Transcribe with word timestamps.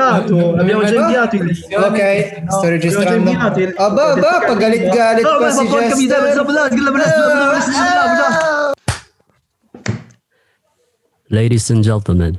inviato, 0.00 0.54
abbiamo 0.60 0.84
già 0.84 0.94
inviato 0.94 1.36
il 1.36 1.64
Ok, 1.76 2.42
sto 2.48 2.68
registrando. 2.68 3.30
Il- 3.60 3.74
boh, 3.76 3.92
boh, 3.92 4.14
poi 4.46 4.56
Galit 4.56 4.94
Galit, 4.94 5.22
No, 5.22 5.30
ma 5.32 5.38
passi 5.38 5.66
porca 5.66 5.96
miseria, 5.96 6.42
Ah! 7.76 8.72
Ladies 11.32 11.70
and 11.70 11.82
gentlemen, 11.82 12.38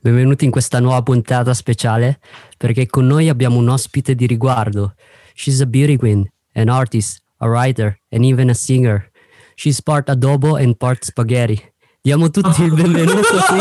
benvenuti 0.00 0.44
in 0.44 0.50
questa 0.50 0.80
nuova 0.80 1.02
puntata 1.02 1.54
speciale 1.54 2.18
perché 2.56 2.86
con 2.86 3.06
noi 3.06 3.28
abbiamo 3.28 3.58
un 3.58 3.68
ospite 3.68 4.14
di 4.14 4.26
riguardo. 4.26 4.94
She's 5.34 5.60
a 5.60 5.66
beauty 5.66 5.96
queen, 5.96 6.28
an 6.54 6.68
artist, 6.68 7.22
a 7.38 7.46
writer 7.46 7.96
and 8.10 8.24
even 8.24 8.48
a 8.50 8.54
singer. 8.54 9.10
She's 9.54 9.80
part 9.80 10.08
adobo 10.08 10.56
and 10.56 10.76
part 10.76 11.04
spaghetti. 11.04 11.62
Diamo 12.00 12.28
tutti 12.30 12.62
il 12.64 12.74
benvenuto 12.74 13.36
qui 13.48 13.60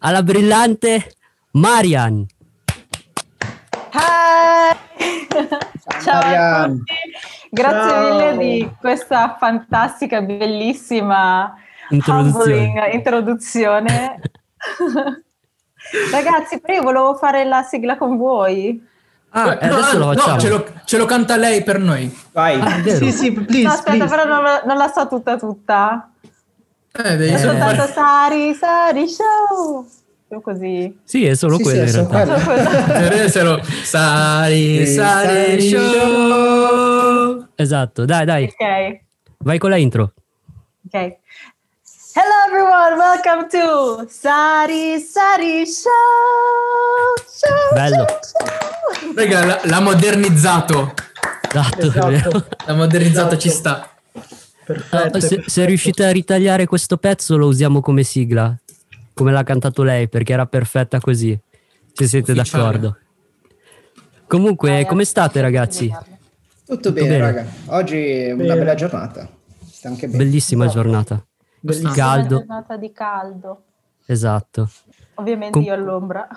alla 0.00 0.22
brillante 0.22 1.14
Marian. 1.52 2.26
Hi! 3.92 4.76
Ciao 6.02 6.20
a 6.20 6.24
Marianne. 6.24 6.76
tutti, 6.76 6.94
grazie 7.50 7.90
Ciao. 7.90 8.10
mille 8.14 8.36
di 8.36 8.70
questa 8.78 9.36
fantastica, 9.38 10.20
bellissima 10.20 11.54
Introduzione. 11.90 12.90
introduzione. 12.92 14.20
Ragazzi, 16.12 16.60
però 16.60 16.74
io 16.74 16.82
volevo 16.82 17.14
fare 17.14 17.44
la 17.44 17.62
sigla 17.62 17.96
con 17.96 18.16
voi. 18.18 18.86
Ah, 19.30 19.44
No, 19.44 19.50
adesso 19.50 19.98
lo 19.98 20.04
no, 20.06 20.12
facciamo. 20.14 20.38
ce, 20.38 20.48
lo, 20.48 20.66
ce 20.84 20.98
lo 20.98 21.04
canta 21.06 21.36
lei 21.36 21.62
per 21.62 21.78
noi. 21.78 22.14
Vai. 22.32 22.60
Ah. 22.60 22.82
Sì, 22.82 23.10
sì, 23.12 23.32
please, 23.32 23.62
No, 23.62 23.70
aspetta, 23.72 23.96
please. 24.04 24.14
però 24.16 24.24
non, 24.28 24.42
la- 24.42 24.62
non 24.66 24.76
la 24.76 24.88
so 24.88 25.08
tutta 25.08 25.36
tutta. 25.38 26.10
Eh, 26.92 27.12
Eh. 27.12 27.28
fare- 27.28 27.38
Soltanto 27.38 27.86
Sari, 27.86 28.54
Sari 28.54 29.08
Show. 29.08 29.86
Io 30.30 30.40
così. 30.42 30.94
Sì, 31.04 31.24
è 31.24 31.34
solo 31.34 31.56
Sì, 31.56 31.62
quello 31.62 31.86
sì, 31.86 31.98
in 31.98 32.04
è 32.04 32.08
solo 32.08 32.24
realtà. 32.24 33.28
Solo 33.30 33.62
sari, 33.82 34.86
sari, 34.86 35.60
show. 35.70 37.46
Esatto, 37.54 38.04
dai, 38.04 38.24
dai, 38.26 38.44
Ok. 38.44 39.00
vai 39.38 39.58
con 39.58 39.70
la 39.70 39.76
intro. 39.76 40.12
Ok. 40.86 40.94
Hello 40.94 42.34
everyone, 42.48 42.96
welcome 42.96 43.46
to 43.48 44.06
Sari 44.10 44.98
Sari 44.98 45.64
Show. 45.66 45.92
show 47.26 47.74
Bello. 47.74 48.04
show, 48.06 48.18
show. 48.20 49.12
Raga, 49.14 49.60
l'ha 49.64 49.80
modernizzato. 49.80 50.92
Esatto, 51.50 51.80
Esatto. 51.86 52.06
è 52.08 52.10
vero. 52.10 52.44
L'ha 52.66 52.74
modernizzato, 52.74 53.26
Esatto. 53.34 53.40
ci 53.40 53.48
sta. 53.50 53.88
Perfetto. 54.64 55.16
Ah, 55.16 55.20
se, 55.20 55.28
se 55.28 55.36
perfetto. 55.36 55.64
riuscite 55.66 56.04
a 56.04 56.10
ritagliare 56.10 56.66
questo 56.66 56.96
pezzo 56.98 57.36
lo 57.38 57.46
usiamo 57.46 57.80
come 57.80 58.02
sigla, 58.02 58.54
come 59.18 59.32
l'ha 59.32 59.42
cantato 59.42 59.82
lei, 59.82 60.08
perché 60.08 60.32
era 60.32 60.46
perfetta 60.46 61.00
così. 61.00 61.36
Se 61.92 62.06
siete 62.06 62.30
Ufficiale. 62.30 62.62
d'accordo. 62.62 62.98
Comunque, 64.28 64.70
Dai, 64.70 64.86
come 64.86 65.04
state 65.04 65.40
ragazzi? 65.40 65.92
Tutto 66.64 66.92
bene, 66.92 67.08
bene. 67.08 67.20
raga. 67.20 67.46
Oggi 67.66 67.96
è 67.96 68.30
una 68.30 68.54
bella 68.54 68.74
giornata. 68.76 69.28
Sta 69.66 69.88
anche 69.88 70.06
bene. 70.06 70.22
Bellissima 70.22 70.68
giornata. 70.68 71.20
Bellissimo. 71.58 71.92
Caldo. 71.92 72.36
Giornata 72.36 72.76
di 72.76 72.92
caldo. 72.92 73.62
Esatto. 74.06 74.70
Ovviamente 75.14 75.50
Com- 75.50 75.62
io 75.64 75.74
all'ombra. 75.74 76.28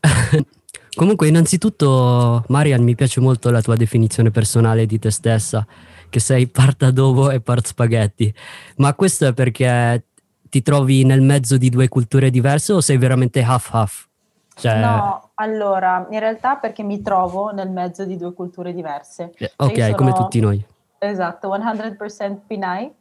Comunque, 0.94 1.28
innanzitutto, 1.28 2.44
Marian, 2.48 2.82
mi 2.82 2.94
piace 2.94 3.20
molto 3.20 3.50
la 3.50 3.60
tua 3.60 3.76
definizione 3.76 4.30
personale 4.30 4.86
di 4.86 4.98
te 4.98 5.10
stessa, 5.10 5.66
che 6.08 6.18
sei 6.20 6.46
part 6.48 6.82
adobo 6.84 7.30
e 7.30 7.40
part 7.42 7.66
spaghetti. 7.66 8.32
Ma 8.76 8.94
questo 8.94 9.26
è 9.26 9.34
perché 9.34 10.04
ti 10.52 10.60
trovi 10.60 11.02
nel 11.06 11.22
mezzo 11.22 11.56
di 11.56 11.70
due 11.70 11.88
culture 11.88 12.28
diverse 12.28 12.74
o 12.74 12.82
sei 12.82 12.98
veramente 12.98 13.40
half-half? 13.40 14.06
Cioè, 14.54 14.80
No, 14.80 15.30
allora, 15.36 16.06
in 16.10 16.18
realtà 16.18 16.56
perché 16.56 16.82
mi 16.82 17.00
trovo 17.00 17.52
nel 17.52 17.70
mezzo 17.70 18.04
di 18.04 18.18
due 18.18 18.34
culture 18.34 18.74
diverse. 18.74 19.32
eh, 19.38 19.46
Cioè, 19.48 19.52
ok, 19.56 19.76
io 19.88 19.94
come 19.94 20.10
sono- 20.10 20.22
tutti 20.24 20.40
noi. 20.40 20.62
Esatto, 20.98 21.48
100% 21.48 22.42
Pinay, 22.46 22.92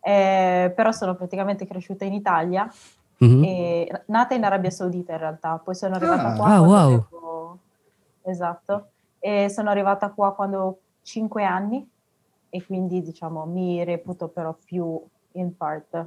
eh, 0.00 0.70
però 0.76 0.92
sono 0.92 1.14
praticamente 1.14 1.66
cresciuta 1.66 2.04
in 2.04 2.12
Italia 2.12 2.70
Mhm. 3.20 3.42
e 3.42 4.02
nata 4.08 4.34
in 4.34 4.44
Arabia 4.44 4.68
Saudita 4.70 5.12
in 5.12 5.18
realtà, 5.18 5.58
poi 5.64 5.74
sono 5.74 5.94
arrivata 5.94 6.28
Ah. 6.28 6.36
qua 6.36 6.44
Ah, 6.52 6.58
quando 6.58 6.66
wow. 6.74 6.84
avevo- 6.84 7.58
Esatto, 8.24 8.88
e 9.18 9.48
sono 9.48 9.70
arrivata 9.70 10.10
qua 10.10 10.34
quando 10.34 10.60
ho 10.60 10.78
5 11.00 11.42
anni 11.42 11.88
e 12.50 12.64
quindi 12.66 13.00
diciamo 13.02 13.46
mi 13.46 13.82
reputo 13.82 14.28
però 14.28 14.54
più 14.62 15.02
in 15.32 15.56
part, 15.56 16.06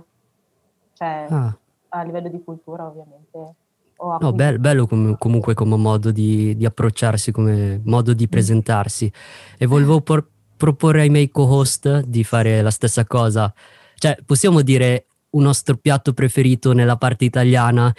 cioè 0.93 1.25
Ah. 1.29 1.55
a 1.89 2.03
livello 2.03 2.29
di 2.29 2.41
cultura 2.43 2.85
ovviamente. 2.85 3.55
No, 4.01 4.13
acquisito- 4.13 4.33
bel- 4.35 4.59
bello 4.59 4.87
com- 4.87 5.15
comunque 5.17 5.53
come 5.53 5.75
modo 5.77 6.11
di, 6.11 6.55
di 6.57 6.65
approcciarsi, 6.65 7.31
come 7.31 7.79
modo 7.85 8.13
di 8.13 8.27
presentarsi. 8.27 9.11
E 9.57 9.65
volevo 9.67 10.01
por- 10.01 10.25
proporre 10.57 11.01
ai 11.01 11.09
miei 11.09 11.29
co-host 11.29 12.01
di 12.05 12.23
fare 12.23 12.61
la 12.61 12.71
stessa 12.71 13.05
cosa. 13.05 13.53
Cioè, 13.95 14.17
possiamo 14.25 14.61
dire 14.61 15.05
un 15.31 15.43
nostro 15.43 15.75
piatto 15.75 16.13
preferito 16.13 16.73
nella 16.73 16.97
parte 16.97 17.25
italiana 17.25 17.93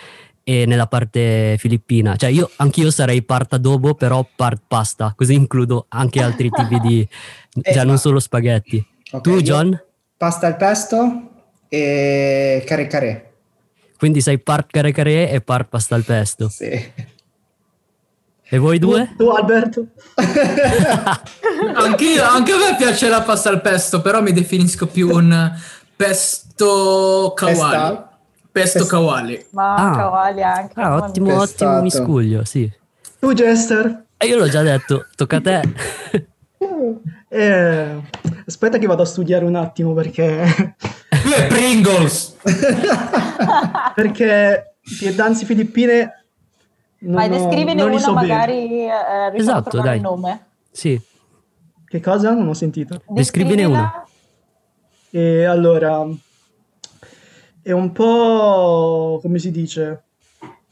e 0.45 0.67
nella 0.67 0.89
parte 0.89 1.55
filippina. 1.59 2.17
Cioè, 2.17 2.31
io 2.31 2.51
anch'io 2.57 2.91
sarei 2.91 3.23
part 3.23 3.53
adobo, 3.53 3.95
però 3.95 4.27
part 4.35 4.61
pasta, 4.67 5.13
così 5.17 5.35
includo 5.35 5.87
anche 5.89 6.21
altri 6.21 6.51
tipi 6.51 6.81
di... 6.81 7.09
Cioè, 7.63 7.85
non 7.85 7.99
solo 7.99 8.19
spaghetti. 8.19 8.85
Ok, 9.13 9.21
tu, 9.21 9.41
John? 9.41 9.81
Pasta 10.17 10.47
al 10.49 10.57
pesto 10.57 11.31
e 11.75 12.63
carre 12.67 12.87
carre. 12.87 13.33
Quindi 13.97 14.21
sei 14.21 14.39
part 14.39 14.71
care 14.71 14.93
care 14.93 15.31
e 15.31 15.41
part 15.41 15.69
pasta 15.71 15.95
al 15.95 16.05
pesto. 16.05 16.51
Sì. 16.51 16.69
E 18.55 18.59
voi 18.59 18.79
due? 18.79 19.15
Tu, 19.17 19.25
tu, 19.25 19.31
Alberto? 19.31 19.87
Anch'io, 21.75 22.23
anche 22.25 22.53
a 22.53 22.57
me 22.59 22.77
piace 22.77 23.09
la 23.09 23.23
pasta 23.23 23.49
al 23.49 23.63
pesto, 23.63 24.03
però 24.03 24.21
mi 24.21 24.33
definisco 24.33 24.87
più 24.87 25.09
un 25.09 25.51
pesto 25.97 27.33
kawali. 27.35 27.57
Pesta? 27.57 28.11
Pesto 28.53 28.79
Pesta. 28.81 28.95
kawali. 28.97 29.47
Ma 29.53 29.75
Ah. 29.77 29.97
cavalli 29.97 30.43
anche. 30.43 30.79
Ah, 30.79 30.97
ottimo. 30.97 31.39
Pestato. 31.39 31.65
ottimo 31.71 31.81
miscuglio, 31.83 32.45
sì. 32.45 32.71
Tu, 33.19 33.33
Jester? 33.33 34.05
E 34.19 34.27
io 34.27 34.37
l'ho 34.37 34.49
già 34.49 34.61
detto, 34.61 35.07
tocca 35.17 35.37
a 35.37 35.41
te. 35.41 35.63
Eh, 37.31 38.01
aspetta 38.47 38.77
che 38.77 38.87
vado 38.87 39.03
a 39.03 39.07
studiare 39.07 39.47
un 39.47 39.55
attimo 39.57 39.95
perché... 39.95 40.75
Due 41.23 41.47
Pringles. 41.49 42.37
perché 43.95 44.75
pietanze 44.99 45.45
filippine... 45.45 46.25
Non 47.03 47.15
Vai, 47.15 47.29
descrivine 47.29 47.75
non 47.75 47.91
una 47.91 47.99
so 47.99 48.13
magari 48.13 48.87
eh, 48.87 49.33
Esatto, 49.35 49.81
dai. 49.81 49.97
il 49.97 50.03
nome. 50.03 50.47
Sì, 50.71 51.01
Che 51.85 52.01
cosa? 52.01 52.31
Non 52.33 52.47
ho 52.47 52.55
sentito. 52.55 53.03
Descrivine 53.09 53.57
Descrivila. 53.67 54.05
E 55.11 55.45
allora... 55.45 56.07
È 57.61 57.73
un 57.73 57.93
po'... 57.93 59.19
come 59.21 59.39
si 59.39 59.51
dice? 59.51 60.03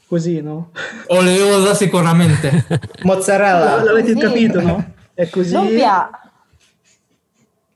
Così, 0.06 0.41
no? 0.41 0.71
Oleosa 1.09 1.75
sicuramente. 1.75 2.67
Mozzarella. 3.03 3.82
L'avete 3.82 4.15
Così. 4.15 4.27
capito, 4.27 4.61
no? 4.61 4.93
È 5.15 5.28
così. 5.28 5.53
Non. 5.53 5.69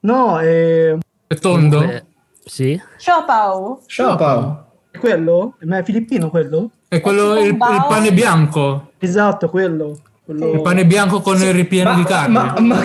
No, 0.01 0.39
è... 0.39 0.97
È 1.27 1.35
tondo. 1.37 1.77
Comunque, 1.79 2.06
sì. 2.44 2.81
Siopao. 2.97 3.81
Sciopao. 3.87 4.66
è 4.91 4.99
quello? 4.99 5.56
Ma 5.60 5.78
è 5.78 5.82
filippino 5.82 6.31
quello? 6.31 6.71
È 6.88 7.00
quello, 7.00 7.38
il, 7.38 7.47
il 7.49 7.56
pane 7.56 8.12
bianco. 8.12 8.93
Esatto, 8.99 9.49
quello. 9.50 9.99
quello... 10.25 10.53
Il 10.53 10.62
pane 10.62 10.87
bianco 10.87 11.21
con 11.21 11.41
il 11.41 11.53
ripieno 11.53 11.94
di 11.94 12.05
carne. 12.05 12.32
Ma, 12.32 12.55
ma- 12.60 12.81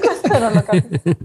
Questo 0.00 0.38
non 0.38 0.52
lo 0.52 0.62
capisco. 0.62 1.16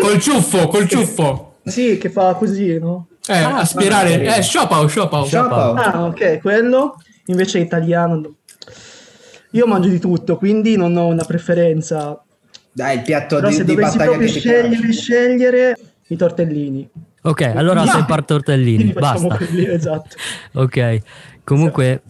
Col 0.00 0.20
ciuffo, 0.20 0.66
col 0.68 0.88
ciuffo. 0.88 1.54
Sì, 1.64 1.98
che 1.98 2.10
fa 2.10 2.34
così, 2.34 2.78
no? 2.78 3.06
Eh, 3.26 3.34
aspirare. 3.38 4.36
Eh, 4.36 4.42
sciopao, 4.42 4.86
sciopao. 4.86 5.24
Sciopao. 5.24 5.74
Ah, 5.74 6.04
ok, 6.04 6.40
quello. 6.40 6.96
Invece 7.26 7.58
è 7.58 7.62
italiano. 7.62 8.14
no. 8.16 8.34
Io 9.50 9.66
mangio 9.66 9.88
di 9.88 9.98
tutto, 9.98 10.36
quindi 10.36 10.76
non 10.76 10.96
ho 10.96 11.06
una 11.06 11.24
preferenza. 11.24 12.20
Dai, 12.72 12.96
il 12.96 13.02
piatto 13.02 13.36
Però 13.36 13.48
di, 13.48 13.54
se 13.54 13.64
di 13.64 13.74
battaglia 13.74 14.16
che 14.16 14.26
ti 14.26 14.40
scegliere, 14.40 14.68
piace. 14.68 14.92
scegliere 14.92 15.78
i 16.08 16.16
tortellini. 16.16 16.90
Ok, 17.22 17.42
allora 17.54 17.86
sei 17.86 18.04
part 18.04 18.26
tortellini, 18.26 18.92
basta. 18.92 19.36
quelli, 19.36 19.66
esatto. 19.66 20.16
Ok, 20.54 20.98
comunque 21.44 22.02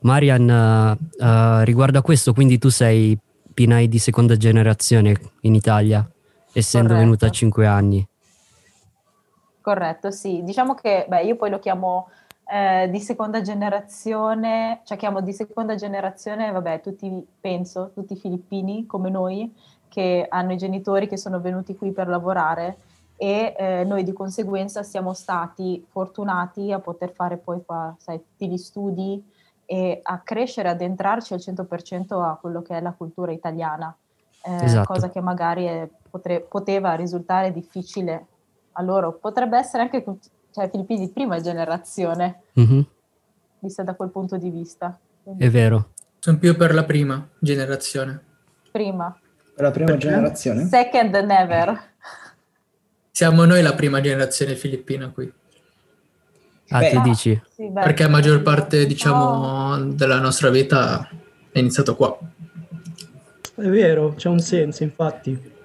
Marian, 0.00 0.48
eh, 0.50 1.24
eh, 1.24 1.64
riguardo 1.64 1.98
a 1.98 2.02
questo, 2.02 2.32
quindi 2.32 2.58
tu 2.58 2.68
sei 2.68 3.18
Pinay 3.54 3.88
di 3.88 3.98
seconda 3.98 4.36
generazione 4.36 5.16
in 5.42 5.54
Italia, 5.54 6.08
essendo 6.52 6.88
Corretto. 6.88 7.04
venuta 7.04 7.26
a 7.26 7.30
5 7.30 7.66
anni. 7.66 8.08
Corretto, 9.60 10.10
sì. 10.10 10.42
Diciamo 10.44 10.74
che, 10.74 11.06
beh, 11.08 11.22
io 11.22 11.36
poi 11.36 11.50
lo 11.50 11.58
chiamo 11.58 12.08
eh, 12.50 12.88
di 12.90 13.00
seconda 13.00 13.40
generazione, 13.40 14.80
cioè 14.84 14.96
chiamo 14.96 15.20
di 15.20 15.32
seconda 15.32 15.74
generazione, 15.74 16.50
vabbè, 16.50 16.80
tutti, 16.80 17.10
penso, 17.40 17.90
tutti 17.92 18.16
filippini 18.16 18.86
come 18.86 19.10
noi, 19.10 19.52
che 19.98 20.26
hanno 20.28 20.52
i 20.52 20.56
genitori 20.56 21.08
che 21.08 21.16
sono 21.16 21.40
venuti 21.40 21.74
qui 21.74 21.90
per 21.90 22.06
lavorare 22.06 22.76
e 23.16 23.52
eh, 23.58 23.82
noi 23.82 24.04
di 24.04 24.12
conseguenza 24.12 24.84
siamo 24.84 25.12
stati 25.12 25.84
fortunati 25.90 26.70
a 26.70 26.78
poter 26.78 27.10
fare 27.10 27.36
poi 27.36 27.64
qua, 27.64 27.92
sai, 27.98 28.18
tutti 28.22 28.48
gli 28.48 28.56
studi 28.58 29.20
e 29.64 29.98
a 30.00 30.20
crescere, 30.20 30.68
ad 30.68 30.82
entrarci 30.82 31.32
al 31.34 31.40
100% 31.40 32.22
a 32.22 32.36
quello 32.40 32.62
che 32.62 32.76
è 32.76 32.80
la 32.80 32.92
cultura 32.92 33.32
italiana, 33.32 33.92
eh, 34.40 34.54
Esatto. 34.66 34.86
cosa 34.92 35.10
che 35.10 35.20
magari 35.20 35.64
è- 35.64 35.90
potre- 36.08 36.42
poteva 36.42 36.94
risultare 36.94 37.50
difficile 37.52 38.26
a 38.74 38.82
loro. 38.82 39.14
Potrebbe 39.14 39.58
essere 39.58 39.82
anche 39.82 40.04
cioè, 40.52 40.70
filippini 40.70 41.00
di 41.06 41.12
prima 41.12 41.40
generazione, 41.40 42.42
Mhm, 42.52 42.86
vista 43.58 43.82
da 43.82 43.94
quel 43.96 44.10
punto 44.10 44.36
di 44.36 44.48
vista. 44.48 44.96
Quindi, 45.24 45.44
È 45.44 45.50
vero. 45.50 45.90
Sono 46.20 46.38
più 46.38 46.56
per 46.56 46.72
la 46.72 46.84
prima 46.84 47.28
generazione. 47.40 48.22
prima. 48.70 49.12
Per 49.58 49.66
la 49.66 49.72
prima 49.72 49.90
Perché? 49.90 50.06
generazione? 50.06 50.68
Second 50.68 51.16
never. 51.16 51.82
Siamo 53.10 53.44
noi 53.44 53.60
la 53.60 53.74
prima 53.74 54.00
generazione 54.00 54.54
filippina 54.54 55.08
qui. 55.08 55.28
Ah, 56.68 56.78
Beh, 56.78 56.90
tu 56.90 56.98
Ah, 56.98 57.02
dici? 57.02 57.42
sì, 57.56 57.68
beh. 57.68 57.80
Perché 57.82 58.04
la 58.04 58.08
maggior 58.08 58.40
parte, 58.42 58.82
Oh, 58.82 58.84
diciamo, 58.86 59.78
della 59.94 60.20
nostra 60.20 60.50
vita 60.50 61.08
è 61.50 61.58
iniziato 61.58 61.96
qua. 61.96 62.16
È 63.56 63.62
vero, 63.68 64.14
c'è 64.14 64.28
un 64.28 64.38
senso, 64.38 64.84
infatti. 64.84 65.56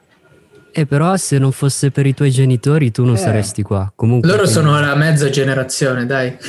Eh, 0.71 0.85
però 0.87 1.15
se 1.17 1.37
non 1.37 1.51
fosse 1.51 1.91
per 1.91 2.07
i 2.07 2.15
tuoi 2.15 2.31
genitori 2.31 2.89
tu 2.89 3.05
non 3.05 3.13
Eh. 3.13 3.17
saresti 3.19 3.61
qua. 3.61 3.91
Comunque, 3.95 4.27
Loro 4.27 4.41
quindi- 4.41 4.59
sono 4.59 4.79
la 4.79 4.95
mezza 4.95 5.29
generazione, 5.29 6.07
dai. 6.07 6.35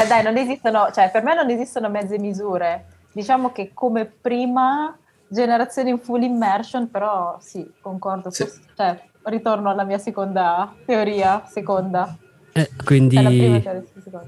Eh, 0.00 0.06
dai, 0.06 0.22
non 0.22 0.36
esistono, 0.36 0.90
cioè 0.94 1.10
per 1.10 1.24
me 1.24 1.34
non 1.34 1.50
esistono 1.50 1.88
mezze 1.90 2.16
misure. 2.20 2.84
Diciamo 3.12 3.50
che 3.52 3.70
come 3.74 4.04
prima 4.06 4.96
generazione 5.28 5.90
in 5.90 5.98
full 6.00 6.22
immersion, 6.22 6.90
però 6.90 7.36
sì, 7.40 7.68
concordo. 7.80 8.30
Sì. 8.30 8.44
forse- 8.44 8.60
cioè, 8.76 9.02
ritorno 9.24 9.70
alla 9.70 9.84
mia 9.84 9.98
seconda 9.98 10.72
teoria, 10.86 11.44
seconda. 11.50 12.16
Eh, 12.52 12.64
Cioè, 12.64 12.84
quindi 12.84 13.16
la 13.16 13.28
prima 13.28 13.60
teoria, 13.60 13.82
sì, 13.92 14.00
seconda. 14.02 14.26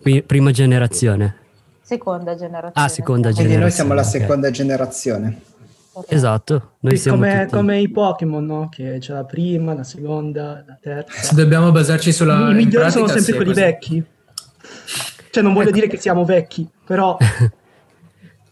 qui- 0.00 0.22
prima 0.22 0.50
generazione. 0.50 1.36
Seconda 1.82 2.34
generazione. 2.34 2.86
Ah, 2.86 2.88
seconda 2.88 3.28
diciamo. 3.28 3.46
Quindi 3.46 3.62
noi 3.62 3.70
siamo 3.70 3.92
la 3.94 4.00
Generazione, 4.02 4.24
seconda 4.26 4.50
generazione. 4.50 5.40
Esatto, 6.08 6.72
noi 6.80 6.96
Sì, 6.96 7.02
siamo 7.02 7.18
come, 7.18 7.40
tutti... 7.42 7.54
come 7.54 7.78
i 7.80 7.88
Pokémon, 7.88 8.44
no? 8.44 8.68
Che 8.68 8.96
c'è 8.98 9.12
la 9.12 9.24
prima, 9.24 9.74
la 9.74 9.84
seconda, 9.84 10.64
la 10.66 10.76
terza. 10.80 11.22
Se 11.22 11.34
dobbiamo 11.36 11.70
basarci 11.70 12.10
sulla 12.12 12.50
I 12.50 12.54
migliori 12.54 12.90
sono 12.90 13.06
sempre 13.06 13.22
sì, 13.24 13.32
quelli 13.34 13.50
così. 13.52 13.60
vecchi. 13.60 14.04
Cioè, 15.30 15.42
non 15.42 15.52
voglio 15.52 15.68
Ecco. 15.68 15.76
dire 15.76 15.86
che 15.88 15.96
siamo 15.98 16.24
vecchi, 16.24 16.68
però... 16.84 17.16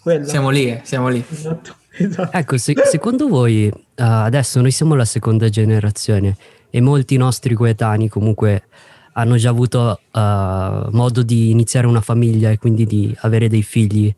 quello. 0.02 0.26
Siamo 0.26 0.50
lì, 0.50 0.66
eh, 0.68 0.80
siamo 0.82 1.08
lì. 1.08 1.24
Esatto, 1.28 1.76
esatto. 1.96 2.30
Ecco, 2.36 2.58
se- 2.58 2.74
secondo 2.84 3.28
voi, 3.28 3.66
eh, 3.66 3.72
adesso 3.94 4.60
noi 4.60 4.70
siamo 4.70 4.94
la 4.94 5.04
seconda 5.04 5.48
generazione 5.48 6.36
e 6.70 6.80
molti 6.80 7.16
nostri 7.16 7.54
coetanei 7.54 8.08
comunque 8.08 8.64
hanno 9.12 9.36
già 9.36 9.50
avuto 9.50 10.00
eh, 10.10 10.86
modo 10.90 11.22
di 11.22 11.50
iniziare 11.50 11.86
una 11.86 12.00
famiglia 12.00 12.50
e 12.50 12.58
quindi 12.58 12.86
di 12.86 13.14
avere 13.20 13.48
dei 13.48 13.62
figli. 13.62 14.12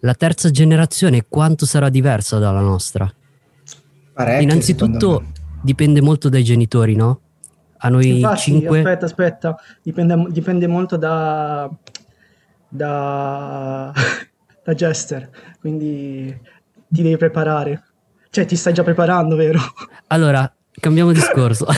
La 0.00 0.14
terza 0.14 0.50
generazione 0.50 1.24
quanto 1.28 1.66
sarà 1.66 1.88
diversa 1.88 2.38
dalla 2.38 2.60
nostra? 2.60 3.10
Parecchio, 4.12 4.42
Innanzitutto 4.42 5.24
dipende 5.62 6.00
molto 6.00 6.28
dai 6.28 6.44
genitori, 6.44 6.94
no? 6.94 7.20
A 7.78 7.88
noi 7.88 8.16
Infatti, 8.16 8.40
cinque... 8.40 8.78
aspetta, 8.78 9.04
aspetta, 9.04 9.56
dipende, 9.82 10.26
dipende 10.30 10.66
molto 10.66 10.96
da, 10.96 11.70
da, 12.68 13.92
da 14.66 14.74
Jester, 14.74 15.30
quindi 15.60 16.26
ti 16.88 17.02
devi 17.02 17.16
preparare. 17.16 17.84
Cioè, 18.30 18.44
ti 18.46 18.56
stai 18.56 18.72
già 18.74 18.82
preparando, 18.82 19.36
vero? 19.36 19.60
Allora, 20.08 20.52
cambiamo 20.80 21.12
discorso. 21.14 21.66
No, 21.66 21.72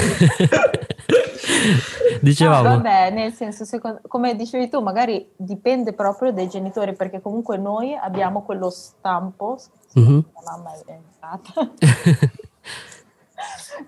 Dicevamo, 2.23 2.62
vabbè, 2.62 3.11
nel 3.11 3.32
senso, 3.35 3.64
secondo- 3.67 4.00
come 4.08 4.35
dicevi 4.35 4.70
tu, 4.70 4.81
magari 4.81 5.31
dipende 5.37 5.93
proprio 5.93 6.32
dai 6.32 6.49
genitori, 6.49 6.94
perché 6.94 7.20
comunque 7.20 7.58
noi 7.58 7.94
abbiamo 7.94 8.43
quello 8.43 8.70
stampo. 8.70 9.58
Mhm. 9.94 10.25
La 10.35 10.40
mamma 10.56 10.73
è 10.73 10.90
entrata. 10.90 11.70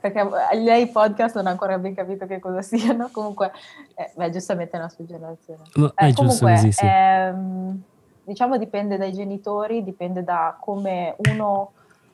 perché 0.01 0.29
lei 0.59 0.83
i 0.83 0.89
podcast 0.91 1.35
non 1.37 1.47
ha 1.49 1.51
ancora 1.51 1.79
ben 1.79 1.95
capito 1.95 2.27
che 2.27 2.39
cosa 2.39 2.61
siano. 2.63 3.09
Comunque, 3.11 3.51
eh, 3.97 4.13
beh, 4.15 4.31
giustamente 4.31 4.77
è 4.77 4.81
la 4.81 4.89
sua 4.91 5.05
generazione. 5.07 5.63
ma 5.75 5.93
Eh, 5.97 6.07
è 6.07 6.13
giusto 6.13 6.23
comunque, 6.45 6.53
così, 6.55 6.73
sì. 6.73 6.85
ehm, 6.87 7.83
diciamo 8.31 8.59
dipende 8.59 8.97
dai 8.97 9.13
genitori, 9.13 9.83
dipende 9.83 10.23
da 10.23 10.57
come 10.61 11.17
uno 11.31 11.73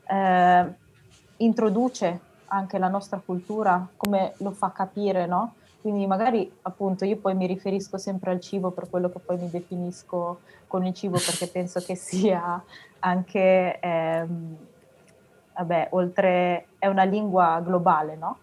eh, 0.08 0.64
introduce 1.36 2.20
anche 2.46 2.78
la 2.78 2.88
nostra 2.88 3.20
cultura, 3.22 3.86
come 3.98 4.32
lo 4.38 4.50
fa 4.52 4.72
capire, 4.72 5.26
no? 5.26 5.56
Quindi 5.82 6.06
magari 6.06 6.50
appunto 6.62 7.04
io 7.04 7.18
poi 7.18 7.34
mi 7.34 7.46
riferisco 7.46 7.98
sempre 7.98 8.30
al 8.30 8.40
cibo 8.40 8.70
per 8.70 8.88
quello 8.88 9.10
che 9.10 9.18
poi 9.18 9.36
mi 9.36 9.50
definisco 9.50 10.40
con 10.66 10.86
il 10.86 10.94
cibo 10.94 11.18
perché 11.18 11.48
penso 11.48 11.80
che 11.80 11.96
sia 11.96 12.64
anche, 13.00 13.78
ehm, 13.78 14.56
vabbè, 15.54 15.88
oltre, 15.90 16.68
è 16.78 16.86
una 16.86 17.04
lingua 17.04 17.60
globale, 17.60 18.16
no? 18.16 18.38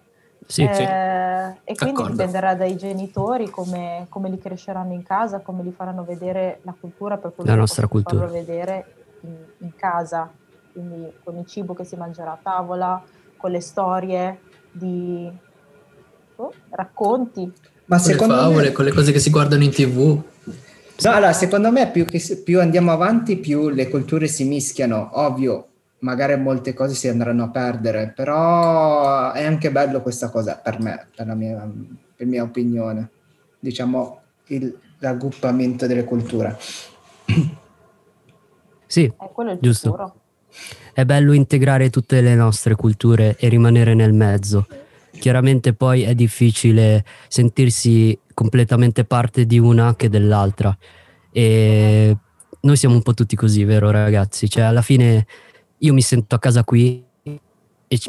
Sì, 0.46 0.70
sì. 0.72 0.82
Eh, 0.82 1.48
e 1.64 1.76
quindi 1.76 1.96
D'accordo. 1.96 2.12
dipenderà 2.12 2.56
dai 2.56 2.76
genitori 2.76 3.50
come, 3.50 4.06
come 4.10 4.30
li 4.30 4.40
cresceranno 4.40 4.94
in 4.94 5.04
casa, 5.04 5.40
come 5.40 5.64
li 5.64 5.72
faranno 5.72 6.04
vedere 6.04 6.60
la 6.64 6.76
cultura 6.80 7.18
per 7.18 7.34
quello 7.34 7.50
La 7.50 7.56
nostra 7.58 7.88
cultura. 7.88 8.20
farlo 8.22 8.34
vedere 8.34 8.86
in, 9.22 9.36
in 9.60 9.76
casa, 9.76 10.30
quindi 10.72 11.12
con 11.24 11.38
il 11.38 11.46
cibo 11.46 11.74
che 11.74 11.84
si 11.84 11.96
mangerà 11.96 12.32
a 12.34 12.40
tavola, 12.42 13.02
con 13.38 13.52
le 13.52 13.62
storie 13.62 14.40
di 14.72 15.32
oh, 16.36 16.54
racconti. 16.70 17.52
Ma 17.86 17.98
Con 17.98 18.06
le 18.08 18.12
secondo 18.14 18.36
favole, 18.36 18.68
me... 18.68 18.72
con 18.72 18.86
le 18.86 18.92
cose 18.92 19.12
che 19.12 19.20
si 19.20 19.30
guardano 19.30 19.64
in 19.64 19.72
tv. 19.72 20.22
No, 21.04 21.12
allora, 21.12 21.34
secondo 21.34 21.72
me 21.72 21.90
più, 21.90 22.06
che 22.06 22.22
più 22.44 22.60
andiamo 22.62 22.92
avanti, 22.92 23.38
più 23.38 23.70
le 23.70 23.90
culture 23.90 24.28
si 24.28 24.46
mischiano. 24.46 25.10
Ovvio, 25.14 25.68
magari 26.04 26.38
molte 26.38 26.74
cose 26.74 26.94
si 26.94 27.08
andranno 27.08 27.44
a 27.46 27.50
perdere, 27.50 28.12
però 28.16 29.32
è 29.32 29.44
anche 29.44 29.72
bello 29.72 30.02
questa 30.02 30.30
cosa 30.30 30.58
per 30.58 30.80
me, 30.80 31.08
per 31.16 31.26
la 31.28 31.34
mia, 31.34 31.70
per 32.16 32.28
mia 32.28 32.44
opinione. 32.44 33.10
Diciamo, 33.60 34.22
il 34.48 34.78
raggruppamento 35.00 35.88
delle 35.88 36.04
culture. 36.04 36.58
sì, 38.86 39.06
È 39.06 39.30
quello 39.34 39.52
il 39.52 39.60
Giusto. 39.62 39.90
futuro. 39.90 40.16
è 40.94 41.06
bello 41.06 41.32
integrare 41.34 41.90
tutte 41.90 42.22
le 42.22 42.36
nostre 42.36 42.76
culture 42.76 43.36
e 43.38 43.48
rimanere 43.48 43.94
nel 43.94 44.14
mezzo. 44.14 44.68
Chiaramente 45.12 45.74
poi 45.74 46.04
è 46.04 46.14
difficile 46.14 47.06
sentirsi 47.28 48.18
completamente 48.34 49.06
parte 49.06 49.46
di 49.46 49.58
una 49.58 49.96
che 49.96 50.10
dell'altra. 50.10 50.76
E 51.32 52.18
noi 52.60 52.76
siamo 52.76 52.96
un 52.96 53.02
po' 53.02 53.14
tutti 53.14 53.36
così, 53.36 53.64
vero 53.64 53.90
ragazzi? 53.90 54.50
Cioè 54.50 54.64
alla 54.64 54.82
fine 54.82 55.26
io 55.84 55.94
mi 55.94 56.02
sento 56.02 56.36
a 56.36 56.40
casa 56.40 56.64
qui, 56.64 57.06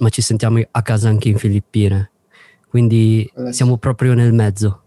ma 0.01 0.09
ci 0.09 0.23
sentiamo 0.23 0.61
a 0.71 0.83
casa 0.83 1.09
anche 1.09 1.29
in 1.29 1.39
Filippine. 1.39 2.11
Quindi 2.69 3.31
Eh, 3.35 3.53
siamo 3.53 3.77
proprio 3.77 4.15
nel 4.15 4.33
mezzo. 4.33 4.83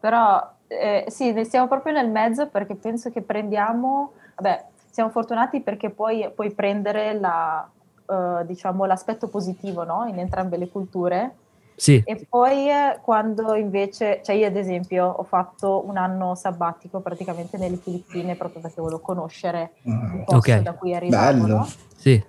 Però 0.00 0.52
eh, 0.66 1.04
sì, 1.08 1.32
ne 1.32 1.44
siamo 1.44 1.68
proprio 1.68 1.92
nel 1.92 2.10
mezzo 2.10 2.48
perché 2.48 2.74
penso 2.74 3.10
che 3.10 3.22
prendiamo, 3.22 4.12
vabbè, 4.36 4.64
siamo 4.90 5.10
fortunati 5.10 5.60
perché 5.60 5.90
poi 5.90 6.30
puoi 6.34 6.50
prendere 6.52 7.18
la, 7.18 7.68
eh, 8.06 8.46
diciamo, 8.46 8.84
l'aspetto 8.84 9.28
positivo 9.28 9.84
no? 9.84 10.06
in 10.06 10.18
entrambe 10.18 10.56
le 10.56 10.68
culture 10.68 11.34
Sì, 11.76 12.00
e 12.04 12.24
poi 12.28 12.68
eh, 12.70 13.00
quando 13.02 13.54
invece, 13.54 14.20
cioè 14.22 14.36
io 14.36 14.46
ad 14.46 14.56
esempio 14.56 15.06
ho 15.06 15.24
fatto 15.24 15.82
un 15.86 15.96
anno 15.96 16.34
sabbatico 16.36 17.00
praticamente 17.00 17.56
nelle 17.58 17.76
Filippine 17.78 18.36
proprio 18.36 18.60
perché 18.62 18.80
volevo 18.80 19.00
conoscere 19.00 19.72
il 19.82 20.22
posto 20.24 20.36
Ok. 20.52 20.62
da 20.62 20.74
cui 20.74 20.94
arrivavo, 20.94 21.40
Bello. 21.40 21.56
no? 21.56 21.68
sì. 21.96 22.24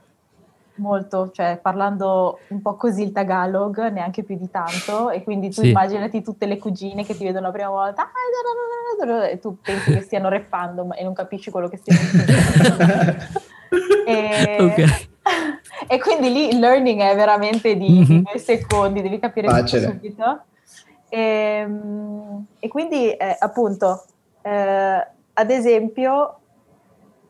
molto, 0.77 1.29
cioè 1.31 1.57
parlando 1.61 2.39
un 2.49 2.61
po' 2.61 2.75
così 2.75 3.03
il 3.03 3.11
Tagalog, 3.13 3.91
neanche 3.91 4.23
più 4.23 4.35
di 4.35 4.49
tanto, 4.49 5.09
e 5.09 5.23
quindi 5.23 5.47
tu 5.49 5.61
Sì. 5.61 5.69
immaginati 5.69 6.21
tutte 6.21 6.45
le 6.47 6.57
cugine 6.57 7.05
che 7.05 7.15
ti 7.15 7.23
vedono 7.23 7.45
la 7.45 7.51
prima 7.53 7.69
volta 7.69 8.01
"Ah, 8.01 8.11
da, 8.97 9.05
da, 9.05 9.13
da, 9.13 9.19
da", 9.19 9.27
e 9.29 9.39
tu 9.39 9.57
pensi 9.61 9.93
che 9.93 10.01
stiano 10.01 10.27
rappando 10.27 10.83
ma- 10.85 10.95
e 10.95 11.03
non 11.03 11.13
capisci 11.13 11.49
quello 11.51 11.69
che 11.69 11.77
stiano 11.77 12.01
dicendo. 12.01 13.15
e, 14.05 14.57
Ok. 14.59 15.07
e 15.87 15.99
quindi 15.99 16.31
lì 16.31 16.49
il 16.49 16.59
learning 16.59 17.01
è 17.01 17.15
veramente 17.15 17.75
di, 17.75 18.05
di 18.05 18.15
Mhm. 18.15 18.23
due 18.23 18.39
secondi, 18.39 19.01
devi 19.01 19.19
capire 19.19 19.47
tutto 19.47 19.59
Facile. 19.59 19.85
subito. 19.87 20.41
E, 21.09 21.67
e 22.59 22.67
quindi 22.67 23.11
eh, 23.11 23.35
appunto, 23.39 24.03
eh, 24.41 25.07
ad 25.33 25.49
esempio, 25.49 26.39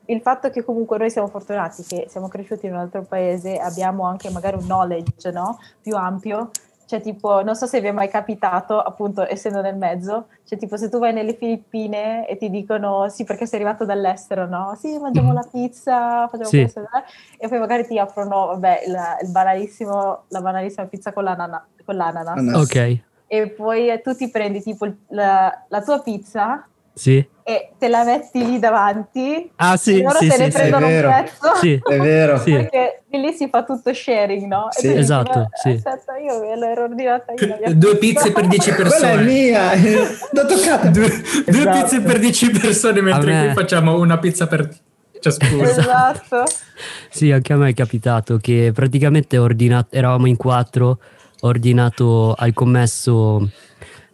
il 0.06 0.20
fatto 0.20 0.50
che 0.50 0.62
comunque 0.64 0.98
noi 0.98 1.10
siamo 1.10 1.26
fortunati 1.28 1.82
che 1.82 2.06
siamo 2.08 2.28
cresciuti 2.28 2.66
in 2.66 2.72
un 2.72 2.78
altro 2.78 3.02
paese, 3.02 3.56
abbiamo 3.58 4.04
anche 4.04 4.30
magari 4.30 4.56
un 4.56 4.62
knowledge 4.64 5.30
no? 5.32 5.58
più 5.82 5.96
ampio, 5.96 6.50
cioè 6.86 7.00
tipo, 7.00 7.42
non 7.42 7.56
so 7.56 7.66
se 7.66 7.80
vi 7.80 7.88
è 7.88 7.92
mai 7.92 8.08
capitato, 8.08 8.80
appunto 8.80 9.26
essendo 9.28 9.60
nel 9.60 9.76
mezzo, 9.76 10.28
cioè 10.44 10.56
tipo 10.58 10.76
se 10.76 10.88
tu 10.88 10.98
vai 10.98 11.12
nelle 11.12 11.34
Filippine 11.34 12.26
e 12.28 12.36
ti 12.36 12.48
dicono 12.48 13.08
sì 13.08 13.24
perché 13.24 13.44
sei 13.44 13.60
arrivato 13.60 13.84
dall'estero, 13.84 14.46
no? 14.46 14.74
Sì, 14.78 14.96
mangiamo 14.98 15.28
Mhm. 15.30 15.34
la 15.34 15.48
pizza, 15.50 16.28
facciamo 16.28 16.48
Sì. 16.48 16.60
questo, 16.60 16.80
eh? 16.80 17.44
e 17.44 17.48
poi 17.48 17.58
magari 17.58 17.86
ti 17.86 17.98
offrono, 17.98 18.46
vabbè, 18.46 18.84
la, 18.86 19.18
il 19.20 19.30
banalissimo, 19.30 20.22
la 20.28 20.40
banalissima 20.40 20.86
pizza 20.86 21.12
con, 21.12 21.24
l'anana- 21.24 21.66
con 21.84 21.96
l'ananas. 21.96 22.36
Ananas. 22.38 22.62
Ok. 22.62 22.98
E 23.26 23.48
poi 23.50 24.00
tu 24.02 24.14
ti 24.14 24.30
prendi 24.30 24.62
tipo 24.62 24.86
la, 25.08 25.64
la 25.66 25.82
tua 25.82 26.00
pizza 26.00 26.64
Sì? 26.98 27.28
e 27.48 27.72
te 27.78 27.88
la 27.88 28.02
metti 28.04 28.44
lì 28.44 28.58
davanti 28.58 29.52
Ah 29.56 29.76
sì, 29.76 30.00
e 30.00 30.02
loro 30.02 30.18
sì, 30.18 30.28
te 30.28 30.34
sì, 30.34 30.40
ne 30.40 30.50
sì. 30.50 30.56
prendono 30.56 30.86
È 30.86 30.88
un 30.88 30.94
vero. 30.94 31.08
pezzo 31.10 31.54
Sì, 31.60 31.80
È 31.84 31.96
vero. 32.00 32.38
Sì. 32.38 32.50
perché 32.52 33.02
lì 33.10 33.32
si 33.34 33.48
fa 33.50 33.64
tutto 33.64 33.92
sharing, 33.94 34.46
no? 34.46 34.66
Sì. 34.70 34.88
dici, 34.88 34.98
Esatto, 34.98 35.38
"Ma 35.40 35.48
sì. 35.52 35.68
Aspetta, 35.68 36.16
io 36.16 36.40
ve 36.40 36.56
l'ero 36.56 36.82
ordinata 36.84 37.32
io. 37.34 37.74
Due 37.74 37.96
pizza." 37.98 38.22
pizze 38.22 38.32
per 38.32 38.46
10 38.48 38.70
Quella 38.72 38.88
è 38.88 38.90
persone. 38.90 39.22
mia, 39.22 39.70
l'ho 40.32 40.46
toccata. 40.46 40.88
Due, 40.88 41.08
due 41.08 41.44
Esatto. 41.46 41.82
pizze 41.82 42.00
per 42.00 42.18
10 42.18 42.50
persone, 42.50 43.00
mentre 43.02 43.32
me- 43.32 43.44
qui 43.46 43.54
facciamo 43.54 43.96
una 44.00 44.18
pizza 44.18 44.46
per 44.48 44.68
ciascuno. 45.20 45.62
Esatto. 45.62 46.44
Sì, 47.10 47.30
anche 47.30 47.52
a 47.52 47.56
me 47.56 47.68
è 47.68 47.74
capitato 47.74 48.38
che 48.38 48.72
praticamente 48.74 49.38
ordinato, 49.38 49.94
eravamo 49.94 50.26
in 50.26 50.36
quattro, 50.36 50.88
ho 50.88 51.46
ordinato 51.46 52.34
al 52.36 52.52
commesso 52.54 53.48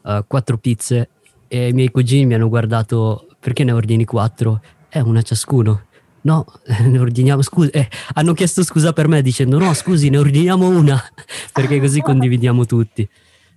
eh, 0.04 0.24
quattro 0.26 0.58
pizze 0.58 1.08
e 1.52 1.68
i 1.68 1.72
miei 1.74 1.90
cugini 1.90 2.24
mi 2.24 2.32
hanno 2.32 2.48
guardato 2.48 3.26
perché 3.38 3.62
ne 3.62 3.72
ordini 3.72 4.06
quattro? 4.06 4.62
È 4.88 5.00
una 5.00 5.20
ciascuno. 5.20 5.82
No, 6.22 6.46
ne 6.80 6.98
ordiniamo 6.98 7.42
scusa. 7.42 7.68
eh, 7.72 7.88
hanno 8.14 8.32
chiesto 8.32 8.64
scusa 8.64 8.94
per 8.94 9.06
me 9.06 9.20
dicendo 9.20 9.58
no, 9.58 9.74
scusi, 9.74 10.08
ne 10.08 10.16
ordiniamo 10.16 10.66
una 10.66 10.98
perché 11.52 11.78
così 11.78 12.00
condividiamo 12.00 12.64
tutti. 12.64 13.06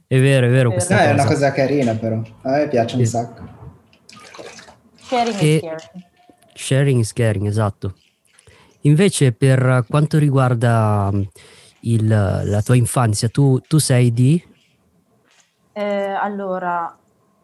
È 0.07 0.19
vero, 0.19 0.47
è 0.47 0.49
vero 0.49 0.71
questa 0.73 0.95
No, 0.95 1.01
è 1.01 1.05
una 1.13 1.23
cosa. 1.23 1.33
cosa 1.35 1.51
carina 1.53 1.95
però. 1.95 2.21
A 2.41 2.51
me 2.51 2.67
piace 2.67 2.97
un 2.97 3.05
Sì. 3.05 3.09
sacco. 3.11 3.43
Sharing 4.97 5.39
E- 5.39 5.55
is 5.55 5.61
caring. 5.61 6.03
Sharing 6.53 6.99
is 6.99 7.13
caring, 7.13 7.47
esatto. 7.47 7.95
Invece 8.81 9.31
per 9.31 9.85
quanto 9.87 10.17
riguarda 10.17 11.09
mm, 11.13 11.21
il- 11.81 12.07
la 12.07 12.61
tua 12.61 12.75
infanzia, 12.75 13.29
tu, 13.29 13.57
tu 13.65 13.77
sei 13.77 14.11
di 14.11 14.43
Eh, 15.71 15.81
allora, 16.21 16.93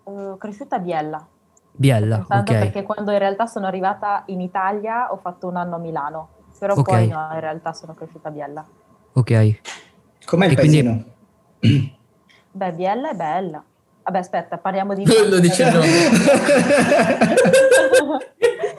eh, 0.05 0.35
cresciuta 0.37 0.77
a 0.77 0.79
Biella. 0.79 1.27
Biella, 1.73 2.25
ok. 2.27 2.43
perché 2.43 2.83
quando 2.83 3.11
in 3.11 3.19
realtà 3.19 3.45
sono 3.45 3.65
arrivata 3.65 4.23
in 4.27 4.41
Italia 4.41 5.11
ho 5.11 5.17
fatto 5.17 5.47
un 5.47 5.55
anno 5.55 5.75
a 5.75 5.79
Milano, 5.79 6.27
però 6.59 6.73
Ok. 6.75 6.83
poi 6.83 7.07
no, 7.07 7.29
in 7.33 7.39
realtà 7.39 7.71
sono 7.73 7.93
cresciuta 7.93 8.27
a 8.27 8.31
Biella. 8.31 8.65
Ok. 9.13 9.59
Com'è 10.25 10.45
il 10.47 10.51
E 10.51 10.55
quindi- 10.55 10.83
paesino? 10.83 11.03
Beh, 12.51 12.73
Biella 12.73 13.11
è 13.11 13.15
bella. 13.15 13.63
Vabbè, 14.03 14.17
aspetta, 14.17 14.57
parliamo 14.57 14.93
di... 14.93 15.05
Lo 15.29 15.39
dice 15.39 15.63
il 15.63 15.73
nome. 15.73 15.87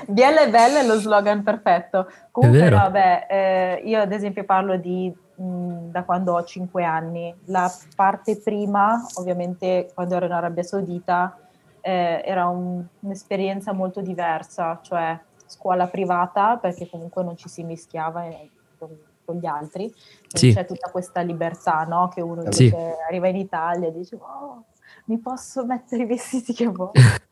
Biella 0.06 0.40
è 0.42 0.50
bella 0.50 0.80
è 0.80 0.86
lo 0.86 0.98
slogan 0.98 1.42
perfetto. 1.42 2.08
Comunque, 2.30 2.70
beh, 2.90 3.26
eh, 3.28 3.82
io 3.84 4.00
ad 4.00 4.12
esempio 4.12 4.44
parlo 4.44 4.76
di 4.76 5.12
mh, 5.42 5.90
da 5.90 6.04
quando 6.04 6.34
ho 6.34 6.44
5 6.44 6.84
anni. 6.84 7.34
La 7.46 7.70
parte 7.96 8.36
prima, 8.40 9.04
ovviamente, 9.14 9.90
quando 9.94 10.14
ero 10.14 10.26
in 10.26 10.32
Arabia 10.32 10.62
Saudita, 10.62 11.36
eh, 11.80 12.22
era 12.24 12.46
un- 12.46 12.84
un'esperienza 13.00 13.72
molto 13.72 14.00
diversa, 14.00 14.78
cioè 14.82 15.18
scuola 15.46 15.86
privata, 15.88 16.56
perché 16.56 16.88
comunque 16.88 17.22
non 17.24 17.36
ci 17.36 17.48
si 17.48 17.62
mischiava 17.64 18.24
eh, 18.26 18.50
con, 18.78 18.90
con 19.24 19.36
gli 19.36 19.46
altri. 19.46 19.92
Sì. 20.28 20.52
c'è 20.52 20.64
tutta 20.64 20.90
questa 20.90 21.20
libertà, 21.20 21.84
no? 21.84 22.08
Che 22.08 22.20
uno 22.22 22.50
Sì. 22.50 22.64
invece 22.66 22.96
arriva 23.08 23.28
in 23.28 23.36
Italia 23.36 23.88
e 23.88 23.92
dice, 23.92 24.16
oh, 24.16 24.64
mi 25.06 25.18
posso 25.18 25.64
mettere 25.66 26.04
i 26.04 26.06
vestiti 26.06 26.52
che 26.54 26.66
voglio. 26.68 26.92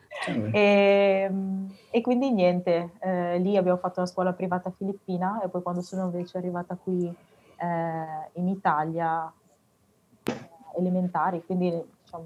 E, 0.53 1.31
e 1.91 2.01
quindi 2.03 2.31
niente, 2.31 2.91
eh, 3.01 3.39
lì 3.39 3.57
abbiamo 3.57 3.79
fatto 3.79 4.01
una 4.01 4.09
scuola 4.09 4.35
privata 4.35 4.71
filippina 4.71 5.41
e 5.43 5.49
poi 5.49 5.63
quando 5.63 5.81
sono 5.81 6.05
invece 6.05 6.37
arrivata 6.37 6.77
qui 6.77 7.11
eh, 7.61 8.31
in 8.41 8.49
Italia, 8.49 9.31
eh, 10.25 10.33
elementari, 10.79 11.43
quindi 11.45 11.71
diciamo 11.71 12.25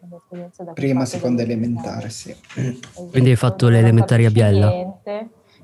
un'esperienza 0.00 0.64
da 0.64 0.72
Prima, 0.72 1.04
seconda 1.04 1.42
elementare, 1.42 2.08
sì. 2.10 2.30
Esatto, 2.30 3.10
Quindi 3.10 3.30
hai 3.30 3.36
fatto 3.36 3.68
le 3.68 3.78
elementari 3.78 4.24
a 4.26 4.30
Biella? 4.30 4.70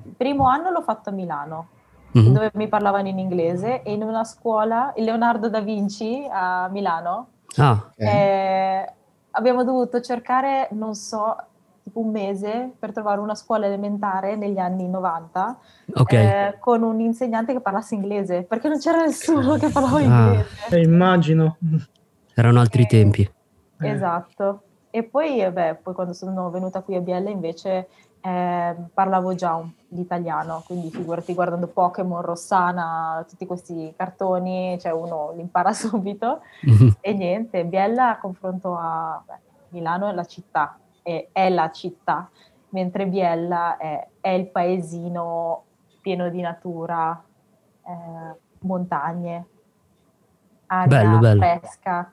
Il 0.02 0.14
primo 0.16 0.47
anno 0.49 0.71
l'ho 0.71 0.83
fatto 0.83 1.11
a 1.11 1.12
Milano, 1.12 1.69
Mhm. 2.12 2.33
dove 2.33 2.50
mi 2.54 2.69
parlavano 2.69 3.09
in 3.09 3.19
inglese 3.19 3.83
e 3.83 3.92
in 3.92 4.02
una 4.02 4.25
scuola, 4.25 4.92
il 4.97 5.04
Leonardo 5.04 5.49
da 5.49 5.61
Vinci 5.61 6.26
a 6.30 6.69
Milano, 6.69 7.28
Ah, 7.57 7.90
eh, 7.97 8.92
abbiamo 9.33 9.64
dovuto 9.64 10.00
cercare, 10.00 10.69
non 10.73 10.95
so, 10.95 11.37
tipo 11.82 12.00
un 12.00 12.10
mese 12.10 12.70
per 12.78 12.92
trovare 12.92 13.20
una 13.20 13.34
scuola 13.34 13.66
elementare 13.66 14.37
negli 14.37 14.58
anni 14.58 14.88
90 14.88 15.58
ok. 15.94 16.12
eh, 16.12 16.56
con 16.60 16.82
un 16.82 17.00
insegnante 17.00 17.52
che 17.52 17.60
parlasse 17.60 17.94
inglese, 17.94 18.42
perché 18.42 18.68
non 18.68 18.78
c'era 18.78 19.02
nessuno 19.04 19.56
che 19.56 19.68
parlava 19.70 19.96
Ah. 19.96 20.00
inglese. 20.00 20.46
Eh, 20.70 20.82
immagino. 20.82 21.56
Erano 22.34 22.60
altri 22.60 22.82
eh, 22.82 22.87
tempi. 22.87 23.30
Eh. 23.80 23.88
Esatto. 23.88 24.62
E 24.90 25.04
poi, 25.04 25.40
eh, 25.40 25.52
beh, 25.52 25.76
poi 25.82 25.94
quando 25.94 26.12
sono 26.12 26.50
venuta 26.50 26.82
qui 26.82 26.94
a 26.96 27.00
Biella 27.00 27.30
invece 27.30 27.88
eh, 28.22 28.76
parlavo 28.92 29.34
già 29.34 29.54
un- 29.54 29.70
l'italiano, 29.88 30.62
quindi 30.66 30.90
figurati 30.90 31.32
guardando 31.32 31.68
Pokémon, 31.68 32.20
Rossana, 32.20 33.25
tutti 33.26 33.46
questi 33.46 33.94
cartoni, 33.96 34.76
cioè 34.78 34.92
uno 34.92 35.32
li 35.34 35.40
impara 35.40 35.72
subito. 35.72 36.40
Mhm. 36.62 36.96
E 37.00 37.12
niente, 37.14 37.64
Biella 37.64 38.10
a 38.10 38.18
confronto 38.18 38.76
a 38.76 39.22
beh, 39.26 39.38
Milano 39.70 40.08
è 40.08 40.12
la 40.12 40.25
città, 40.25 40.76
è, 41.02 41.28
è 41.33 41.49
la 41.49 41.71
città, 41.71 42.30
mentre 42.71 43.07
Biella 43.07 43.76
è, 43.76 44.07
è 44.21 44.30
il 44.30 44.49
paesino 44.49 45.64
pieno 46.00 46.28
di 46.28 46.40
natura, 46.40 47.23
eh, 47.87 48.38
montagne, 48.61 49.47
aria 50.66 51.19
Bello, 51.19 51.38
fresca. 51.38 52.12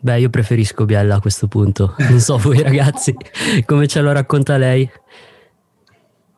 Beh, 0.00 0.20
io 0.20 0.28
preferisco 0.28 0.84
Biella 0.84 1.16
a 1.16 1.20
questo 1.20 1.48
punto. 1.48 1.94
Non 1.98 2.18
so 2.18 2.36
voi 2.36 2.62
ragazzi, 2.62 3.16
come 3.64 3.86
ce 3.86 4.00
lo 4.00 4.12
racconta 4.12 4.56
lei? 4.56 4.90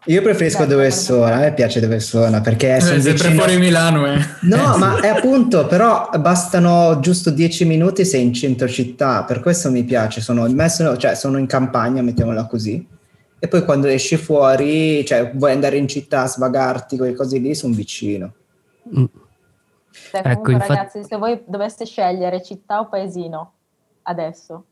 Io 0.09 0.23
preferisco 0.23 0.61
Beh, 0.61 0.67
dove 0.67 0.91
suona, 0.93 1.35
a 1.35 1.39
me 1.41 1.53
piace 1.55 1.81
dove 1.81 1.99
suona 1.99 2.41
perché 2.41 2.77
Eh, 2.77 2.81
sono 2.81 3.01
sempre 3.01 3.29
vicino... 3.29 3.43
fuori 3.43 3.59
Milano, 3.59 4.07
eh. 4.07 4.19
No, 4.43 4.77
ma 4.79 5.01
è 5.01 5.09
appunto, 5.09 5.67
però 5.67 6.09
bastano 6.21 7.01
giusto 7.01 7.31
10 7.31 7.65
minuti 7.65 8.05
sei 8.05 8.23
in 8.23 8.33
centro 8.33 8.69
città, 8.69 9.25
per 9.25 9.41
questo 9.41 9.71
mi 9.71 9.83
piace, 9.83 10.21
sono, 10.21 10.49
messo, 10.49 10.97
cioè, 10.97 11.15
sono 11.17 11.39
in 11.39 11.47
campagna, 11.47 12.03
mettiamola 12.03 12.47
così, 12.47 12.87
e 13.39 13.49
poi 13.49 13.65
quando 13.65 13.89
esci 13.89 14.17
fuori, 14.17 15.05
cioè 15.05 15.33
vuoi 15.35 15.53
andare 15.53 15.77
in 15.77 15.89
città 15.89 16.23
a 16.23 16.29
svagarti, 16.29 16.97
quelle 16.97 17.15
cose 17.15 17.39
lì, 17.39 17.55
sono 17.55 17.75
vicino. 17.75 18.33
Mm. 18.97 19.05
Cioè, 19.91 20.21
Ecco, 20.21 20.29
comunque, 20.29 20.53
infatti- 20.53 20.73
ragazzi, 20.73 21.05
se 21.05 21.17
voi 21.17 21.43
doveste 21.47 21.85
scegliere 21.85 22.43
città 22.43 22.79
o 22.79 22.89
paesino 22.89 23.53
adesso, 24.03 24.65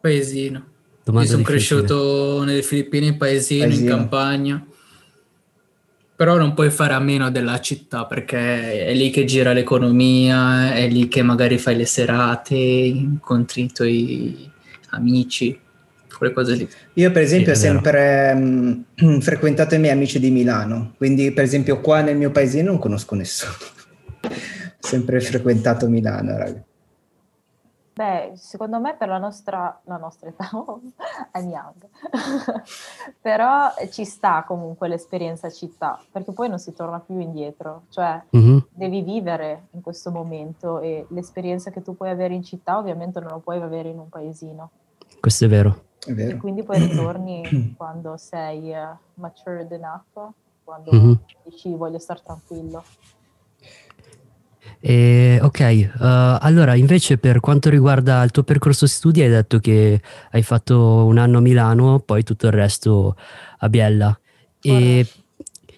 Paesino. 0.00 0.76
Domanda 1.08 1.30
Io 1.30 1.36
sono 1.38 1.48
difficile. 1.48 1.80
cresciuto 1.80 2.42
nelle 2.44 2.62
Filippine, 2.62 3.06
in 3.06 3.16
paesino, 3.16 3.62
in 3.64 3.68
Paesino. 3.70 3.96
campagna. 3.96 4.66
Però 6.14 6.36
non 6.36 6.52
puoi 6.52 6.68
fare 6.70 6.92
a 6.92 6.98
meno 6.98 7.30
della 7.30 7.60
città 7.60 8.04
perché 8.04 8.84
è 8.86 8.92
lì 8.92 9.08
che 9.10 9.24
gira 9.24 9.52
l'economia, 9.54 10.74
è 10.74 10.86
lì 10.88 11.08
che 11.08 11.22
magari 11.22 11.56
fai 11.58 11.76
le 11.76 11.86
serate, 11.86 12.56
incontri 12.56 13.62
i 13.62 13.72
tuoi 13.72 14.50
amici, 14.90 15.58
quelle 16.18 16.32
cose 16.34 16.54
lì. 16.56 16.68
Io 16.94 17.10
per 17.12 17.22
esempio 17.22 17.52
ho 17.52 17.54
Sì, 17.54 17.62
vero. 17.68 17.74
sempre 17.80 18.34
mm, 18.34 19.18
frequentato 19.20 19.76
i 19.76 19.78
miei 19.78 19.92
amici 19.92 20.18
di 20.18 20.30
Milano, 20.30 20.92
quindi 20.98 21.32
per 21.32 21.44
esempio 21.44 21.80
qua 21.80 22.00
nel 22.02 22.16
mio 22.16 22.32
paesino 22.32 22.70
non 22.72 22.78
conosco 22.80 23.14
nessuno. 23.14 23.52
Ho 24.22 24.28
sempre 24.80 25.20
frequentato 25.20 25.88
Milano, 25.88 26.36
raga. 26.36 26.62
Beh, 27.98 28.32
secondo 28.36 28.78
me 28.78 28.94
per 28.96 29.08
la 29.08 29.18
nostra, 29.18 29.76
la 29.84 29.96
nostra 29.96 30.28
età, 30.28 30.48
oh, 30.54 30.80
I'm 31.34 31.48
young, 31.48 31.88
però 33.20 33.72
ci 33.90 34.04
sta 34.04 34.44
comunque 34.46 34.86
l'esperienza 34.86 35.50
città, 35.50 35.98
perché 36.12 36.32
poi 36.32 36.48
non 36.48 36.58
si 36.60 36.72
torna 36.74 37.00
più 37.00 37.18
indietro, 37.18 37.82
cioè 37.88 38.22
Mhm. 38.30 38.68
devi 38.70 39.02
vivere 39.02 39.66
in 39.72 39.80
questo 39.82 40.10
momento 40.12 40.78
e 40.78 41.06
l'esperienza 41.10 41.70
che 41.70 41.82
tu 41.82 41.96
puoi 41.96 42.10
avere 42.10 42.34
in 42.34 42.44
città 42.44 42.78
ovviamente 42.78 43.18
non 43.18 43.30
la 43.30 43.38
puoi 43.38 43.60
avere 43.60 43.88
in 43.88 43.98
un 43.98 44.08
paesino. 44.08 44.70
Questo 45.20 45.46
è 45.46 45.48
vero. 45.48 45.86
È 45.98 46.10
E 46.10 46.14
vero. 46.14 46.36
quindi 46.38 46.62
poi 46.62 46.78
ritorni 46.78 47.48
quando 47.76 48.16
sei 48.16 48.72
eh, 48.72 48.96
matured 49.14 49.72
enough, 49.72 50.30
quando 50.62 50.92
Mhm. 50.92 51.18
dici 51.42 51.74
voglio 51.74 51.98
stare 51.98 52.20
tranquillo. 52.22 52.84
E, 54.80 55.40
ok, 55.42 55.60
eh, 55.60 55.88
allora 56.00 56.74
invece 56.74 57.18
per 57.18 57.40
quanto 57.40 57.68
riguarda 57.68 58.22
il 58.22 58.30
tuo 58.30 58.44
percorso 58.44 58.86
studi 58.86 59.22
hai 59.22 59.28
detto 59.28 59.58
che 59.58 60.00
hai 60.30 60.42
fatto 60.42 61.04
un 61.04 61.18
anno 61.18 61.38
a 61.38 61.40
Milano, 61.40 61.98
poi 61.98 62.22
tutto 62.22 62.46
il 62.46 62.52
resto 62.52 63.16
a 63.58 63.68
Biella. 63.68 64.18
E 64.60 65.06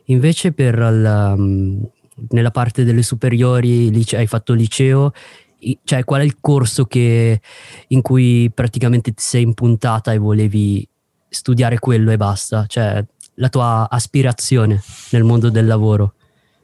invece 0.07 0.53
per 0.53 0.75
il, 0.75 1.35
um, 1.37 1.89
nella 2.31 2.51
parte 2.51 2.85
delle 2.85 3.03
superiori 3.03 3.91
lice- 3.91 4.17
hai 4.17 4.27
fatto 4.27 4.53
liceo, 4.53 5.13
i- 5.61 5.79
cioè 5.85 6.05
qual 6.05 6.21
è 6.21 6.25
il 6.25 6.37
corso 6.41 6.85
che- 6.85 7.41
in 7.89 8.03
cui 8.03 8.51
praticamente 8.53 9.13
ti 9.13 9.23
sei 9.23 9.43
impuntata 9.43 10.13
e 10.13 10.19
volevi 10.19 10.87
studiare 11.29 11.79
quello 11.79 12.11
e 12.11 12.17
basta? 12.17 12.67
Cioè 12.67 13.05
la 13.35 13.49
tua 13.49 13.89
aspirazione 13.89 14.83
nel 15.11 15.25
mondo 15.25 15.49
del 15.49 15.67
lavoro? 15.67 16.15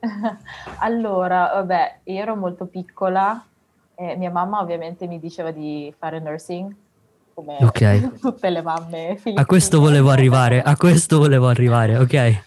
allora, 0.80 1.50
vabbè, 1.54 2.00
io 2.04 2.20
ero 2.20 2.36
molto 2.36 2.66
piccola 2.66 3.44
e 3.94 4.16
mia 4.16 4.30
mamma 4.30 4.60
ovviamente 4.60 5.06
mi 5.06 5.18
diceva 5.18 5.50
di 5.50 5.92
fare 5.98 6.20
nursing 6.20 6.74
come 7.34 7.58
Ok. 7.62 8.18
tutte 8.20 8.50
le 8.50 8.62
mamme 8.62 9.16
filippine. 9.16 9.40
A 9.40 9.46
questo 9.46 9.78
volevo 9.78 10.10
arrivare, 10.10 10.62
a 10.62 10.76
questo 10.76 11.18
volevo 11.18 11.48
arrivare, 11.48 11.98
ok. 11.98 12.44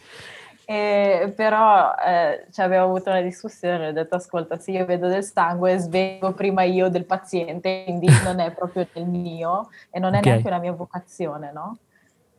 E, 0.65 1.34
però 1.36 1.96
eh, 1.96 2.46
cioè, 2.51 2.65
abbiamo 2.65 2.86
avuto 2.86 3.10
una 3.10 3.22
discussione, 3.22 3.88
ho 3.88 3.91
detto 3.91 4.15
ascolta, 4.15 4.60
se 4.60 4.72
io 4.72 4.86
vedo 4.86 5.08
del 5.08 5.24
sangue 5.24 5.77
svego 5.79 6.34
prima 6.34 6.62
io 6.62 6.89
del 6.89 7.06
paziente, 7.06 7.84
quindi 7.86 8.08
non 8.24 8.39
è 8.39 8.51
proprio 8.51 8.88
il 8.94 9.08
mio 9.08 9.70
e 9.89 10.00
non 10.00 10.13
è 10.13 10.20
Ok. 10.20 10.25
neanche 10.25 10.48
una 10.48 10.60
mia 10.60 10.74
vocazione, 10.74 11.51
no? 11.51 11.79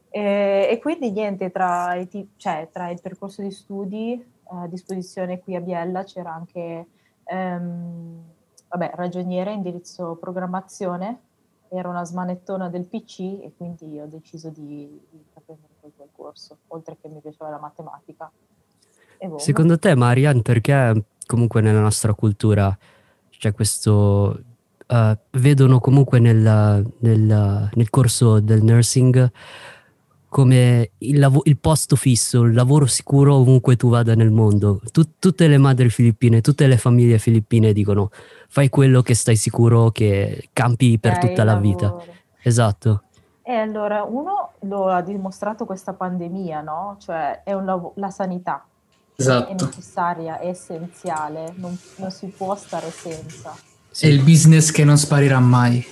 E, 0.09 0.69
e 0.71 0.79
quindi 0.81 1.11
niente, 1.11 1.51
tra, 1.51 1.95
i 1.95 2.09
cioè, 2.37 2.69
tra 2.73 2.91
il 2.91 3.01
percorso 3.01 3.43
di 3.43 3.51
studi 3.51 4.13
eh, 4.13 4.40
a 4.51 4.67
disposizione 4.67 5.41
qui 5.41 5.55
a 5.57 5.61
Biella. 5.61 6.05
C'era 6.05 6.33
anche 6.35 6.87
ehm, 7.25 8.23
vabbè, 8.69 8.93
ragioniere, 8.95 9.53
indirizzo 9.53 10.17
programmazione, 10.21 11.21
era 11.69 11.89
una 11.89 12.05
smanettona 12.05 12.69
del 12.69 12.85
PC 12.85 13.21
e 13.43 13.53
quindi 13.57 13.99
ho 13.99 14.07
deciso 14.07 14.49
di, 14.49 15.01
di 15.11 15.17
intraprendere 15.17 15.73
poi 15.81 15.93
quel 15.97 16.09
corso, 16.13 16.59
oltre 16.69 16.97
che 17.01 17.09
mi 17.09 17.21
piaceva 17.21 17.51
la 17.51 17.59
matematica. 17.59 18.31
Secondo 19.37 19.79
te, 19.79 19.95
Marian, 19.95 20.41
perché 20.43 21.05
comunque 21.27 21.61
nella 21.61 21.81
nostra 21.81 22.15
cultura 22.15 22.77
c'è 23.29 23.53
questo... 23.53 24.43
eh, 24.87 25.19
vedono 25.33 25.79
comunque 25.79 26.19
nel, 26.19 26.85
nel- 26.99 27.71
nel 27.73 27.91
corso 27.91 28.41
del 28.41 28.63
nursing 28.63 29.31
come 30.31 30.93
il, 30.99 31.19
lavo- 31.19 31.43
il 31.45 31.59
posto 31.59 31.97
fisso, 31.97 32.43
il 32.43 32.55
lavoro 32.55 32.87
sicuro 32.87 33.35
ovunque 33.35 33.75
tu 33.77 33.89
vada 33.91 34.15
nel 34.15 34.31
mondo. 34.31 34.81
Tu- 34.93 35.17
tutte 35.19 35.49
le 35.49 35.59
madri 35.59 35.91
filippine, 35.91 36.41
tutte 36.41 36.69
le 36.69 36.79
famiglie 36.79 37.19
filippine 37.19 37.73
dicono 37.73 38.11
fai 38.49 38.69
quello 38.69 39.03
che 39.03 39.15
stai 39.15 39.35
sicuro 39.35 39.91
che 39.91 40.49
campi 40.53 40.99
per 41.01 41.15
Hai 41.15 41.19
tutta 41.29 41.43
la 41.43 41.57
vita. 41.57 41.87
lavoro. 41.87 42.05
Esatto. 42.43 43.03
E 43.43 43.53
allora, 43.53 44.05
uno 44.05 44.53
lo 44.61 44.87
ha 44.89 45.03
dimostrato 45.03 45.65
questa 45.65 45.95
pandemia, 45.95 46.61
no? 46.61 46.97
Cioè, 47.01 47.43
è 47.43 47.53
un 47.53 47.65
lavo- 47.65 47.93
la 47.97 48.11
sanità 48.11 48.65
è 49.17 49.21
Esatto. 49.21 49.65
necessaria, 49.67 50.39
è 50.39 50.47
essenziale, 50.47 51.53
non, 51.57 51.77
non 51.97 52.11
si 52.13 52.29
può 52.29 52.55
stare 52.55 52.89
senza. 52.91 53.53
È 53.99 54.07
il 54.07 54.23
business 54.23 54.71
che 54.71 54.85
non 54.85 54.97
sparirà 54.97 55.41
mai. 55.41 55.85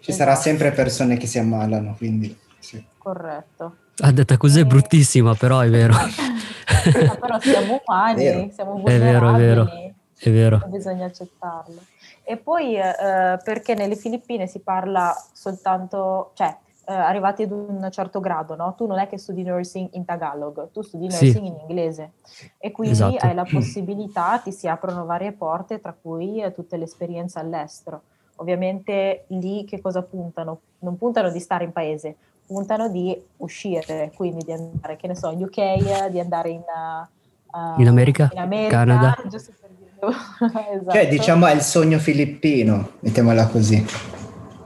Ci 0.00 0.12
sarà 0.12 0.32
Esatto. 0.32 0.46
sempre 0.48 0.72
persone 0.72 1.16
che 1.16 1.26
si 1.26 1.38
ammalano, 1.38 1.94
quindi 1.96 2.36
sì. 2.58 2.84
Corretto. 3.12 3.76
Ha 4.00 4.12
detta 4.12 4.36
così 4.36 4.58
è 4.58 4.62
Eh. 4.62 4.66
bruttissima, 4.66 5.34
però 5.34 5.60
è 5.60 5.70
vero. 5.70 5.94
Però 7.20 7.38
siamo 7.40 7.80
umani, 7.86 8.22
Vero. 8.22 8.48
siamo 8.52 8.78
È 8.84 8.98
vero, 8.98 9.30
è 9.34 9.38
vero. 9.38 9.64
vulnerabili. 9.64 9.94
È 10.18 10.30
vero. 10.30 10.60
e 10.64 10.68
bisogna 10.68 11.06
accettarlo. 11.06 11.80
E 12.22 12.36
poi 12.36 12.76
eh, 12.76 13.38
perché 13.42 13.74
nelle 13.74 13.96
Filippine 13.96 14.46
si 14.46 14.60
parla 14.60 15.14
soltanto, 15.32 16.32
cioè 16.34 16.54
eh, 16.86 16.92
arrivati 16.92 17.44
ad 17.44 17.50
un 17.52 17.88
certo 17.90 18.20
grado, 18.20 18.54
no? 18.56 18.74
Tu 18.76 18.86
non 18.86 18.98
è 18.98 19.06
che 19.08 19.16
studi 19.18 19.42
nursing 19.42 19.88
in 19.92 20.04
Tagalog, 20.04 20.70
tu 20.70 20.82
studi 20.82 21.10
Sì. 21.10 21.24
nursing 21.24 21.46
in 21.46 21.56
inglese 21.60 22.12
e 22.58 22.70
quindi 22.70 22.92
Esatto. 22.94 23.24
hai 23.26 23.34
la 23.34 23.46
possibilità, 23.50 24.38
ti 24.42 24.52
si 24.52 24.68
aprono 24.68 25.04
varie 25.06 25.32
porte, 25.32 25.80
tra 25.80 25.94
cui 26.00 26.42
eh, 26.42 26.52
tutte 26.52 26.76
le 26.76 26.84
esperienze 26.84 27.38
all'estero. 27.38 28.02
Ovviamente 28.36 29.24
lì 29.28 29.64
che 29.64 29.80
cosa 29.80 30.02
puntano? 30.02 30.60
Non 30.80 30.96
puntano 30.96 31.30
di 31.30 31.40
stare 31.40 31.64
in 31.64 31.72
paese, 31.72 32.16
puntano 32.48 32.88
di 32.88 33.14
uscire, 33.36 34.10
quindi 34.14 34.42
di 34.42 34.52
andare, 34.52 34.96
che 34.96 35.06
ne 35.06 35.14
so, 35.14 35.30
in 35.30 35.42
UK, 35.42 35.58
eh, 35.58 36.08
di 36.10 36.18
andare 36.18 36.48
in, 36.48 36.60
eh, 36.60 37.80
In 37.82 37.88
America, 37.88 38.30
in 38.32 38.38
America, 38.38 38.70
Canada. 38.70 39.16
giusto 39.28 39.52
per 39.60 39.70
dire. 39.78 39.90
esatto. 40.72 40.92
Cioè, 40.92 41.08
diciamo 41.08 41.46
è 41.46 41.52
il 41.54 41.60
sogno 41.60 41.98
filippino, 41.98 42.92
mettiamola 43.00 43.48
così. 43.48 43.84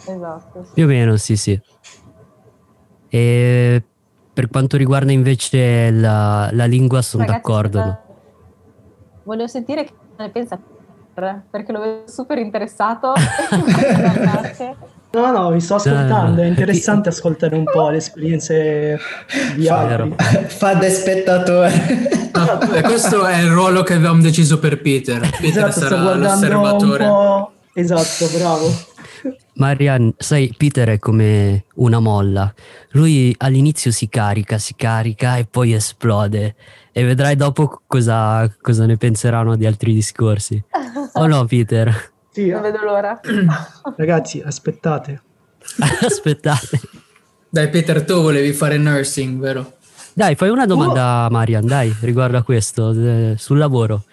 Esatto, 0.06 0.64
sì. 0.64 0.70
Più 0.74 0.84
o 0.84 0.86
meno, 0.86 1.16
sì, 1.16 1.36
sì. 1.36 1.60
E 3.08 3.82
per 4.32 4.48
quanto 4.48 4.76
riguarda 4.76 5.10
invece 5.10 5.90
la, 5.90 6.50
la 6.52 6.64
lingua, 6.66 7.02
sono 7.02 7.24
Ragazzi, 7.24 7.42
d'accordo. 7.42 7.78
aspetta, 7.80 8.10
Volevo 9.24 9.48
sentire 9.48 9.84
che 9.84 9.92
ne 10.16 10.30
pensa 10.30 10.58
perché 11.50 11.72
lo 11.72 11.80
vedo 11.80 12.02
super 12.06 12.38
interessato. 12.38 13.12
No, 15.12 15.30
no, 15.30 15.50
vi 15.50 15.60
sto 15.60 15.74
ascoltando, 15.74 16.40
Ah, 16.40 16.44
è 16.44 16.48
interessante 16.48 17.10
ascoltare 17.10 17.54
un 17.54 17.64
po' 17.64 17.90
le 17.90 17.98
esperienze 17.98 18.98
di 19.54 19.66
Fa, 19.66 19.78
altri. 19.80 20.14
fa 20.48 20.74
da 20.74 20.88
spettatore. 20.88 22.30
Ah, 22.32 22.58
e 22.76 22.82
questo 22.82 23.26
è 23.26 23.42
il 23.42 23.50
ruolo 23.50 23.82
che 23.82 23.92
avevamo 23.94 24.22
deciso 24.22 24.58
per 24.58 24.80
Peter. 24.80 25.20
Peter 25.38 25.66
Esatto, 25.66 25.86
sarà 25.88 26.14
l'osservatore. 26.14 27.10
Esatto, 27.74 28.26
bravo. 28.38 28.90
Marian, 29.54 30.14
sai, 30.16 30.54
Peter 30.56 30.88
è 30.88 30.98
come 30.98 31.64
una 31.74 32.00
molla. 32.00 32.52
Lui 32.92 33.34
all'inizio 33.36 33.90
si 33.90 34.08
carica, 34.08 34.56
si 34.56 34.74
carica 34.74 35.36
e 35.36 35.44
poi 35.44 35.74
esplode. 35.74 36.54
E 36.90 37.04
vedrai 37.04 37.36
dopo 37.36 37.82
cosa, 37.86 38.50
cosa 38.62 38.86
ne 38.86 38.96
penseranno 38.96 39.56
di 39.56 39.66
altri 39.66 39.92
discorsi. 39.92 40.62
Oh 41.14 41.26
no, 41.26 41.44
Peter? 41.44 42.11
Sì, 42.32 42.48
Non 42.48 42.62
vedo 42.62 42.82
l'ora. 42.82 43.20
ragazzi, 43.96 44.40
aspettate. 44.44 45.22
Aspettate. 46.02 46.80
Dai, 47.48 47.68
Peter, 47.68 48.02
tu 48.04 48.14
volevi 48.22 48.52
fare 48.52 48.78
nursing, 48.78 49.38
vero? 49.38 49.74
Dai, 50.14 50.34
fai 50.34 50.48
una 50.48 50.66
domanda 50.66 51.24
a 51.24 51.30
Marian, 51.30 51.66
dai, 51.66 51.94
riguardo 52.00 52.38
a 52.38 52.42
questo, 52.42 52.90
eh, 52.92 53.34
sul 53.38 53.58
lavoro. 53.58 54.04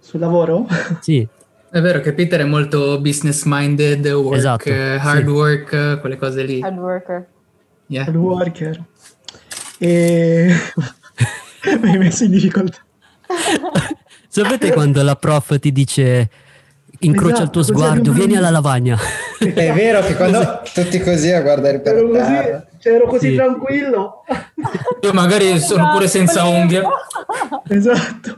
Sul 0.00 0.20
lavoro? 0.20 0.66
Sì, 1.00 1.26
È 1.70 1.80
vero 1.80 2.00
che 2.00 2.12
Peter 2.12 2.40
è 2.40 2.44
molto 2.44 3.00
business 3.00 3.44
minded, 3.44 4.06
work, 4.06 4.36
Esatto, 4.36 4.68
eh, 4.68 4.96
hard 5.00 5.24
sì. 5.24 5.30
work, 5.30 5.72
eh, 5.72 5.98
quelle 6.00 6.16
cose 6.16 6.42
lì. 6.42 6.60
Hard 6.60 6.78
worker. 6.78 7.26
Yeah. 7.86 8.08
Il 8.08 8.16
worker. 8.16 8.84
E... 9.78 10.54
Mi 11.80 11.90
hai 11.90 11.98
messo 11.98 12.24
in 12.24 12.32
difficoltà. 12.32 12.78
Sapete 14.32 14.72
quando 14.72 15.02
la 15.02 15.16
prof 15.16 15.58
ti 15.58 15.70
dice 15.72 16.30
incrocia 17.00 17.42
il 17.42 17.50
tuo 17.50 17.60
Esatto, 17.62 17.78
così 17.78 17.86
sguardo, 17.86 18.12
vieni 18.12 18.36
alla 18.36 18.50
lavagna. 18.50 18.96
È 19.38 19.72
vero 19.72 20.00
che 20.02 20.14
quando 20.14 20.62
tutti 20.72 21.00
così 21.00 21.30
a 21.32 21.42
guardare 21.42 21.80
per 21.80 21.96
Ero 21.96 22.10
terra. 22.12 22.42
così, 22.60 22.78
cioè, 22.78 22.92
ero 22.94 23.06
così 23.08 23.28
Sì. 23.30 23.34
tranquillo. 23.34 24.24
Io 25.02 25.12
magari 25.12 25.58
sono 25.58 25.90
pure 25.92 26.06
senza 26.08 26.44
unghie. 26.44 26.82
Esatto. 27.68 28.34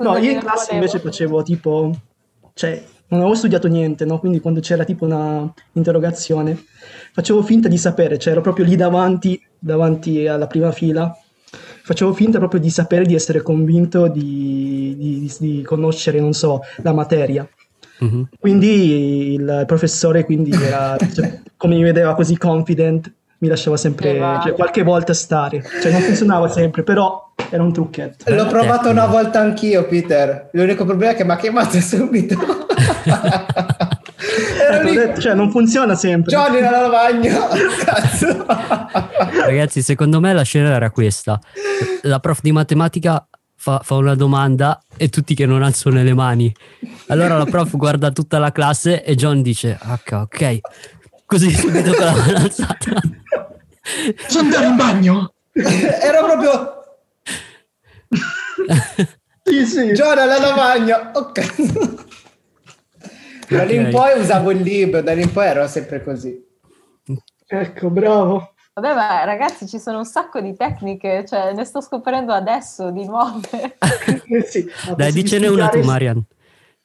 No, 0.00 0.16
io 0.16 0.30
in 0.32 0.40
classe 0.40 0.74
invece 0.74 0.98
facevo 0.98 1.42
tipo, 1.42 1.92
cioè, 2.54 2.82
non 3.08 3.20
avevo 3.20 3.36
studiato 3.36 3.68
niente, 3.68 4.04
no? 4.04 4.18
Quindi 4.18 4.40
quando 4.40 4.60
c'era 4.60 4.84
tipo 4.84 5.04
una 5.04 5.52
interrogazione, 5.72 6.60
facevo 7.12 7.42
finta 7.42 7.68
di 7.68 7.78
sapere, 7.78 8.18
cioè 8.18 8.32
ero 8.32 8.40
proprio 8.40 8.64
lì 8.64 8.74
davanti, 8.74 9.40
davanti 9.58 10.26
alla 10.26 10.46
prima 10.48 10.72
fila, 10.72 11.14
facevo 11.82 12.12
finta 12.12 12.38
proprio 12.38 12.60
di 12.60 12.70
sapere, 12.70 13.04
di 13.04 13.14
essere 13.14 13.42
convinto 13.42 14.06
di, 14.08 14.94
di- 14.98 15.32
di 15.38 15.62
conoscere, 15.62 16.20
non 16.20 16.32
so, 16.32 16.60
la 16.82 16.92
materia. 16.92 17.46
Mhm. 17.98 18.28
Quindi 18.40 19.32
il 19.34 19.64
professore, 19.66 20.24
quindi 20.24 20.50
era, 20.52 20.96
cioè, 21.14 21.40
come 21.56 21.76
mi 21.76 21.82
vedeva 21.82 22.14
così 22.14 22.36
confident, 22.36 23.12
mi 23.38 23.48
lasciava 23.48 23.76
sempre, 23.76 24.14
E 24.14 24.18
va. 24.18 24.40
cioè, 24.42 24.52
qualche 24.54 24.82
volta 24.82 25.12
stare. 25.14 25.62
Cioè 25.82 25.90
non 25.92 26.00
funzionava 26.00 26.48
sempre, 26.48 26.82
però 26.84 27.30
era 27.50 27.62
un 27.62 27.72
trucchetto. 27.72 28.32
L'ho 28.32 28.46
provato 28.46 28.88
una 28.88 29.06
volta 29.06 29.40
anch'io, 29.40 29.86
Peter. 29.86 30.48
L'unico 30.52 30.84
problema 30.84 31.12
è 31.12 31.14
che 31.16 31.24
mi 31.24 31.30
ha 31.32 31.36
chiamato 31.36 31.78
subito. 31.82 32.36
Ho 34.78 34.82
lì, 34.82 34.94
detto, 34.94 35.20
cioè 35.20 35.34
non 35.34 35.50
funziona 35.50 35.94
sempre. 35.94 36.30
Johnny 36.32 36.60
nella 36.60 36.80
lavagna. 36.82 37.48
Cazzo. 37.84 38.44
Ragazzi, 39.44 39.82
secondo 39.82 40.20
me 40.20 40.32
la 40.32 40.42
scena 40.42 40.74
era 40.74 40.90
questa. 40.90 41.40
La 42.02 42.18
prof 42.18 42.40
di 42.42 42.52
matematica 42.52 43.26
fa, 43.56 43.80
fa 43.82 43.94
una 43.94 44.14
domanda 44.14 44.80
e 44.96 45.08
tutti 45.08 45.34
che 45.34 45.46
non 45.46 45.62
alzano 45.62 46.02
le 46.02 46.14
mani. 46.14 46.54
Allora 47.08 47.36
la 47.38 47.44
prof 47.44 47.76
guarda 47.76 48.10
tutta 48.10 48.38
la 48.38 48.52
classe 48.52 49.02
e 49.04 49.14
John 49.14 49.42
dice, 49.42 49.78
H, 49.80 50.14
ok. 50.14 50.58
Così 51.26 51.50
subito 51.50 51.94
con 51.94 52.04
la 52.04 52.12
mano 52.12 52.36
alzata. 52.38 53.00
Posso 54.22 54.38
andare 54.38 54.66
in 54.66 54.76
bagno? 54.76 55.32
Ero 55.52 56.24
proprio 56.24 56.76
Sì, 59.42 59.66
sì. 59.66 59.92
John 59.92 60.18
alla 60.18 60.38
lavagna. 60.38 61.10
Ok. 61.14 62.11
Da 63.52 63.64
lì 63.64 63.76
in 63.76 63.90
poi 63.90 64.18
usavo 64.18 64.50
il 64.50 64.60
libro, 64.60 65.02
da 65.02 65.12
lì 65.12 65.22
in 65.22 65.32
poi 65.32 65.46
ero 65.46 65.66
sempre 65.66 66.02
così. 66.02 66.44
Ecco, 67.46 67.90
bravo. 67.90 68.54
Vabbè, 68.74 68.94
ma 68.94 69.24
ragazzi, 69.24 69.66
ci 69.68 69.78
sono 69.78 69.98
un 69.98 70.06
sacco 70.06 70.40
di 70.40 70.54
tecniche, 70.56 71.26
cioè 71.26 71.52
ne 71.52 71.64
sto 71.64 71.82
scoprendo 71.82 72.32
adesso 72.32 72.90
di 72.90 73.04
nuove. 73.04 73.76
Sì, 74.46 74.66
Dai, 74.96 75.12
dicene 75.12 75.48
una 75.48 75.68
tu, 75.68 75.82
Marian. 75.82 76.22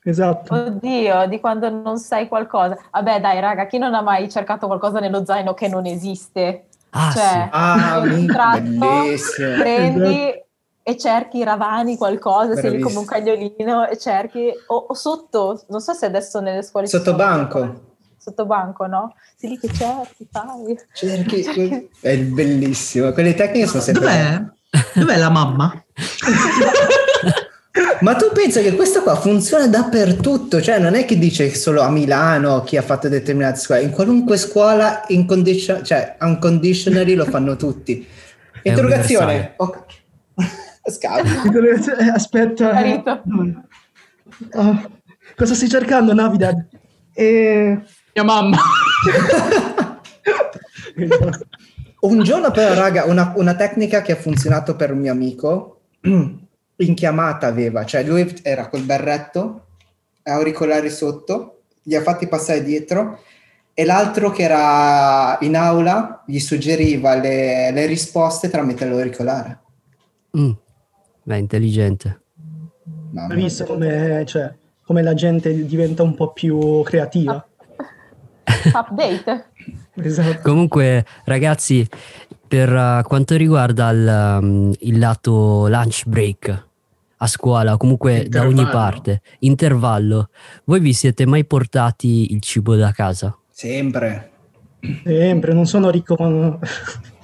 Esatto. 0.04 0.54
Oddio, 0.54 1.28
di 1.28 1.40
quando 1.40 1.70
non 1.70 1.98
sai 1.98 2.28
qualcosa. 2.28 2.78
Vabbè, 2.92 3.20
dai, 3.22 3.40
raga, 3.40 3.66
chi 3.68 3.78
non 3.78 3.94
ha 3.94 4.02
mai 4.02 4.30
cercato 4.30 4.68
qualcosa 4.68 5.00
nello 5.00 5.26
zaino 5.26 5.54
che 5.54 5.68
non 5.68 5.86
esiste? 5.86 6.68
Ah, 6.92 7.12
cioè, 7.14 7.50
Ah, 7.52 8.00
un 8.00 8.26
tratto, 8.28 8.60
bellissimo. 8.60 9.56
prendi 9.58 10.00
Esatto. 10.00 10.47
E 10.88 10.98
cerchi 10.98 11.44
ravani 11.44 11.98
qualcosa, 11.98 12.56
sei 12.56 12.78
lì 12.78 12.80
come 12.80 13.00
un 13.00 13.06
cagnolino 13.06 13.90
e 13.90 13.98
cerchi, 13.98 14.50
o, 14.68 14.86
o 14.88 14.94
sotto, 14.94 15.66
non 15.68 15.82
so 15.82 15.92
se 15.92 16.06
adesso 16.06 16.40
nelle 16.40 16.64
scuole... 16.64 16.88
Sotto 16.88 17.04
sono- 17.04 17.18
banco. 17.18 17.82
Sotto 18.18 18.46
banco, 18.46 18.86
no? 18.86 19.14
Sei 19.36 19.50
lì 19.50 19.60
che 19.60 19.68
cerchi, 19.68 20.26
fai. 20.32 20.80
Cerchi, 20.96 21.90
è 22.00 22.18
bellissimo. 22.18 23.12
Quelle 23.12 23.34
tecniche 23.34 23.68
sono 23.68 23.82
sempre. 23.82 24.06
Dov'è? 24.06 24.42
Dov'è 24.94 25.18
la 25.18 25.30
mamma? 25.30 25.74
Ma 28.00 28.16
tu 28.16 28.32
pensa 28.32 28.62
che 28.62 28.74
questo 28.74 29.04
qua 29.04 29.16
funziona 29.18 29.68
dappertutto? 29.68 30.62
Cioè, 30.62 30.80
non 30.80 30.96
è 30.96 31.04
che 31.04 31.18
dice 31.18 31.54
solo 31.54 31.82
a 31.82 31.90
Milano 31.90 32.64
chi 32.64 32.78
ha 32.78 32.82
fatto 32.82 33.10
determinate 33.10 33.60
scuole, 33.60 33.82
in 33.82 33.92
qualunque 33.92 34.38
scuola 34.38 35.04
in 35.08 35.26
condition, 35.26 35.84
cioè 35.84 36.16
unconditionally 36.22 37.14
lo 37.14 37.26
fanno 37.26 37.58
tutti. 37.58 38.08
Interrogazione. 38.64 39.54
Ok. 39.58 39.84
Scavi. 40.90 41.30
Eh, 42.00 42.10
Aspetta. 42.10 43.22
Dove? 43.24 43.56
Ah, 44.54 44.90
cosa 45.36 45.54
stai 45.54 45.70
cercando, 45.70 46.14
Navidad? 46.14 46.66
E... 47.14 47.82
Mia 48.14 48.24
mamma. 48.24 48.58
Un 52.00 52.24
giorno 52.24 52.52
però, 52.52 52.74
raga, 52.74 53.06
una, 53.06 53.34
una 53.36 53.56
tecnica 53.56 54.02
che 54.02 54.12
ha 54.12 54.18
funzionato 54.18 54.76
per 54.76 54.92
un 54.92 55.00
mio 55.00 55.12
amico, 55.12 55.82
in 56.02 56.94
chiamata 56.94 57.48
aveva, 57.48 57.86
cioè 57.86 58.04
lui 58.04 58.40
era 58.44 58.70
col 58.70 58.84
berretto, 58.84 59.66
auricolari 60.24 60.92
sotto, 60.92 61.62
gli 61.82 61.96
ha 61.96 62.02
fatti 62.02 62.28
passare 62.28 62.64
dietro 62.64 63.22
e 63.74 63.86
l'altro 63.86 64.30
che 64.32 64.44
era 64.44 65.38
in 65.42 65.56
aula 65.56 66.24
gli 66.26 66.40
suggeriva 66.40 67.16
le, 67.16 67.72
le 67.72 67.86
risposte 67.86 68.50
tramite 68.50 68.86
l'auricolare. 68.86 69.60
Mm. 70.38 70.52
Beh, 71.28 71.40
intelligente. 71.40 72.22
Hai 73.14 73.36
visto 73.36 73.66
come, 73.66 74.24
cioè, 74.26 74.54
come 74.86 75.02
la 75.02 75.14
gente 75.14 75.66
diventa 75.66 76.02
un 76.02 76.16
po' 76.16 76.32
più 76.32 76.82
creativa? 76.84 77.46
Update. 78.74 79.46
Esatto. 80.00 80.42
Comunque, 80.44 81.04
ragazzi, 81.26 81.86
per 82.48 82.72
uh, 82.72 83.02
quanto 83.02 83.36
riguarda 83.36 83.90
il, 83.90 84.38
um, 84.40 84.74
il 84.82 85.00
lato 85.00 85.68
lunch 85.68 86.04
break 86.06 86.66
a 87.18 87.26
scuola, 87.26 87.78
comunque 87.78 88.28
da 88.30 88.42
ogni 88.42 88.62
Intervallo. 88.62 88.72
parte, 88.72 89.22
intervallo, 89.40 90.30
voi 90.66 90.80
vi 90.80 90.94
siete 90.94 91.26
mai 91.26 91.46
portati 91.46 92.32
il 92.32 92.42
cibo 92.42 92.76
da 92.76 92.92
casa? 92.92 93.36
Sempre. 93.50 94.32
Sempre, 95.04 95.54
non 95.54 95.66
sono 95.66 95.90
ricco 95.90 96.16
quando... 96.16 96.60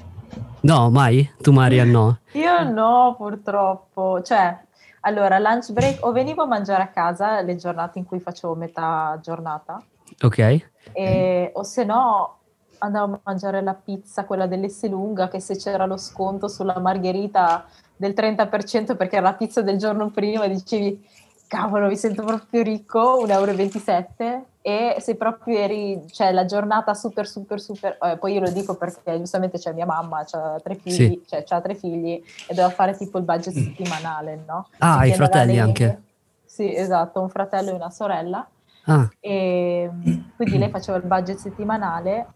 No, 0.63 0.89
mai? 0.89 1.29
Tu, 1.41 1.51
Maria, 1.51 1.83
no? 1.83 2.19
Io 2.33 2.63
no, 2.69 3.15
purtroppo. 3.17 4.21
Cioè, 4.21 4.57
allora, 5.01 5.37
lunch 5.39 5.71
break, 5.73 6.05
o 6.05 6.11
venivo 6.13 6.43
a 6.43 6.45
mangiare 6.45 6.83
a 6.83 6.87
casa 6.87 7.41
le 7.41 7.57
giornate 7.57 7.99
in 7.99 8.05
cui 8.05 8.21
facevo 8.21 8.55
metà 8.55 9.19
giornata, 9.21 9.83
Ok? 10.21 10.69
e- 10.93 11.51
o 11.53 11.63
se 11.63 11.83
no 11.83 12.37
andavo 12.77 13.15
a 13.15 13.19
mangiare 13.23 13.61
la 13.61 13.73
pizza, 13.73 14.23
quella 14.25 14.47
dell'Esselunga, 14.47 15.27
che 15.27 15.41
se 15.41 15.57
c'era 15.57 15.85
lo 15.85 15.97
sconto 15.97 16.47
sulla 16.47 16.79
margherita 16.79 17.65
del 17.95 18.13
30% 18.13 18.95
perché 18.95 19.17
era 19.17 19.29
la 19.29 19.35
pizza 19.35 19.61
del 19.61 19.77
giorno 19.77 20.11
prima, 20.11 20.47
dicevi, 20.47 21.05
cavolo, 21.53 21.87
mi 21.87 21.95
sento 21.95 22.23
proprio 22.23 22.63
ricco, 22.63 23.23
1,27 23.25 24.13
euro, 24.17 24.45
e 24.65 24.95
se 24.99 25.15
proprio 25.15 25.57
eri, 25.59 26.01
cioè 26.09 26.31
la 26.31 26.45
giornata 26.45 26.93
super, 26.95 27.27
super, 27.27 27.59
super, 27.61 27.97
eh, 28.01 28.17
poi 28.17 28.33
io 28.33 28.39
lo 28.39 28.49
dico 28.49 28.75
perché 28.75 29.17
giustamente 29.19 29.59
c'è 29.59 29.71
mia 29.73 29.85
mamma, 29.85 30.25
ha 30.29 30.59
tre 30.63 30.75
figli, 30.75 30.93
Sì. 30.93 31.23
cioè 31.27 31.43
c'ha 31.43 31.61
tre 31.61 31.75
figli 31.75 32.13
e 32.13 32.23
doveva 32.49 32.69
fare 32.71 32.95
tipo 32.95 33.17
il 33.19 33.23
budget 33.23 33.53
settimanale, 33.53 34.43
no? 34.47 34.67
Ah, 34.79 34.95
Quindi 34.95 35.09
hai 35.11 35.15
fratelli 35.17 35.59
anche? 35.59 36.01
Sì, 36.43 36.73
esatto, 36.75 37.21
un 37.21 37.29
fratello 37.29 37.69
e 37.69 37.73
una 37.73 37.89
sorella. 37.91 38.47
Ah, 38.85 39.07
E 39.19 39.89
quindi 40.35 40.57
lei 40.57 40.69
faceva 40.69 40.97
il 40.97 41.03
budget 41.03 41.37
settimanale 41.37 42.27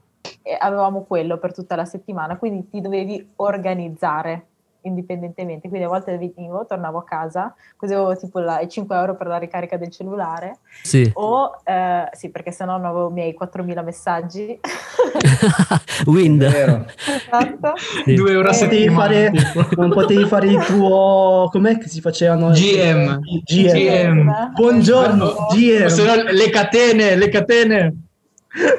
e 0.43 0.55
avevamo 0.59 1.01
quello 1.03 1.37
per 1.37 1.53
tutta 1.53 1.75
la 1.75 1.85
settimana, 1.85 2.37
quindi 2.37 2.69
ti 2.69 2.81
dovevi 2.81 3.33
organizzare 3.37 4.45
indipendentemente. 4.87 5.67
Quindi 5.69 5.85
a 5.85 5.89
volte 5.89 6.17
venivo, 6.17 6.65
tornavo 6.65 6.99
a 6.99 7.03
casa, 7.03 7.53
così 7.75 7.93
avevo 7.93 8.15
tipo 8.17 8.39
la- 8.39 8.59
i 8.61 8.69
5 8.69 8.95
euro 8.95 9.15
per 9.15 9.27
la 9.27 9.37
ricarica 9.37 9.77
del 9.77 9.89
cellulare, 9.91 10.57
sì. 10.83 11.09
o 11.13 11.59
eh, 11.63 12.09
sì, 12.13 12.29
perché 12.29 12.51
sennò 12.51 12.77
non 12.77 12.85
avevo 12.85 13.09
i 13.09 13.13
miei 13.13 13.35
4.000 13.39 13.83
messaggi. 13.83 14.59
Wind. 16.05 16.41
Esatto. 16.43 17.73
Sì. 18.05 18.13
Due 18.13 18.31
euro 18.31 18.49
a 18.49 18.51
Non 18.51 18.59
potevi 18.59 18.83
settimana. 18.83 19.31
non 19.75 19.89
potevi 19.91 20.25
fare 20.25 20.47
il 20.47 20.63
tuo... 20.65 21.49
Com'è 21.51 21.77
che 21.77 21.87
si 21.87 22.01
facevano? 22.01 22.49
GM. 22.51 23.19
GM. 23.43 23.67
GM. 23.73 24.53
Buongiorno, 24.53 25.47
GM. 25.53 25.87
se 25.87 26.05
no, 26.05 26.23
le 26.31 26.49
catene, 26.49 27.15
le 27.15 27.29
catene. 27.29 27.95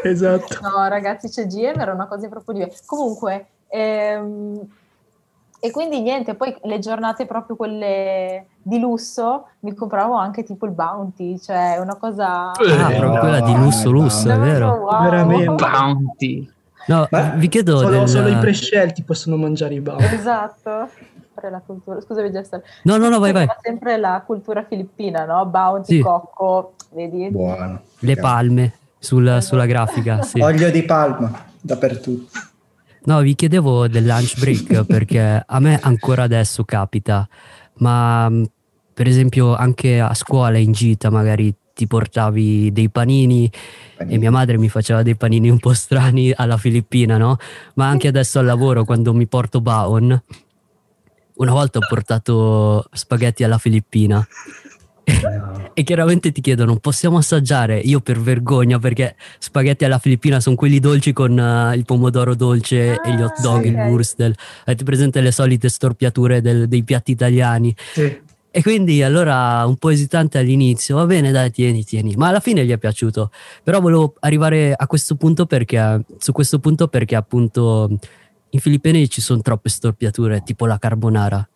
Esatto. 0.03 0.59
No, 0.61 0.89
ragazzi, 0.89 1.29
c'è 1.29 1.47
GM, 1.47 1.79
era 1.79 1.93
una 1.93 2.07
cosa 2.07 2.29
proprio 2.29 2.55
diversa. 2.55 2.83
Comunque, 2.87 3.47
ehm, 3.69 4.61
e 5.61 5.71
quindi 5.71 6.01
niente, 6.01 6.35
poi 6.35 6.55
le 6.63 6.79
giornate 6.79 7.27
proprio 7.27 7.57
quelle 7.57 8.47
di 8.63 8.79
lusso, 8.79 9.47
mi 9.61 9.75
compravo 9.75 10.15
anche 10.15 10.45
tipo 10.45 10.67
il 10.67 10.73
Bounty, 10.73 11.39
cioè 11.39 11.79
una 11.81 11.97
cosa... 11.97 12.51
Ah, 12.53 12.93
Eh, 12.93 12.97
proprio 12.99 13.21
quella 13.21 13.41
di 13.41 13.53
no, 13.53 13.65
lusso, 13.65 13.91
no, 13.91 14.01
lusso, 14.01 14.29
no. 14.29 14.35
è 14.35 14.39
vero. 14.39 14.71
Wow. 14.75 15.03
Veramente. 15.03 15.65
Bounty. 15.65 16.53
No, 16.87 17.07
Ma 17.11 17.21
vi 17.35 17.49
chiedo 17.49 17.77
Solo, 17.79 17.91
del... 17.91 18.09
solo 18.09 18.29
i 18.29 18.37
prescelti 18.39 19.03
possono 19.03 19.37
mangiare 19.37 19.75
i 19.75 19.81
bauni. 19.81 20.05
Esatto. 20.05 20.89
La 21.41 21.61
cultura. 21.65 22.01
Scusami, 22.01 22.31
Jester. 22.31 22.61
No, 22.83 22.97
no, 22.97 23.09
no, 23.09 23.19
vai, 23.21 23.31
vai. 23.33 23.47
Sempre 23.63 23.97
la 23.97 24.23
cultura 24.27 24.65
filippina, 24.65 25.25
no? 25.25 25.47
Bounty, 25.47 25.97
Sì. 25.97 26.01
cocco, 26.01 26.73
vedi? 26.91 27.29
Buono. 27.31 27.81
Le 28.01 28.17
palme 28.17 28.73
sul- 28.99 29.39
sulla 29.41 29.67
grafica, 29.67 30.23
sì. 30.23 30.41
Olio 30.41 30.69
di 30.73 30.83
palma 30.83 31.31
dappertutto. 31.61 32.39
No, 33.05 33.21
vi 33.21 33.35
chiedevo 33.35 33.89
del 33.89 34.05
lunch 34.05 34.39
break 34.39 34.85
perché 34.87 35.43
a 35.47 35.61
me 35.61 35.79
ancora 35.81 36.25
adesso 36.25 36.65
capita, 36.65 37.29
ma 37.79 38.29
mh, 38.29 38.51
per 38.93 39.07
esempio 39.07 39.55
anche 39.55 40.01
a 40.01 40.15
scuola 40.15 40.59
in 40.59 40.73
gita 40.73 41.11
magari 41.11 41.55
ti 41.75 41.87
portavi 41.87 42.73
dei 42.73 42.91
panini 42.91 43.49
e 43.97 44.19
mia 44.19 44.33
madre 44.33 44.59
mi 44.59 44.69
faceva 44.69 45.05
dei 45.05 45.15
panini 45.15 45.49
un 45.49 45.61
po' 45.61 45.73
strani 45.73 46.33
alla 46.35 46.57
filippina, 46.57 47.17
no? 47.17 47.37
Ma 47.75 47.89
anche 47.89 48.09
adesso 48.09 48.41
al 48.41 48.47
lavoro 48.47 48.85
quando 48.85 49.15
mi 49.15 49.29
porto 49.29 49.61
baon, 49.61 50.23
una 51.35 51.53
volta 51.53 51.79
ho 51.79 51.87
portato 51.89 52.85
spaghetti 52.93 53.45
alla 53.45 53.59
filippina 53.59 54.27
e 55.75 55.83
chiaramente 55.83 56.33
ti 56.33 56.41
chiedono 56.41 56.77
possiamo 56.77 57.19
assaggiare? 57.19 57.79
Io 57.79 58.01
per 58.01 58.21
vergogna 58.21 58.79
perché 58.79 59.17
spaghetti 59.39 59.85
alla 59.85 59.99
filippina 59.99 60.41
sono 60.41 60.57
quelli 60.57 60.81
dolci 60.81 61.13
con 61.13 61.39
eh, 61.39 61.75
il 61.77 61.85
pomodoro 61.85 62.35
dolce 62.35 63.01
e 63.01 63.15
gli 63.15 63.21
hot 63.23 63.41
dog 63.41 63.65
Ah, 63.65 63.67
il 63.69 63.75
ok. 63.75 63.87
wurstel. 63.91 64.35
Avete 64.65 64.85
presente 64.85 65.21
le 65.21 65.31
solite 65.33 65.69
storpiature 65.69 66.41
del- 66.41 66.69
dei 66.69 66.83
piatti 66.83 67.11
italiani? 67.13 67.75
Sì. 67.93 68.27
e 68.51 68.63
quindi 68.63 69.03
allora 69.05 69.65
un 69.67 69.77
po' 69.77 69.91
esitante 69.91 70.39
all'inizio 70.39 70.97
va 70.97 71.07
bene 71.07 71.31
dai 71.31 71.51
tieni 71.53 71.85
tieni. 71.85 72.17
Ma 72.17 72.29
alla 72.29 72.41
fine 72.41 72.65
gli 72.65 72.71
è 72.73 72.79
piaciuto. 72.79 73.31
Però 73.63 73.79
volevo 73.79 74.15
arrivare 74.21 74.73
a 74.77 74.87
questo 74.89 75.15
punto 75.15 75.47
perché 75.47 76.01
su 76.19 76.33
questo 76.33 76.59
punto 76.59 76.89
perché 76.89 77.15
appunto 77.15 77.89
in 78.51 78.59
Filippine 78.61 79.07
ci 79.07 79.21
sono 79.21 79.43
troppe 79.43 79.69
storpiature 79.69 80.43
tipo 80.43 80.67
la 80.67 80.79
carbonara 80.79 81.47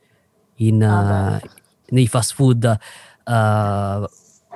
in, 0.56 0.82
Ah, 0.82 1.40
eh, 1.42 1.48
nei 1.88 2.06
fast 2.06 2.34
food 2.34 2.78
eh, 3.24 4.08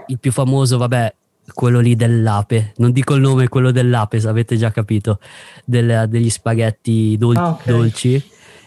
il 0.08 0.18
più 0.18 0.32
famoso 0.32 0.78
vabbè 0.78 1.14
quello 1.54 1.80
lì 1.80 1.94
dell'ape. 1.94 2.72
Non 2.76 2.90
dico 2.92 3.14
il 3.14 3.20
nome 3.20 3.48
quello 3.48 3.70
dell'ape 3.70 4.18
se 4.20 4.28
avete 4.28 4.56
già 4.56 4.70
capito 4.70 5.20
del- 5.64 6.06
degli 6.08 6.30
spaghetti 6.30 7.16
dol- 7.18 7.36
Ah, 7.36 7.50
ok. 7.50 7.66
dolci. 7.66 8.22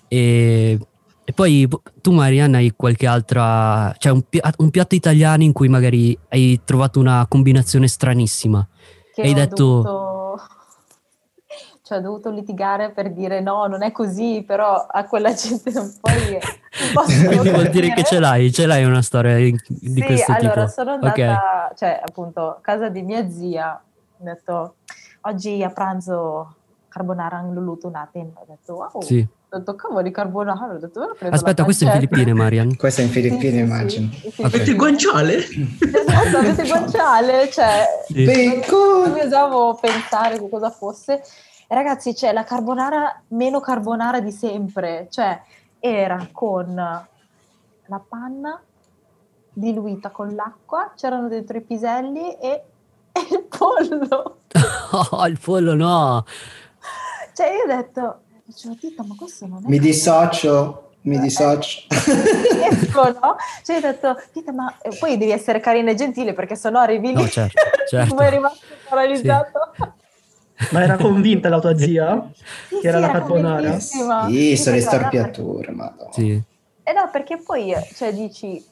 E, 0.07 0.79
e 1.23 1.33
poi 1.33 1.67
tu 2.01 2.11
Marianna 2.11 2.57
hai 2.57 2.73
qualche 2.75 3.05
altra 3.05 3.93
cioè 3.97 4.11
un, 4.11 4.23
pi- 4.27 4.41
un 4.57 4.69
piatto 4.71 4.95
italiano 4.95 5.43
in 5.43 5.51
cui 5.51 5.67
magari 5.67 6.17
hai 6.29 6.61
trovato 6.63 6.99
una 6.99 7.25
combinazione 7.27 7.87
stranissima. 7.87 8.67
Che 9.13 9.21
Hai 9.21 9.31
ho 9.31 9.33
detto- 9.33 9.55
dovuto... 9.65 10.08
Cioè, 11.89 11.97
ho 11.97 12.01
dovuto 12.01 12.29
litigare 12.29 12.91
per 12.91 13.11
dire 13.11 13.41
no, 13.41 13.65
non 13.65 13.81
è 13.81 13.91
così, 13.91 14.43
però 14.45 14.85
a 14.87 15.05
quella 15.05 15.33
gente 15.33 15.71
non 15.71 15.91
puoi... 15.99 16.33
non 16.33 16.93
posso 16.93 17.25
quindi 17.25 17.49
vuol 17.49 17.69
dire 17.69 17.91
che 17.93 18.03
ce 18.03 18.19
l'hai 18.19 18.51
ce 18.51 18.67
l'hai 18.67 18.85
una 18.85 19.01
storia 19.01 19.33
di 19.37 19.57
Sì, 19.65 19.99
questo 20.03 20.31
allora 20.31 20.53
tipo 20.53 20.67
sono 20.67 20.91
andata, 20.91 21.73
cioè 21.75 21.99
appunto, 22.05 22.41
a 22.41 22.59
casa 22.61 22.89
di 22.89 23.01
mia 23.01 23.27
zia, 23.27 23.73
ho 23.73 24.23
detto, 24.23 24.75
oggi 25.21 25.63
a 25.63 25.71
pranzo 25.71 26.57
carbonara 26.89 27.37
ang 27.37 27.53
luluto 27.53 27.89
natin. 27.89 28.33
Ho 28.35 28.45
detto, 28.47 28.73
wow, 28.73 29.01
sì. 29.01 29.27
ho 29.49 29.57
detto, 29.57 29.73
cavoli, 29.73 30.11
carbonara, 30.11 30.75
ho 30.75 30.77
detto, 30.77 31.01
"Ora 31.01 31.13
prendo 31.17 31.35
aspetta 31.35 31.63
questo 31.63 31.85
è 31.85 31.87
in 31.87 31.93
pancetta." 31.93 32.15
Filippine 32.15 32.37
Marian 32.37 32.75
Questo 32.75 33.01
è 33.01 33.03
in 33.05 33.09
Sì, 33.09 33.19
Filippine, 33.19 33.49
sì, 33.49 33.57
sì, 33.57 33.63
immagino. 33.63 34.03
in 34.03 34.11
Filippine. 34.11 34.47
Avete 34.47 34.69
il 34.69 34.77
guanciale? 34.77 35.35
Esatto, 35.37 36.37
avete 36.37 36.67
guanciale, 36.67 37.49
cioè, 37.49 37.85
Sì. 38.05 38.25
Bacon! 38.25 39.11
non 39.11 39.19
osavo 39.25 39.73
pensare 39.73 40.37
che 40.37 40.47
cosa 40.47 40.69
fosse. 40.69 41.23
Ragazzi, 41.71 42.15
c'è 42.15 42.33
la 42.33 42.43
carbonara 42.43 43.21
meno 43.27 43.59
carbonara 43.59 44.19
di 44.21 44.31
sempre, 44.31 45.05
cioè 45.11 45.39
era 45.79 46.27
con 46.31 46.73
la 46.73 48.01
panna 48.07 48.59
diluita 49.53 50.09
con 50.09 50.33
l'acqua, 50.33 50.93
c'erano 50.95 51.27
dentro 51.27 51.57
i 51.57 51.61
piselli 51.61 52.33
e, 52.39 52.63
e 53.11 53.19
il 53.29 53.43
pollo. 53.43 54.37
Oh, 55.11 55.27
il 55.27 55.39
pollo 55.39 55.75
no! 55.75 56.25
Cioè 57.35 57.47
io 57.53 57.71
ho 57.71 57.75
detto, 57.75 58.21
dicevo, 58.45 58.75
Tita, 58.75 59.03
ma 59.03 59.13
questo 59.15 59.45
non 59.45 59.59
è... 59.63 59.67
Mi 59.67 59.77
carbonara." 59.77 59.91
dissocio, 59.91 60.89
mi 61.01 61.19
dissocio. 61.19 61.81
Ecco, 62.71 63.11
no? 63.11 63.35
Cioè 63.63 63.77
ho 63.77 63.81
detto, 63.81 64.19
Tita, 64.33 64.51
ma 64.51 64.75
e 64.81 64.97
poi 64.97 65.17
devi 65.17 65.31
essere 65.31 65.59
carina 65.59 65.91
e 65.91 65.95
gentile 65.95 66.33
perché 66.33 66.55
sennò 66.55 66.79
arrivi 66.79 67.09
lì 67.09 67.13
No, 67.13 67.27
certo, 67.27 67.61
certo. 67.87 68.15
come 68.15 68.27
è 68.27 68.31
rimasto 68.31 68.65
paralizzato. 68.89 69.59
Ma 70.71 70.83
era 70.83 70.97
convinta 70.97 71.49
la 71.49 71.59
tua 71.59 71.77
zia? 71.77 72.29
Sì, 72.67 72.79
Che 72.79 72.87
era 72.87 72.97
sì, 72.97 73.03
la 73.03 73.11
carbonara? 73.11 73.79
Sì, 73.79 73.97
sono 73.97 74.29
le 74.29 74.55
Sì, 74.55 74.81
storpiature, 74.81 75.71
madonna. 75.71 76.11
Sì. 76.11 76.41
Eh 76.83 76.93
no, 76.93 77.09
perché 77.11 77.37
poi, 77.37 77.73
cioè, 77.95 78.13
dici, 78.13 78.63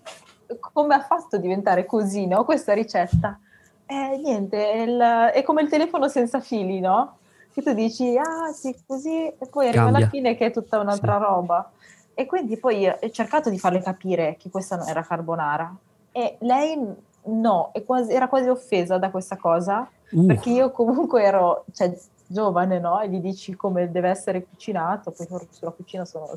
come 0.74 0.96
ha 0.96 1.02
fatto 1.02 1.36
a 1.36 1.40
diventare 1.40 1.86
così, 1.86 2.26
no? 2.28 2.44
Questa 2.46 2.74
ricetta. 2.74 3.40
Eh, 3.86 4.18
niente, 4.18 4.72
è, 4.72 4.82
il- 4.82 5.32
è 5.34 5.44
come 5.44 5.62
il 5.62 5.70
telefono 5.70 6.08
senza 6.08 6.40
fili, 6.42 6.80
no? 6.80 7.20
Che 7.54 7.62
tu 7.62 7.74
dici, 7.74 8.18
ah 8.18 8.52
sì, 8.54 8.76
così, 8.86 9.28
e 9.28 9.48
poi 9.50 9.68
arriva 9.70 9.90
alla 9.90 10.02
fine 10.02 10.36
che 10.36 10.48
è 10.48 10.52
tutta 10.52 10.80
un'altra 10.80 11.18
roba. 11.18 11.72
E 12.14 12.26
quindi 12.26 12.58
poi 12.58 12.88
ho 12.88 13.10
cercato 13.12 13.50
di 13.50 13.60
farle 13.60 13.82
capire 13.82 14.36
che 14.38 14.50
questa 14.50 14.76
non 14.76 14.88
era 14.88 15.04
carbonara. 15.04 15.74
E 16.12 16.38
lei 16.42 16.78
no, 17.26 17.72
è 17.74 17.84
quasi- 17.84 18.12
era 18.14 18.28
quasi 18.28 18.50
offesa 18.50 18.98
da 18.98 19.10
questa 19.12 19.38
cosa, 19.38 19.90
Uh, 20.12 20.26
perché 20.26 20.50
io 20.50 20.72
comunque 20.72 21.24
ero, 21.24 21.66
cioè, 21.74 21.96
giovane, 22.28 22.80
no? 22.80 23.00
E 23.00 23.10
gli 23.10 23.20
dici 23.20 23.56
come 23.56 23.92
deve 23.92 24.10
essere 24.10 24.46
cucinato, 24.46 25.12
poi 25.12 25.28
sulla 25.50 25.72
cucina 25.72 26.06
sono... 26.06 26.30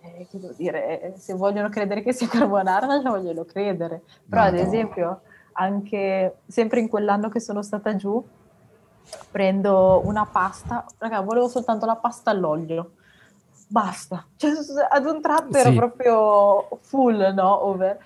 Eh, 0.00 0.26
che 0.30 0.38
devo 0.38 0.52
dire, 0.56 1.14
se 1.18 1.34
vogliono 1.34 1.68
credere 1.68 2.02
che 2.02 2.12
sia 2.12 2.28
carbonara, 2.30 2.86
non 2.86 3.02
la 3.02 3.10
vogliono 3.10 3.44
credere. 3.44 4.02
Però 4.28 4.42
ad 4.42 4.52
Madonna. 4.54 4.68
esempio, 4.68 5.20
anche 5.52 6.36
sempre 6.46 6.80
in 6.80 6.88
quell'anno 6.88 7.28
che 7.28 7.40
sono 7.40 7.62
stata 7.62 7.96
giù, 7.96 8.24
prendo 9.30 10.02
una 10.04 10.24
pasta, 10.26 10.84
raga, 10.98 11.20
volevo 11.20 11.48
soltanto 11.48 11.84
la 11.86 11.96
pasta 11.96 12.30
all'olio. 12.30 12.92
Basta, 13.70 14.26
cioè, 14.36 14.50
ad 14.88 15.04
un 15.04 15.20
tratto 15.20 15.58
ero 15.58 15.70
Sì. 15.70 15.76
proprio 15.76 16.68
full, 16.82 17.32
no? 17.34 17.64
Over. 17.66 17.98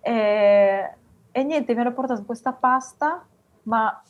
E, 0.00 0.96
e 1.30 1.42
niente, 1.44 1.74
mi 1.74 1.80
hanno 1.80 1.92
portato 1.92 2.24
questa 2.24 2.52
pasta, 2.52 3.24
ma 3.64 4.02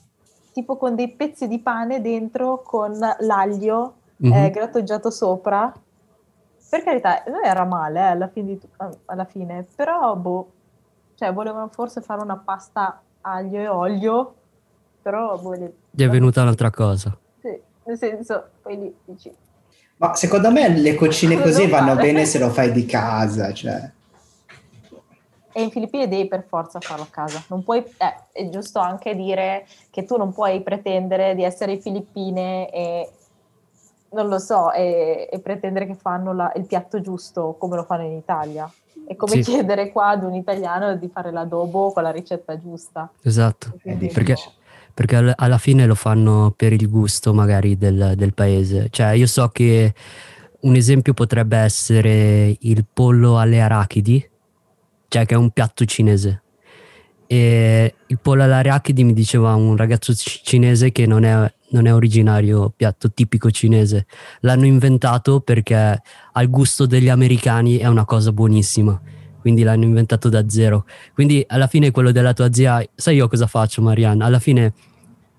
tipo 0.53 0.77
con 0.77 0.95
dei 0.95 1.09
pezzi 1.11 1.49
di 1.49 1.59
pane 1.59 2.01
dentro, 2.01 2.63
con 2.63 2.97
l'aglio 3.19 3.95
mhm. 4.17 4.33
eh, 4.33 4.51
grattugiato 4.51 5.11
sopra. 5.11 5.73
Per 6.71 6.83
carità, 6.83 7.23
non 7.27 7.45
era 7.45 7.65
male 7.65 8.01
eh, 8.01 8.03
alla, 8.03 8.29
fine 8.29 8.47
di 8.47 8.59
tu- 8.59 8.69
alla 9.07 9.25
fine, 9.25 9.67
però 9.75 10.15
boh, 10.17 10.53
cioè 11.17 11.33
volevano 11.33 11.69
forse 11.69 12.01
fare 12.01 12.23
una 12.23 12.37
pasta 12.37 13.01
aglio 13.21 13.61
e 13.61 13.69
olio, 13.69 14.35
però 15.03 15.39
boh, 15.39 15.53
le- 15.53 15.75
Gli 15.91 16.03
è 16.03 16.09
venuta 16.09 16.43
un'altra 16.43 16.71
cosa. 16.71 17.17
sì, 17.41 17.61
nel 17.85 17.99
senso, 17.99 18.49
poi 18.63 18.79
lì 18.79 18.97
dici, 19.05 19.33
Ma 19.97 20.15
secondo 20.15 20.51
me 20.51 20.69
le 20.69 20.95
cucine 20.95 21.41
così 21.43 21.69
vanno 21.69 21.95
bene 21.95 22.25
se 22.25 22.39
lo 22.39 22.51
fai 22.51 22.73
di 22.73 22.87
casa, 22.87 23.53
cioè. 23.53 23.91
E 25.57 25.63
in 25.63 25.71
Filippine 25.71 26.09
devi 26.09 26.27
per 26.27 26.45
forza 26.49 26.81
farlo 26.81 27.05
a 27.05 27.09
casa. 27.09 27.41
Non 27.49 27.63
puoi, 27.63 27.79
eh, 27.79 28.15
è 28.33 28.49
giusto 28.51 28.81
anche 28.81 29.15
dire 29.15 29.67
che 29.91 30.05
tu 30.05 30.17
non 30.17 30.33
puoi 30.33 30.61
pretendere 30.63 31.37
di 31.37 31.45
essere 31.45 31.73
in 31.75 31.81
Filippine 31.81 32.69
e 32.71 33.09
non 34.11 34.29
lo 34.29 34.39
so, 34.41 34.73
e, 34.73 35.29
e 35.31 35.39
pretendere 35.39 35.87
che 35.87 35.95
fanno 35.95 36.33
la- 36.33 36.53
il 36.57 36.67
piatto 36.67 37.01
giusto 37.01 37.55
come 37.59 37.77
lo 37.77 37.85
fanno 37.85 38.05
in 38.05 38.13
Italia. 38.15 38.69
È 39.07 39.15
come 39.17 39.43
Sì. 39.43 39.43
chiedere 39.43 39.93
qua 39.93 40.09
ad 40.11 40.25
un 40.25 40.35
italiano 40.35 40.97
di 40.97 41.09
fare 41.09 41.31
l'adobo 41.31 41.93
con 41.93 42.03
la 42.03 42.11
ricetta 42.11 42.59
giusta. 42.61 43.11
Esatto. 43.23 43.77
Perché, 44.13 44.35
perché 44.93 45.17
al- 45.17 45.33
alla 45.37 45.59
fine 45.59 45.87
lo 45.87 45.95
fanno 45.95 46.53
per 46.57 46.73
il 46.73 46.89
gusto 46.89 47.33
magari 47.35 47.77
del, 47.79 48.15
del 48.17 48.35
paese. 48.35 48.89
Cioè 48.91 49.11
io 49.11 49.27
so 49.27 49.49
che 49.49 49.95
un 50.61 50.75
esempio 50.75 51.13
potrebbe 51.13 51.57
essere 51.59 52.57
il 52.59 52.85
pollo 52.91 53.39
alle 53.39 53.61
arachidi, 53.61 54.31
cioè 55.15 55.27
che 55.27 55.35
è 55.35 55.37
un 55.37 55.51
piatto 55.51 55.85
cinese. 55.85 56.43
E 57.29 57.95
il 58.09 58.19
pollo 58.21 58.43
alle 58.43 58.55
arachidi 58.55 59.05
mi 59.05 59.13
diceva 59.13 59.55
un 59.55 59.77
ragazzo 59.77 60.13
ci- 60.13 60.41
cinese 60.43 60.91
che 60.91 61.07
non 61.07 61.25
è, 61.25 61.55
non 61.71 61.87
è 61.87 61.95
originario 61.95 62.73
piatto 62.75 63.13
tipico 63.13 63.49
cinese. 63.53 64.07
L'hanno 64.41 64.67
inventato 64.67 65.39
perché 65.39 66.03
al 66.33 66.51
gusto 66.51 66.87
degli 66.87 67.09
americani 67.09 67.77
è 67.77 67.87
una 67.87 68.05
cosa 68.05 68.33
buonissima. 68.33 69.01
Quindi 69.41 69.63
l'hanno 69.63 69.85
inventato 69.85 70.29
da 70.29 70.49
zero. 70.49 70.85
Quindi 71.13 71.45
alla 71.47 71.69
fine 71.69 71.93
quello 71.93 72.11
della 72.11 72.33
tua 72.33 72.53
zia, 72.53 72.85
sai 72.93 73.15
io 73.15 73.29
cosa 73.29 73.47
faccio 73.47 73.83
Marianne? 73.83 74.25
Alla 74.25 74.41
fine 74.41 74.73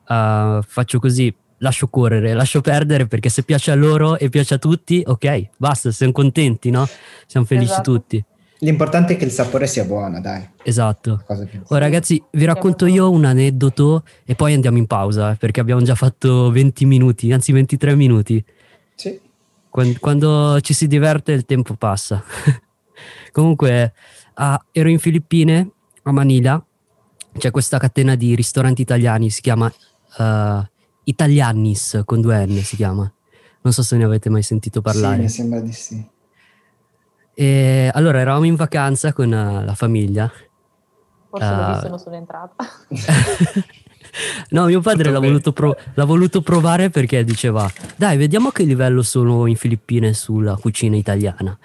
uh, 0.08 0.62
faccio 0.62 1.00
così, 1.00 1.36
lascio 1.58 1.90
correre, 1.90 2.34
lascio 2.34 2.62
perdere 2.62 3.08
perché 3.08 3.28
se 3.28 3.44
piace 3.44 3.72
a 3.72 3.76
loro 3.76 4.18
e 4.18 4.30
piace 4.30 4.54
a 4.54 4.58
tutti, 4.58 5.04
ok, 5.06 5.50
basta, 5.58 5.92
siamo 5.92 6.14
contenti, 6.14 6.70
no? 6.70 6.88
Siamo 7.26 7.46
felici 7.46 7.72
Esatto. 7.72 7.92
tutti. 7.92 8.26
L'importante 8.66 9.14
è 9.14 9.18
che 9.18 9.26
il 9.26 9.32
sapore 9.32 9.68
sia 9.68 9.86
buono, 9.86 10.20
dai. 10.20 10.44
Esatto. 10.64 11.24
Oh, 11.68 11.78
ragazzi, 11.78 12.20
vi 12.32 12.46
racconto 12.46 12.88
io 12.88 13.12
un 13.12 13.24
aneddoto 13.24 14.04
e 14.26 14.34
poi 14.34 14.56
andiamo 14.56 14.78
in 14.80 14.88
pausa 14.88 15.34
eh, 15.34 15.36
perché 15.36 15.60
abbiamo 15.60 15.84
già 15.84 15.94
fatto 15.94 16.50
20 16.50 16.86
minuti, 16.86 17.32
anzi 17.32 17.52
23 17.52 17.94
minuti. 17.94 18.44
Sì. 18.96 19.20
Quan- 19.70 19.96
Quando, 20.00 20.60
ci 20.62 20.74
si 20.74 20.88
diverte 20.88 21.32
il 21.34 21.46
tempo 21.46 21.76
passa. 21.76 22.24
Comunque, 23.32 23.94
ah, 24.34 24.60
ero 24.72 24.90
in 24.90 24.98
Filippine, 24.98 25.70
a 26.02 26.12
Manila, 26.12 26.64
c'è 27.38 27.52
questa 27.52 27.78
catena 27.78 28.16
di 28.16 28.34
ristoranti 28.34 28.82
italiani, 28.82 29.30
si 29.30 29.42
chiama 29.42 29.72
eh, 30.18 30.70
Italianis, 31.04 32.02
con 32.04 32.20
due 32.20 32.44
N 32.48 32.64
si 32.64 32.76
chiama. 32.78 33.12
Non 33.62 33.74
so 33.74 33.84
se 33.84 33.96
ne 33.96 34.06
avete 34.06 34.32
mai 34.32 34.42
sentito 34.42 34.80
Sì, 34.80 34.92
parlare. 34.92 35.22
mi 35.22 35.30
sembra 35.30 35.60
di 35.60 35.72
sì. 35.72 36.14
E 37.36 37.92
allora 37.94 38.20
eravamo 38.20 38.46
in 38.46 38.56
vacanza 38.56 39.14
con 39.14 39.32
eh, 39.32 39.64
la 39.64 39.76
famiglia. 39.76 40.32
Forse 41.30 41.86
e 41.86 41.90
non 41.90 42.00
sono 42.00 42.16
entrata. 42.16 42.56
No, 44.50 44.66
mio 44.66 44.80
padre 44.80 45.12
l'ha 45.12 45.20
voluto, 45.20 45.52
pro- 45.52 45.76
l'ha 45.94 46.06
voluto 46.06 46.42
provare 46.42 46.90
perché 46.90 47.24
diceva: 47.24 47.70
Dai, 47.96 48.18
vediamo 48.18 48.50
a 48.50 48.52
che 48.52 48.64
livello 48.64 49.02
sono 49.02 49.46
in 49.46 49.56
Filippine 49.56 50.14
sulla 50.14 50.56
cucina 50.56 50.96
italiana. 50.96 51.58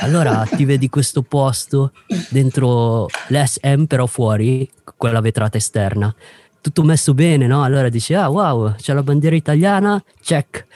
Allora 0.00 0.46
ti 0.48 0.64
vedi 0.64 0.88
questo 0.88 1.22
posto 1.22 1.92
dentro 2.30 3.06
l'SM, 3.28 3.84
però 3.84 4.06
fuori, 4.06 4.70
quella 4.96 5.20
vetrata 5.20 5.56
esterna. 5.56 6.14
Tutto 6.60 6.82
messo 6.82 7.14
bene, 7.14 7.46
no? 7.46 7.64
Allora 7.64 7.88
dici: 7.88 8.14
Ah, 8.14 8.28
wow, 8.28 8.74
c'è 8.76 8.92
la 8.92 9.02
bandiera 9.02 9.34
italiana, 9.34 10.02
check. 10.20 10.66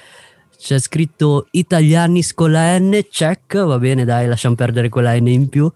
C'è 0.61 0.79
scritto 0.79 1.47
Italianis 1.53 2.35
con 2.35 2.53
la 2.53 2.79
N, 2.79 3.07
check. 3.11 3.65
Va 3.65 3.79
bene, 3.79 4.05
dai, 4.05 4.27
lasciamo 4.27 4.55
perdere 4.55 4.91
quella 4.91 5.19
N 5.19 5.27
in 5.29 5.49
più. 5.49 5.73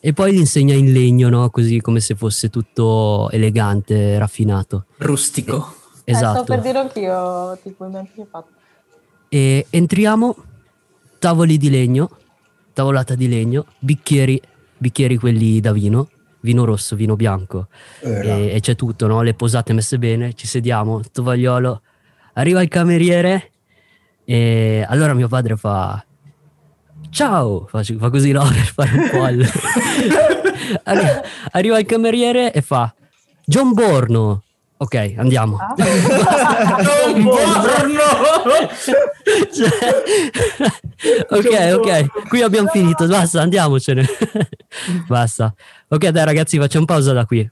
E 0.00 0.14
poi 0.14 0.32
li 0.32 0.38
insegna 0.38 0.72
in 0.72 0.90
legno, 0.90 1.28
no? 1.28 1.50
Così 1.50 1.82
come 1.82 2.00
se 2.00 2.14
fosse 2.14 2.48
tutto 2.48 3.28
elegante, 3.30 4.18
raffinato. 4.18 4.86
Rustico. 4.96 5.74
Eh, 6.04 6.14
sto 6.14 6.24
Esatto. 6.24 6.44
per 6.44 6.60
dire 6.62 6.78
anch'io, 6.78 7.58
tipo, 7.62 7.84
i 7.84 7.90
miei 7.90 8.08
fatto. 8.28 8.48
E 9.28 9.66
entriamo, 9.68 10.34
tavoli 11.18 11.58
di 11.58 11.68
legno, 11.68 12.10
tavolata 12.72 13.14
di 13.14 13.28
legno, 13.28 13.66
bicchieri, 13.78 14.40
bicchieri 14.78 15.18
quelli 15.18 15.60
da 15.60 15.72
vino, 15.72 16.08
vino 16.40 16.64
rosso, 16.64 16.96
vino 16.96 17.16
bianco. 17.16 17.68
E, 18.00 18.50
e 18.54 18.60
c'è 18.60 18.74
tutto, 18.74 19.06
no? 19.06 19.20
Le 19.20 19.34
posate 19.34 19.74
messe 19.74 19.98
bene, 19.98 20.32
ci 20.32 20.46
sediamo, 20.46 21.02
tovagliolo. 21.12 21.82
Arriva 22.32 22.62
il 22.62 22.68
cameriere 22.68 23.51
e 24.32 24.82
allora 24.88 25.12
mio 25.12 25.28
padre 25.28 25.56
fa... 25.58 26.02
Ciao, 27.10 27.66
fa, 27.68 27.82
fa 27.82 28.08
così 28.08 28.32
no, 28.32 28.42
per 28.48 28.72
fare 28.72 28.96
un 28.96 29.10
po' 29.10 29.28
il... 29.28 29.46
Arri- 30.84 31.20
Arriva 31.50 31.78
il 31.78 31.84
cameriere 31.84 32.50
e 32.50 32.62
fa... 32.62 32.94
John 33.44 33.74
Borno. 33.74 34.42
Ok, 34.78 35.14
andiamo. 35.18 35.58
Ah. 35.58 35.74
Cioè- 39.52 39.74
ok, 41.28 41.74
ok, 41.78 42.28
qui 42.28 42.40
abbiamo 42.42 42.68
finito, 42.68 43.06
basta, 43.06 43.42
andiamocene. 43.42 44.06
basta. 45.06 45.52
Ok, 45.88 46.08
dai 46.08 46.24
ragazzi, 46.24 46.56
facciamo 46.58 46.86
pausa 46.86 47.12
da 47.12 47.26
qui. 47.26 47.48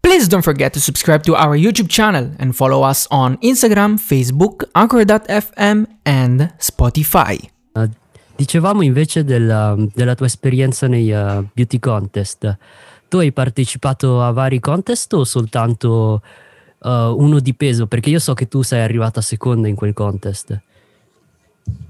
Please 0.00 0.28
don't 0.28 0.42
forget 0.42 0.72
to 0.72 0.80
subscribe 0.80 1.22
to 1.24 1.34
our 1.34 1.56
YouTube 1.56 1.88
channel 1.88 2.30
and 2.38 2.54
follow 2.54 2.82
us 2.82 3.06
on 3.10 3.36
Instagram, 3.42 3.98
Facebook, 3.98 4.68
Anchor.fm, 4.74 5.86
and 6.04 6.54
Spotify. 6.58 7.36
Uh, 7.74 7.88
dicevamo 8.36 8.82
invece 8.82 9.24
della, 9.24 9.74
della 9.76 10.14
tua 10.14 10.26
esperienza 10.26 10.86
nei 10.86 11.10
uh, 11.10 11.46
beauty 11.52 11.78
contest. 11.78 12.56
Tu 13.08 13.16
hai 13.18 13.32
partecipato 13.32 14.22
a 14.22 14.30
vari 14.32 14.60
contest 14.60 15.12
o 15.14 15.24
soltanto 15.24 16.22
uh, 16.78 16.88
uno 16.88 17.40
di 17.40 17.54
peso? 17.54 17.86
Perché 17.86 18.10
io 18.10 18.20
so 18.20 18.34
che 18.34 18.48
tu 18.48 18.62
sei 18.62 18.82
arrivata 18.82 19.20
seconda 19.20 19.66
in 19.68 19.74
quel 19.74 19.92
contest. 19.94 20.60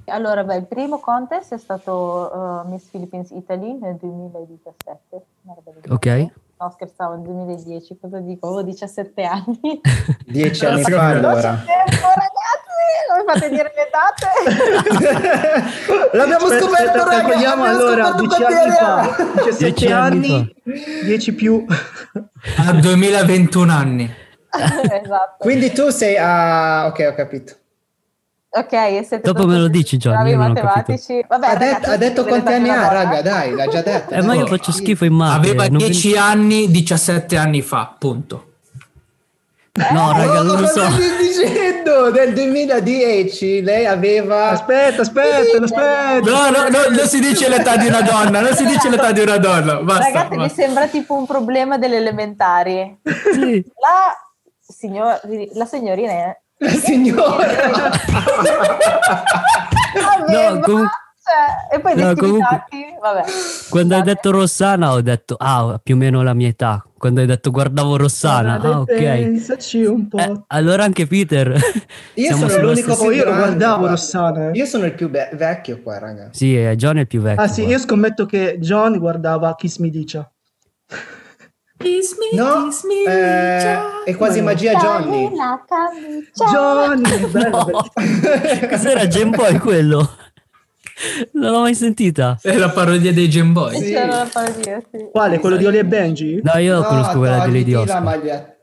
Allora, 0.06 0.42
beh, 0.42 0.56
il 0.56 0.66
primo 0.66 0.98
contest 1.00 1.54
è 1.54 1.58
stato 1.58 2.30
uh, 2.32 2.68
Miss 2.70 2.84
Philippines 2.90 3.30
Italy 3.30 3.78
nel 3.78 3.96
2017. 3.96 5.24
una 5.42 5.54
roba 5.54 5.70
del 5.80 5.92
Ok. 5.92 6.46
No, 6.60 6.70
scherzavo, 6.70 7.14
nel 7.14 7.22
2010, 7.22 7.98
cosa 8.00 8.18
dico? 8.18 8.46
Avevo 8.46 8.62
17 8.64 9.22
anni. 9.22 9.80
Dieci 10.26 10.66
anni 10.66 10.82
Cazzo, 10.82 10.96
fa 10.96 11.06
allora. 11.06 11.64
tempo, 11.64 12.06
ragazzi! 12.08 12.66
Non 13.08 13.18
mi 13.18 13.24
fate 13.32 13.48
dire 13.48 13.72
le 13.76 13.88
date? 13.92 14.26
L'abbiamo 16.16 16.46
Aspetta, 16.46 16.64
scoperto, 16.64 16.98
aspetta, 16.98 17.04
raga, 17.04 17.28
l'abbiamo 17.28 17.62
allora, 17.64 18.06
scoperto 18.08 18.26
10 18.26 18.42
quanti 18.42 18.54
anni 18.54 18.70
fa, 18.72 19.00
ha. 19.00 19.42
17 19.44 19.56
Dieci 19.58 19.92
anni 19.92 20.34
anni, 20.34 20.54
10 21.04 21.34
più. 21.34 21.64
A 22.56 22.72
2021 22.72 23.72
anni. 23.72 24.14
esatto. 24.50 25.36
Quindi 25.38 25.70
tu 25.70 25.90
sei 25.90 26.16
a... 26.16 26.86
Ok, 26.86 27.06
ho 27.08 27.14
capito. 27.14 27.54
Ok, 28.50 28.70
siete 28.70 29.20
Dopo 29.20 29.46
me 29.46 29.58
lo 29.58 29.68
dici, 29.68 29.98
Gianni, 29.98 30.16
bravi 30.16 30.30
io 30.30 30.36
non 30.36 30.46
ho 30.46 30.52
matematici. 30.54 31.24
Vabbè, 31.28 31.46
ha, 31.46 31.52
ragazzi, 31.52 31.80
detto, 31.80 31.90
ha 31.90 31.96
detto 31.96 32.24
quanti 32.24 32.52
anni 32.52 32.70
ha, 32.70 32.88
raga, 32.88 33.20
dai, 33.20 33.54
l'ha 33.54 33.66
già 33.66 33.82
detto. 33.82 34.14
Eh, 34.14 34.22
ma 34.22 34.34
io 34.34 34.46
faccio 34.46 34.72
schifo 34.72 35.04
in 35.04 35.12
matte. 35.12 35.48
Aveva 35.48 35.68
non 35.68 35.76
10 35.76 36.16
anni 36.16 36.70
17 36.70 37.36
anni 37.36 37.60
fa, 37.60 37.94
punto. 37.98 38.46
No, 39.92 40.12
raga, 40.12 40.42
non 40.42 40.60
lo 40.60 40.66
so. 40.66 40.90
stai 40.90 41.16
dicendo? 41.18 42.10
Nel 42.10 42.32
2010 42.32 43.62
lei 43.62 43.86
aveva... 43.86 44.50
Aspetta, 44.50 45.02
aspetta, 45.02 45.62
aspetta. 45.62 46.20
No, 46.20 46.50
no, 46.50 46.68
no, 46.68 46.96
non 46.96 47.06
si 47.06 47.20
dice 47.20 47.48
l'età 47.48 47.76
di 47.76 47.86
una 47.86 48.02
donna, 48.02 48.40
non 48.40 48.54
si 48.54 48.64
dice 48.64 48.88
l'età 48.88 49.12
di 49.12 49.20
una 49.20 49.36
donna. 49.36 49.76
Basta. 49.82 50.04
Ragazzi, 50.04 50.30
mi 50.30 50.36
basta. 50.38 50.62
sembra 50.62 50.88
tipo 50.88 51.14
un 51.14 51.26
problema 51.26 51.78
delle 51.78 51.96
elementari. 51.96 52.98
Sì. 53.04 53.64
La, 53.76 54.16
signor, 54.58 55.20
la 55.52 55.64
signorina 55.66 56.10
è... 56.10 56.40
La 56.58 56.70
signora. 56.70 57.46
No, 60.28 60.60
comu- 60.60 60.86
cioè, 61.24 61.76
e 61.76 61.80
poi 61.80 61.94
No, 61.94 62.12
descrittati, 62.14 62.76
vabbè. 63.00 63.22
Quando 63.70 63.94
hai 63.94 64.00
Scusate. 64.00 64.04
detto 64.04 64.30
Rossana 64.30 64.92
ho 64.92 65.00
detto, 65.00 65.36
ah, 65.38 65.80
più 65.82 65.94
o 65.94 65.98
meno 65.98 66.22
la 66.22 66.34
mia 66.34 66.48
età. 66.48 66.82
Quando 66.96 67.20
hai 67.20 67.26
detto 67.26 67.50
guardavo 67.50 67.96
Rossana, 67.96 68.60
ah, 68.60 68.80
ok. 68.80 68.94
Pensaci 68.94 69.84
un 69.84 70.08
po'. 70.08 70.18
Eh, 70.18 70.40
allora 70.48 70.84
anche 70.84 71.06
Peter. 71.06 71.54
Io 72.14 72.26
Siamo 72.26 72.48
sono 72.48 72.66
l'unico 72.68 72.92
Oh, 72.92 73.10
io 73.12 73.24
lo 73.24 73.30
grande, 73.30 73.46
guardavo 73.46 73.76
guarda. 73.78 73.90
Rossana. 73.94 74.50
eh. 74.50 74.56
Io 74.56 74.64
sono 74.66 74.84
il 74.86 74.94
più 74.94 75.08
be- 75.08 75.30
vecchio 75.34 75.80
qua, 75.82 75.98
raga. 75.98 76.28
Sì, 76.32 76.58
eh, 76.60 76.76
John 76.76 76.96
è 76.96 77.00
il 77.00 77.06
più 77.06 77.20
vecchio. 77.20 77.42
Ah 77.42 77.48
sì, 77.48 77.62
qua. 77.62 77.70
io 77.72 77.78
scommetto 77.78 78.26
che 78.26 78.58
John 78.60 78.98
guardava 78.98 79.54
Kiss 79.54 79.78
Me 79.78 79.90
Dicia. 79.90 80.28
No, 82.32 82.68
eh, 83.06 83.78
è 84.04 84.16
quasi 84.16 84.40
magia 84.40 84.74
Johnny. 84.74 85.30
Johnny, 86.50 87.26
bello, 87.30 87.66
No. 87.70 87.84
Cos'era 88.68 89.04
Game 89.06 89.30
Boy 89.36 89.58
quello? 89.58 90.10
Non 91.34 91.52
l'ho 91.52 91.60
mai 91.60 91.74
sentita. 91.74 92.36
È 92.42 92.56
la 92.56 92.70
parodia 92.70 93.12
dei 93.12 93.28
Game 93.28 93.52
Boy. 93.52 93.80
Sì. 93.80 93.92
Parodia. 94.32 94.82
Quale? 95.12 95.38
Quello 95.38 95.56
di 95.56 95.66
Oli 95.66 95.78
e 95.78 95.84
Benji? 95.84 96.40
No, 96.42 96.58
io 96.58 96.80
No, 96.80 96.84
conosco 96.84 97.18
quella 97.18 97.46
di 97.46 97.52
Lady 97.52 97.74
Oscar. 97.74 98.02
maglia. 98.02 98.56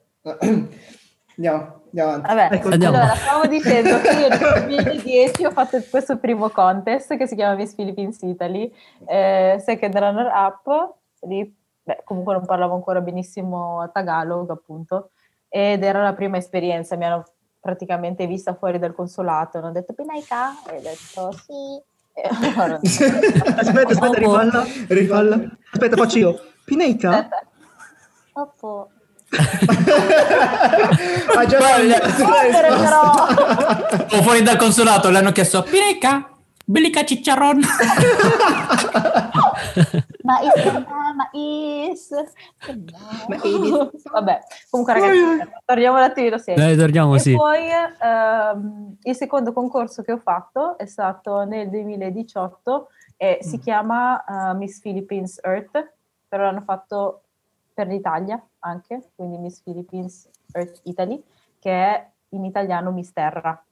Andiamo, 1.37 1.81
andiamo 1.85 2.11
avanti. 2.11 2.27
Vabbè, 2.27 2.49
Ecco, 2.55 2.69
andiamo. 2.69 2.97
allora 2.97 3.15
stavo 3.15 3.45
dicendo 3.47 4.01
che 4.01 4.09
io 4.09 4.27
nel 4.27 4.83
2010 4.83 5.45
ho 5.45 5.51
fatto 5.51 5.81
questo 5.89 6.17
primo 6.17 6.49
contest 6.49 7.15
che 7.15 7.27
si 7.27 7.35
chiama 7.35 7.55
Miss 7.55 7.73
Philippines 7.73 8.21
Italy, 8.23 8.69
eh, 9.07 9.61
second 9.65 9.95
runner 9.95 10.25
up, 10.33 10.95
lì 11.27 11.53
beh, 11.85 12.01
comunque 12.03 12.33
non 12.33 12.45
parlavo 12.45 12.73
ancora 12.73 12.99
benissimo 12.99 13.89
Tagalog 13.93 14.49
appunto, 14.49 15.11
ed 15.47 15.83
era 15.83 16.01
la 16.03 16.13
prima 16.13 16.37
esperienza, 16.37 16.95
mi 16.97 17.05
hanno 17.05 17.23
praticamente 17.61 18.27
vista 18.27 18.55
fuori 18.55 18.79
dal 18.79 18.93
consolato, 18.93 19.59
hanno 19.59 19.71
detto 19.71 19.93
Pinaika? 19.93 20.51
E 20.69 20.77
ho 20.77 20.81
detto 20.81 21.31
sì. 21.31 21.81
Allora, 22.55 22.79
Aspetta, 22.81 23.89
aspetta, 23.91 24.17
rifalla. 24.17 24.65
Rifalla. 24.87 25.39
Aspetta, 25.71 25.97
faccio 25.97 26.17
io. 26.17 26.39
Pineika? 26.63 27.27
Dopo. 28.33 28.89
Ha 31.35 31.45
già 31.45 31.57
Guarda, 31.57 32.07
sbagliato 32.07 32.07
la 32.07 32.13
Correre, 32.25 32.69
risposta. 32.69 34.17
O 34.17 34.21
fuori 34.21 34.41
dal 34.43 34.55
consolato 34.55 35.09
l'hanno 35.09 35.31
chiesto 35.33 35.63
Pireca, 35.63 36.29
bellica 36.63 37.03
cicciaron. 37.03 37.59
Ma 40.25 40.39
is, 40.41 40.65
ah, 40.65 41.13
ma 41.13 41.29
is, 41.33 42.09
ma 43.29 43.35
is. 43.43 44.09
Vabbè, 44.09 44.39
comunque 44.71 44.93
ragazzi, 44.93 45.51
torniamo 45.63 45.97
un 45.97 46.03
attimino 46.03 46.37
serio. 46.39 46.63
Dai, 46.63 46.75
torniamo, 46.75 47.15
E 47.15 47.19
sì. 47.19 47.35
poi 47.35 47.67
ehm, 48.01 48.97
il 49.03 49.15
secondo 49.15 49.53
concorso 49.53 50.01
che 50.01 50.11
ho 50.11 50.17
fatto 50.17 50.79
è 50.79 50.87
stato 50.87 51.43
nel 51.43 51.69
2018 51.69 52.89
e 53.17 53.37
si 53.41 53.59
chiama 53.59 54.23
eh, 54.25 54.55
Miss 54.55 54.79
Philippines 54.79 55.39
Earth, 55.43 55.93
però 56.27 56.45
l'hanno 56.45 56.61
fatto 56.61 57.21
per 57.73 57.87
l'Italia 57.87 58.43
anche, 58.59 59.11
quindi 59.15 59.37
Miss 59.37 59.61
Philippines 59.61 60.27
Earth 60.53 60.81
Italy, 60.85 61.23
che 61.59 61.71
è 61.71 62.09
in 62.29 62.45
italiano 62.45 62.91
Miss 62.91 63.13
Terra. 63.13 63.63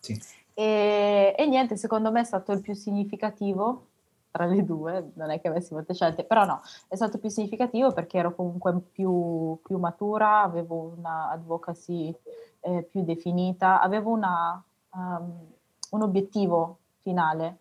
Sì. 0.00 0.18
E, 0.54 1.34
e 1.36 1.46
niente, 1.46 1.76
secondo 1.76 2.10
me 2.10 2.20
è 2.20 2.24
stato 2.24 2.52
il 2.52 2.62
più 2.62 2.72
significativo 2.74 3.88
tra 4.34 4.46
le 4.46 4.64
due, 4.64 5.12
non 5.14 5.30
è 5.30 5.40
che 5.40 5.46
avessi 5.46 5.74
molte 5.74 5.94
scelte, 5.94 6.24
però 6.24 6.44
no, 6.44 6.60
è 6.88 6.96
stato 6.96 7.18
più 7.18 7.28
significativo 7.28 7.92
perché 7.92 8.18
ero 8.18 8.34
comunque 8.34 8.76
più, 8.90 9.56
più 9.62 9.78
matura, 9.78 10.42
avevo 10.42 10.92
una 10.96 11.30
advocacy 11.30 12.12
eh, 12.58 12.82
più 12.82 13.04
definita, 13.04 13.80
avevo 13.80 14.10
una, 14.10 14.60
um, 14.90 15.46
un 15.90 16.02
obiettivo 16.02 16.78
finale 17.02 17.58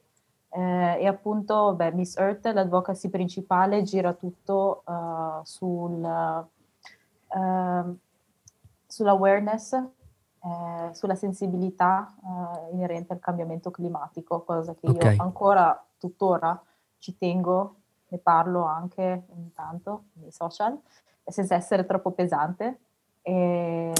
eh, 0.49 0.97
e 0.99 1.05
appunto 1.05 1.73
beh, 1.75 1.91
Miss 1.91 2.17
Earth, 2.17 2.47
l'advocacy 2.47 3.09
principale, 3.09 3.83
gira 3.83 4.13
tutto 4.13 4.81
uh, 4.87 5.43
sul, 5.43 6.01
uh, 7.27 7.97
sull'awareness 8.87 9.79
eh, 10.43 10.93
sulla 10.93 11.15
sensibilità 11.15 12.13
eh, 12.21 12.73
inerente 12.73 13.13
al 13.13 13.19
cambiamento 13.19 13.71
climatico, 13.71 14.43
cosa 14.43 14.75
che 14.75 14.87
Ok. 14.87 15.01
io 15.01 15.13
ancora 15.17 15.81
tuttora 15.97 16.61
ci 16.97 17.17
tengo, 17.17 17.75
ne 18.09 18.17
parlo 18.17 18.63
anche 18.63 19.23
ogni 19.29 19.53
tanto 19.53 20.05
nei 20.13 20.31
social, 20.31 20.77
senza 21.25 21.55
essere 21.55 21.85
troppo 21.85 22.11
pesante. 22.11 22.79
E, 23.21 23.93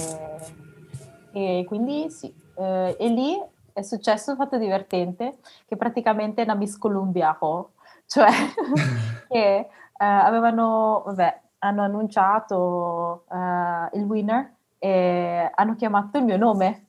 e 1.32 1.64
quindi 1.66 2.10
sì, 2.10 2.34
eh, 2.56 2.96
e 3.00 3.08
lì 3.08 3.42
è 3.72 3.82
successo 3.82 4.32
un 4.32 4.38
fatto 4.38 4.58
divertente 4.58 5.38
che 5.66 5.78
praticamente 5.78 6.42
è 6.42 6.44
una 6.44 6.56
miscolumbiaco, 6.56 7.72
cioè 8.06 8.30
che 9.30 9.56
eh, 9.56 9.70
avevano, 9.98 11.04
vabbè, 11.06 11.42
hanno 11.60 11.84
annunciato 11.84 13.24
eh, 13.32 13.98
il 13.98 14.04
winner 14.04 14.54
e 14.84 15.50
hanno 15.56 15.76
chiamato 15.76 16.18
il 16.18 16.26
mio 16.26 16.36
nome. 16.36 16.88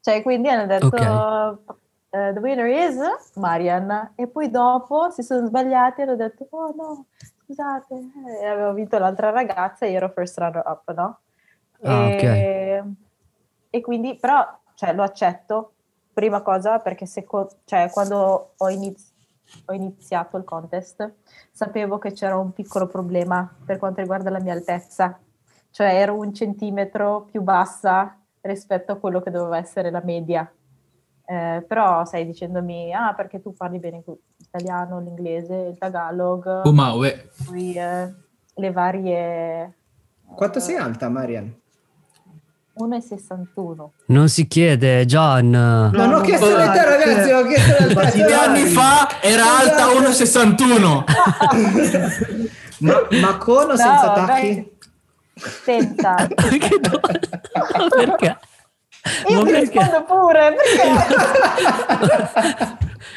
Cioè, 0.00 0.20
quindi 0.20 0.48
hanno 0.50 0.66
detto 0.66 0.86
Ok. 0.88 1.58
eh, 2.10 2.32
the 2.34 2.38
winner 2.38 2.66
is 2.66 3.32
Marian. 3.36 4.12
E 4.14 4.26
poi 4.26 4.50
dopo 4.50 5.08
si 5.08 5.22
sono 5.22 5.46
sbagliati 5.46 6.00
e 6.00 6.04
hanno 6.04 6.16
detto 6.16 6.46
oh 6.50 6.74
no, 6.76 7.06
scusate, 7.42 7.94
e 8.42 8.46
avevo 8.46 8.74
vinto 8.74 8.98
l'altra 8.98 9.30
ragazza 9.30 9.86
e 9.86 9.90
io 9.90 9.96
ero 9.96 10.10
first 10.10 10.36
runner 10.36 10.62
up, 10.66 10.92
no? 10.94 11.18
Ah, 11.82 12.08
e, 12.08 12.82
e 13.70 13.80
quindi, 13.80 14.16
però, 14.16 14.46
cioè, 14.74 14.92
lo 14.92 15.02
accetto, 15.02 15.72
prima 16.12 16.42
cosa, 16.42 16.78
perché 16.78 17.06
seco- 17.06 17.48
cioè, 17.64 17.88
quando 17.90 18.52
ho, 18.54 18.68
iniz- 18.68 19.14
ho 19.64 19.72
iniziato 19.72 20.36
il 20.36 20.44
contest 20.44 21.10
sapevo 21.52 21.96
che 21.96 22.12
c'era 22.12 22.36
un 22.36 22.52
piccolo 22.52 22.86
problema 22.86 23.50
per 23.64 23.78
quanto 23.78 24.02
riguarda 24.02 24.28
la 24.28 24.40
mia 24.40 24.52
altezza, 24.52 25.18
cioè 25.70 25.94
ero 25.94 26.16
un 26.16 26.34
centimetro 26.34 27.26
più 27.30 27.42
bassa 27.42 28.16
rispetto 28.42 28.92
a 28.92 28.96
quello 28.96 29.20
che 29.20 29.30
doveva 29.30 29.58
essere 29.58 29.90
la 29.90 30.02
media. 30.04 30.50
Eh, 31.24 31.64
però 31.66 32.04
stai 32.04 32.26
dicendomi, 32.26 32.92
ah, 32.92 33.14
perché 33.14 33.40
tu 33.40 33.54
parli 33.54 33.78
bene 33.78 34.02
l'italiano, 34.36 35.00
l'inglese, 35.00 35.54
il 35.70 35.78
tagalog, 35.78 36.62
Umaue. 36.64 37.30
poi 37.46 37.74
eh, 37.74 38.12
le 38.54 38.72
varie... 38.72 39.74
Quanto 40.34 40.58
eh, 40.58 40.60
sei 40.60 40.76
alta, 40.76 41.08
Marian? 41.08 41.54
1,61. 42.78 43.88
Non 44.06 44.28
si 44.28 44.46
chiede, 44.48 45.04
John. 45.04 45.50
Non 45.50 46.12
ho 46.14 46.20
chiesto 46.20 46.48
vale, 46.50 46.66
l'età, 46.66 46.84
ragazzi, 46.88 47.30
ho 47.30 47.44
chiesto 47.46 47.84
l'età. 47.84 48.10
Due 48.10 48.34
anni 48.34 48.64
fa 48.64 49.20
era 49.20 49.58
alta 49.58 49.86
1,61. 49.86 52.48
Ma, 52.80 52.94
ma 53.20 53.36
con 53.36 53.70
o 53.72 53.76
senza 53.76 54.06
No, 54.06 54.12
tacchi? 54.14 54.54
dai, 54.54 54.72
Senza. 55.40 56.14
Perché 56.34 56.78
no? 56.82 57.00
perché? 57.88 58.38
Io 59.28 59.38
Ma 59.38 59.44
ti 59.46 59.50
perché? 59.52 59.78
rispondo 59.78 60.04
pure, 60.04 60.54
perché? 60.54 60.88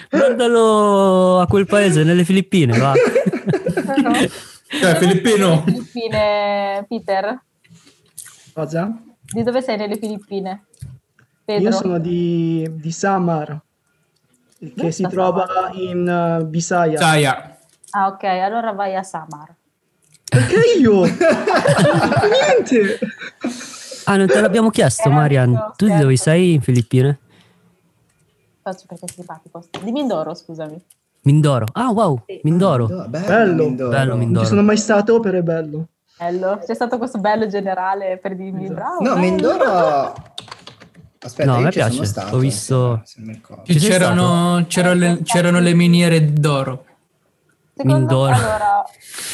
Guardalo 0.17 1.39
a 1.39 1.47
quel 1.47 1.65
paese, 1.65 2.03
nelle 2.03 2.23
Filippine, 2.23 2.77
va. 2.77 2.93
No. 2.93 4.13
Cioè, 4.67 4.95
Filippino. 4.95 5.63
Filippine, 5.65 6.85
Peter? 6.87 7.43
Cosa? 8.53 8.91
Di 9.21 9.43
dove 9.43 9.61
sei 9.61 9.77
nelle 9.77 9.97
Filippine? 9.97 10.65
Pedro? 11.43 11.69
Io 11.69 11.71
sono 11.75 11.99
di, 11.99 12.65
di 12.71 12.91
Samar. 12.91 13.59
che 14.57 14.91
si 14.91 15.03
sta 15.03 15.09
trova 15.09 15.45
Samar? 15.45 15.75
in 15.75 16.39
uh, 16.41 16.45
Bisaya. 16.45 16.97
Saya. 16.97 17.57
Ah, 17.91 18.07
ok, 18.07 18.23
allora 18.23 18.71
vai 18.71 18.95
a 18.95 19.03
Samar. 19.03 19.53
Perché 20.33 20.79
io? 20.79 21.01
Niente! 21.03 22.99
Ah, 24.05 24.17
non 24.17 24.27
te 24.27 24.41
l'abbiamo 24.41 24.69
chiesto, 24.69 25.09
Marian. 25.09 25.73
Tu 25.75 25.85
di 25.87 25.95
dove 25.97 26.15
sei 26.17 26.53
in 26.53 26.61
Filippine? 26.61 27.19
Faccio 28.61 28.83
perché 28.87 29.05
sei 29.07 29.15
simpatico. 29.17 29.63
Di 29.83 29.91
Mindoro, 29.91 30.33
scusami. 30.33 30.81
Mindoro. 31.21 31.65
Ah, 31.73 31.89
wow, 31.91 32.23
Sì. 32.27 32.39
Mindoro. 32.43 32.87
Bello, 32.87 33.07
Bello. 33.07 33.63
Mindoro. 33.65 33.89
Bello 33.89 34.09
Non 34.09 34.19
Mindoro. 34.19 34.43
ci 34.43 34.49
sono 34.49 34.61
mai 34.63 34.77
stato, 34.77 35.19
però 35.19 35.37
è 35.37 35.41
bello. 35.41 35.87
Bello. 36.17 36.59
C'è 36.65 36.73
stato 36.73 36.97
questo 36.97 37.19
bello 37.19 37.47
generale 37.47 38.17
per 38.21 38.35
dirmi 38.35 38.65
Esatto. 38.65 38.73
bravo. 38.79 39.03
No, 39.03 39.13
bello. 39.13 39.19
Mindoro... 39.19 40.13
Aspetta, 41.25 41.49
No, 41.49 41.59
io 41.59 41.71
sono 41.71 41.87
piace. 41.87 42.05
stato, 42.05 42.35
Ho 42.35 42.39
visto- 42.39 43.03
non 43.15 43.39
mi 43.65 43.75
C'erano, 43.79 44.65
c'erano 44.67 44.99
le, 44.99 45.19
c'erano 45.23 45.59
le 45.61 45.73
miniere 45.73 46.33
d'oro. 46.33 46.85
Secondo 47.75 47.97
Mindoro. 47.97 48.29
me, 48.31 48.35
allora, 48.37 48.83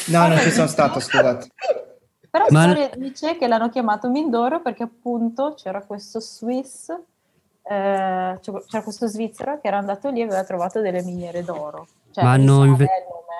No, 0.06 0.26
non 0.28 0.38
ci 0.38 0.50
sono 0.50 0.66
stato, 0.66 0.98
scusate. 1.00 1.48
Però 2.30 2.44
Ma- 2.50 2.62
storia 2.62 2.90
dice 2.96 3.36
che 3.36 3.46
l'hanno 3.48 3.68
chiamato 3.70 4.08
Mindoro 4.08 4.60
perché 4.62 4.84
appunto 4.84 5.54
c'era 5.56 5.82
questo 5.82 6.20
Swiss, 6.20 6.88
eh, 6.90 8.38
c'era 8.40 8.82
questo 8.82 9.06
svizzero 9.08 9.58
che 9.60 9.66
era 9.68 9.78
andato 9.78 10.08
lì 10.10 10.20
e 10.20 10.24
aveva 10.24 10.44
trovato 10.44 10.80
delle 10.80 11.02
miniere 11.02 11.42
d'oro. 11.44 11.86
Cioè, 12.12 12.24
Ma 12.24 12.32
hanno 12.32 12.64
inve-. 12.64 12.86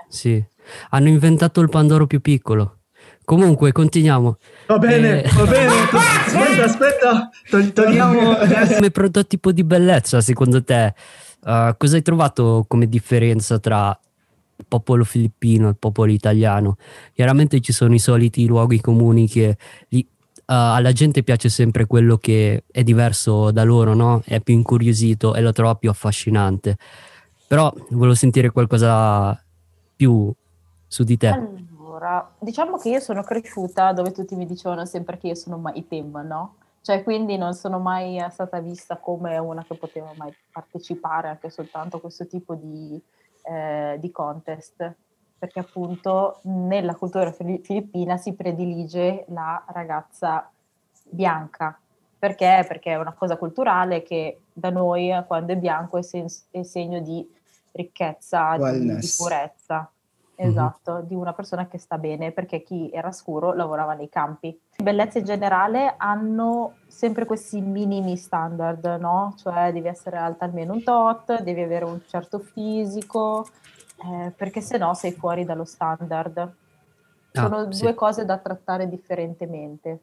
Sì. 0.08 0.42
Hanno 0.90 1.08
inventato 1.08 1.60
il 1.60 1.68
Pandoro 1.68 2.06
più 2.06 2.20
piccolo. 2.20 2.78
Comunque, 3.24 3.70
continuiamo. 3.70 4.36
Va 4.66 4.78
bene, 4.78 5.22
Eh. 5.22 5.30
va 5.34 5.44
bene. 5.44 5.72
Aspetta, 5.92 6.64
aspetta. 6.64 7.30
Tol- 7.48 7.72
togliamo... 7.72 8.34
Come 8.74 8.90
prototipo 8.90 9.52
di 9.52 9.62
bellezza, 9.62 10.20
secondo 10.20 10.64
te, 10.64 10.94
uh, 11.44 11.76
cosa 11.76 11.94
hai 11.96 12.02
trovato 12.02 12.64
come 12.66 12.88
differenza 12.88 13.58
tra 13.60 13.96
popolo 14.66 15.04
filippino 15.04 15.68
il 15.68 15.76
popolo 15.76 16.10
italiano? 16.12 16.76
Chiaramente 17.12 17.60
ci 17.60 17.72
sono 17.72 17.94
i 17.94 17.98
soliti 17.98 18.46
luoghi 18.46 18.80
comuni 18.80 19.28
che 19.28 19.56
li- 19.88 20.06
uh, 20.10 20.42
alla 20.46 20.92
gente 20.92 21.22
piace 21.22 21.48
sempre 21.48 21.86
quello 21.86 22.16
che 22.16 22.64
è 22.70 22.82
diverso 22.82 23.50
da 23.50 23.64
loro, 23.64 23.94
no? 23.94 24.22
È 24.24 24.40
più 24.40 24.54
incuriosito 24.54 25.34
e 25.34 25.40
lo 25.40 25.52
trova 25.52 25.74
più 25.74 25.90
affascinante. 25.90 26.76
Però 27.46 27.72
volevo 27.90 28.14
sentire 28.14 28.50
qualcosa 28.50 29.40
più 29.96 30.32
su 30.86 31.04
di 31.04 31.16
te. 31.16 31.28
Allora, 31.28 32.34
diciamo 32.38 32.78
che 32.78 32.88
io 32.88 33.00
sono 33.00 33.22
cresciuta 33.22 33.92
dove 33.92 34.12
tutti 34.12 34.34
mi 34.34 34.46
dicevano 34.46 34.86
sempre 34.86 35.18
che 35.18 35.28
io 35.28 35.34
sono 35.34 35.58
Maitem, 35.58 36.24
no? 36.26 36.54
Cioè, 36.82 37.02
quindi 37.02 37.36
non 37.36 37.52
sono 37.52 37.78
mai 37.78 38.24
stata 38.30 38.58
vista 38.60 38.96
come 38.96 39.36
una 39.36 39.62
che 39.64 39.74
poteva 39.74 40.12
mai 40.16 40.34
partecipare 40.50 41.28
anche 41.28 41.50
soltanto 41.50 41.98
a 41.98 42.00
questo 42.00 42.26
tipo 42.26 42.54
di, 42.54 42.98
eh, 43.42 43.96
di 43.98 44.10
contest, 44.10 44.94
perché 45.38 45.60
appunto 45.60 46.40
nella 46.42 46.94
cultura 46.94 47.32
fili- 47.32 47.60
filippina 47.62 48.16
si 48.16 48.34
predilige 48.34 49.24
la 49.28 49.64
ragazza 49.68 50.50
bianca. 51.04 51.78
Perché? 52.18 52.64
Perché 52.68 52.92
è 52.92 52.98
una 52.98 53.14
cosa 53.14 53.36
culturale 53.36 54.02
che 54.02 54.42
da 54.52 54.70
noi 54.70 55.10
quando 55.26 55.52
è 55.52 55.56
bianco 55.56 55.96
è, 55.96 56.02
sen- 56.02 56.26
è 56.50 56.62
segno 56.62 57.00
di 57.00 57.26
ricchezza, 57.72 58.56
di, 58.58 58.96
di 58.96 59.14
purezza. 59.16 59.90
Esatto, 60.48 61.00
di 61.02 61.14
una 61.14 61.32
persona 61.32 61.66
che 61.66 61.78
sta 61.78 61.98
bene, 61.98 62.32
perché 62.32 62.62
chi 62.62 62.90
era 62.92 63.12
scuro 63.12 63.52
lavorava 63.52 63.94
nei 63.94 64.08
campi. 64.08 64.58
Le 64.76 64.84
bellezze 64.84 65.18
in 65.18 65.24
generale 65.24 65.94
hanno 65.96 66.76
sempre 66.86 67.26
questi 67.26 67.60
minimi 67.60 68.16
standard, 68.16 68.84
no? 69.00 69.34
Cioè 69.36 69.72
devi 69.72 69.88
essere 69.88 70.16
alta 70.16 70.46
almeno 70.46 70.72
un 70.72 70.82
tot, 70.82 71.42
devi 71.42 71.60
avere 71.62 71.84
un 71.84 72.00
certo 72.06 72.38
fisico, 72.38 73.46
eh, 74.02 74.30
perché 74.30 74.60
se 74.60 74.78
no 74.78 74.94
sei 74.94 75.12
fuori 75.12 75.44
dallo 75.44 75.64
standard. 75.64 76.38
Ah, 76.38 76.54
Sono 77.32 77.70
sì. 77.70 77.82
due 77.82 77.94
cose 77.94 78.24
da 78.24 78.38
trattare 78.38 78.88
differentemente, 78.88 80.00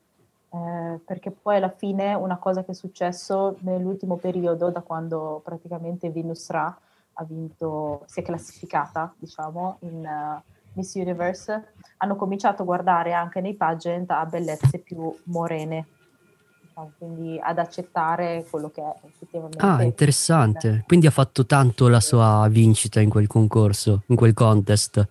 eh, 0.49 0.99
perché 1.03 1.31
poi 1.31 1.57
alla 1.57 1.69
fine 1.69 2.13
una 2.13 2.37
cosa 2.37 2.63
che 2.63 2.71
è 2.71 2.75
successo 2.75 3.57
nell'ultimo 3.61 4.17
periodo, 4.17 4.69
da 4.69 4.81
quando 4.81 5.41
praticamente 5.43 6.09
Venus 6.09 6.49
Ra 6.49 6.77
ha 7.19 7.23
vinto, 7.23 8.03
si 8.05 8.19
è 8.19 8.23
classificata, 8.23 9.13
diciamo, 9.17 9.77
in 9.81 10.05
eh, 10.05 10.43
Miss 10.73 10.93
Universe, 10.95 11.73
hanno 11.97 12.15
cominciato 12.15 12.61
a 12.61 12.65
guardare 12.65 13.13
anche 13.13 13.41
nei 13.41 13.55
pageant 13.55 14.11
a 14.11 14.25
bellezze 14.25 14.77
più 14.77 15.15
morene, 15.23 15.87
diciamo, 16.61 16.91
quindi 16.97 17.39
ad 17.41 17.57
accettare 17.57 18.45
quello 18.49 18.69
che 18.69 18.81
è 18.81 18.93
effettivamente. 19.05 19.65
Ah, 19.65 19.81
interessante. 19.81 20.83
Quindi 20.85 21.07
ha 21.07 21.11
fatto 21.11 21.45
tanto 21.47 21.87
la 21.87 21.99
sua 21.99 22.47
vincita 22.49 22.99
in 22.99 23.09
quel 23.09 23.27
concorso, 23.27 24.03
in 24.07 24.15
quel 24.15 24.33
contest. 24.33 25.07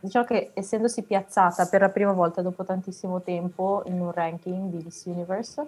Diciamo 0.00 0.24
che 0.24 0.50
essendosi 0.54 1.02
piazzata 1.02 1.66
per 1.66 1.80
la 1.80 1.88
prima 1.90 2.12
volta 2.12 2.40
dopo 2.40 2.64
tantissimo 2.64 3.20
tempo 3.22 3.82
in 3.86 4.00
un 4.00 4.12
ranking 4.12 4.70
di 4.70 4.82
Miss 4.82 5.04
Universe, 5.04 5.66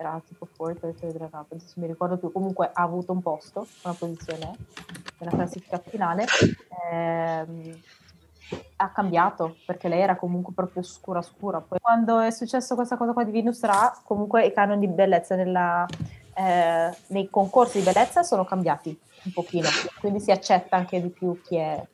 era 0.00 0.22
tipo 0.24 0.46
fourth 0.46 0.84
o 0.84 0.92
third 0.92 1.16
runner 1.16 1.34
up, 1.34 1.50
adesso 1.50 1.74
mi 1.76 1.88
ricordo 1.88 2.16
più, 2.16 2.30
comunque 2.30 2.70
ha 2.72 2.82
avuto 2.82 3.10
un 3.10 3.20
posto, 3.20 3.66
una 3.82 3.94
posizione 3.94 4.56
nella 5.18 5.32
classifica 5.32 5.78
finale, 5.78 6.24
ehm, 6.92 7.80
ha 8.76 8.88
cambiato 8.90 9.56
perché 9.66 9.88
lei 9.88 10.00
era 10.00 10.16
comunque 10.16 10.52
proprio 10.54 10.82
scura 10.82 11.20
scura. 11.20 11.60
Poi 11.60 11.80
quando 11.80 12.20
è 12.20 12.30
successo 12.30 12.76
questa 12.76 12.96
cosa 12.96 13.12
qua 13.12 13.24
di 13.24 13.32
Venus 13.32 13.60
Ra, 13.64 14.00
comunque 14.04 14.46
i 14.46 14.52
canoni 14.52 14.86
di 14.86 14.92
bellezza 14.92 15.34
nella, 15.34 15.84
eh, 16.32 16.96
nei 17.08 17.28
concorsi 17.28 17.78
di 17.78 17.84
bellezza 17.84 18.22
sono 18.22 18.44
cambiati 18.44 18.96
un 19.24 19.32
pochino, 19.32 19.68
quindi 19.98 20.20
si 20.20 20.30
accetta 20.30 20.76
anche 20.76 21.02
di 21.02 21.08
più 21.08 21.40
chi 21.42 21.56
è 21.56 21.84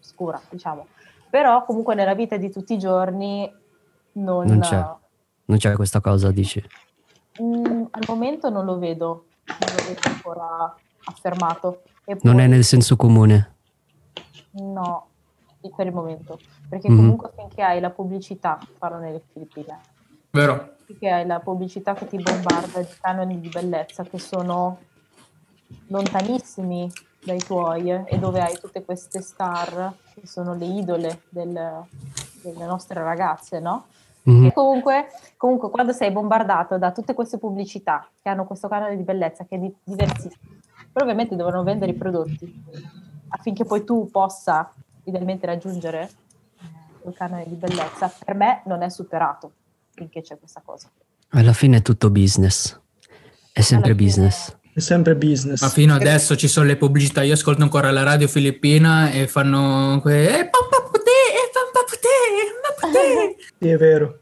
scura, 0.00 0.40
diciamo. 0.48 0.88
Però 1.30 1.64
comunque 1.64 1.94
nella 1.94 2.14
vita 2.14 2.36
di 2.36 2.50
tutti 2.50 2.74
i 2.74 2.78
giorni 2.78 3.48
non, 4.14 4.46
Non 4.46 4.58
c'è. 4.58 4.84
Non 5.46 5.58
c'è 5.58 5.74
questa 5.74 6.00
cosa, 6.00 6.32
dici? 6.32 6.62
Mm, 7.42 7.84
al 7.90 8.02
momento 8.06 8.48
non 8.48 8.64
lo 8.64 8.78
vedo, 8.78 9.26
non 9.44 9.70
lo 9.76 9.84
vedo 9.88 10.00
ancora 10.04 10.80
affermato. 11.04 11.82
E 12.04 12.16
Non 12.22 12.34
poi- 12.34 12.44
è 12.44 12.46
nel 12.46 12.64
senso 12.64 12.96
comune. 12.96 13.52
No, 14.52 15.08
per 15.74 15.86
il 15.86 15.92
momento, 15.92 16.38
perché 16.68 16.88
Mhm. 16.90 16.96
comunque 16.96 17.32
finché 17.34 17.62
hai 17.62 17.80
la 17.80 17.90
pubblicità, 17.90 18.60
parlo 18.78 18.98
nelle 18.98 19.22
Filippine, 19.32 19.80
Vero? 20.30 20.76
finché 20.84 21.10
hai 21.10 21.26
la 21.26 21.40
pubblicità 21.40 21.94
che 21.94 22.06
ti 22.06 22.18
bombarda 22.18 22.80
di 22.82 22.94
canoni 23.00 23.40
di 23.40 23.48
bellezza 23.48 24.04
che 24.04 24.18
sono 24.18 24.78
lontanissimi 25.88 26.90
dai 27.24 27.38
tuoi 27.38 27.90
eh, 27.90 28.04
e 28.06 28.18
dove 28.18 28.42
hai 28.42 28.58
tutte 28.60 28.84
queste 28.84 29.22
star 29.22 29.94
che 30.14 30.26
sono 30.26 30.54
le 30.54 30.66
idole 30.66 31.22
del- 31.30 31.84
delle 32.42 32.66
nostre 32.66 33.02
ragazze, 33.02 33.58
no? 33.60 33.86
Mhm. 34.26 34.46
E 34.46 34.52
comunque, 34.52 35.06
comunque, 35.36 35.70
quando 35.70 35.92
sei 35.92 36.10
bombardato 36.10 36.78
da 36.78 36.92
tutte 36.92 37.12
queste 37.14 37.38
pubblicità 37.38 38.08
che 38.22 38.28
hanno 38.28 38.44
questo 38.46 38.68
canale 38.68 38.96
di 38.96 39.02
bellezza 39.02 39.44
che 39.44 39.56
è 39.56 39.58
di- 39.58 39.74
diversissimo, 39.84 40.32
però 40.92 41.04
ovviamente 41.04 41.36
devono 41.36 41.62
vendere 41.62 41.92
i 41.92 41.94
prodotti 41.94 42.62
affinché 43.28 43.64
poi 43.64 43.84
tu 43.84 44.08
possa 44.10 44.72
idealmente 45.04 45.44
raggiungere 45.46 46.02
eh, 46.02 46.66
quel 47.02 47.14
canale 47.14 47.44
di 47.46 47.54
bellezza, 47.56 48.10
per 48.24 48.34
me 48.34 48.62
non 48.66 48.82
è 48.82 48.88
superato 48.88 49.50
finché 49.92 50.22
c'è 50.22 50.38
questa 50.38 50.62
cosa. 50.64 50.88
Alla 51.30 51.52
fine 51.52 51.78
è 51.78 51.82
tutto 51.82 52.10
business. 52.10 52.80
È 53.52 53.60
sempre 53.60 53.90
Alla 53.90 53.98
fine- 53.98 54.08
business. 54.08 54.56
È 54.72 54.80
sempre 54.80 55.14
business. 55.16 55.60
Ma 55.60 55.68
fino 55.68 55.94
adesso 55.94 56.34
ci 56.36 56.48
sono 56.48 56.66
le 56.66 56.76
pubblicità. 56.76 57.22
Io 57.22 57.34
ascolto 57.34 57.62
ancora 57.62 57.90
la 57.92 58.02
radio 58.02 58.26
filippina 58.26 59.10
e 59.10 59.26
fanno 59.28 60.00
que- 60.00 60.26
eh, 60.38 60.48
papà 60.48 60.82
putè, 60.90 61.10
eh, 61.10 61.50
papà 61.52 61.84
putè. 61.84 63.34
Sì, 63.64 63.70
è 63.70 63.76
vero. 63.78 64.18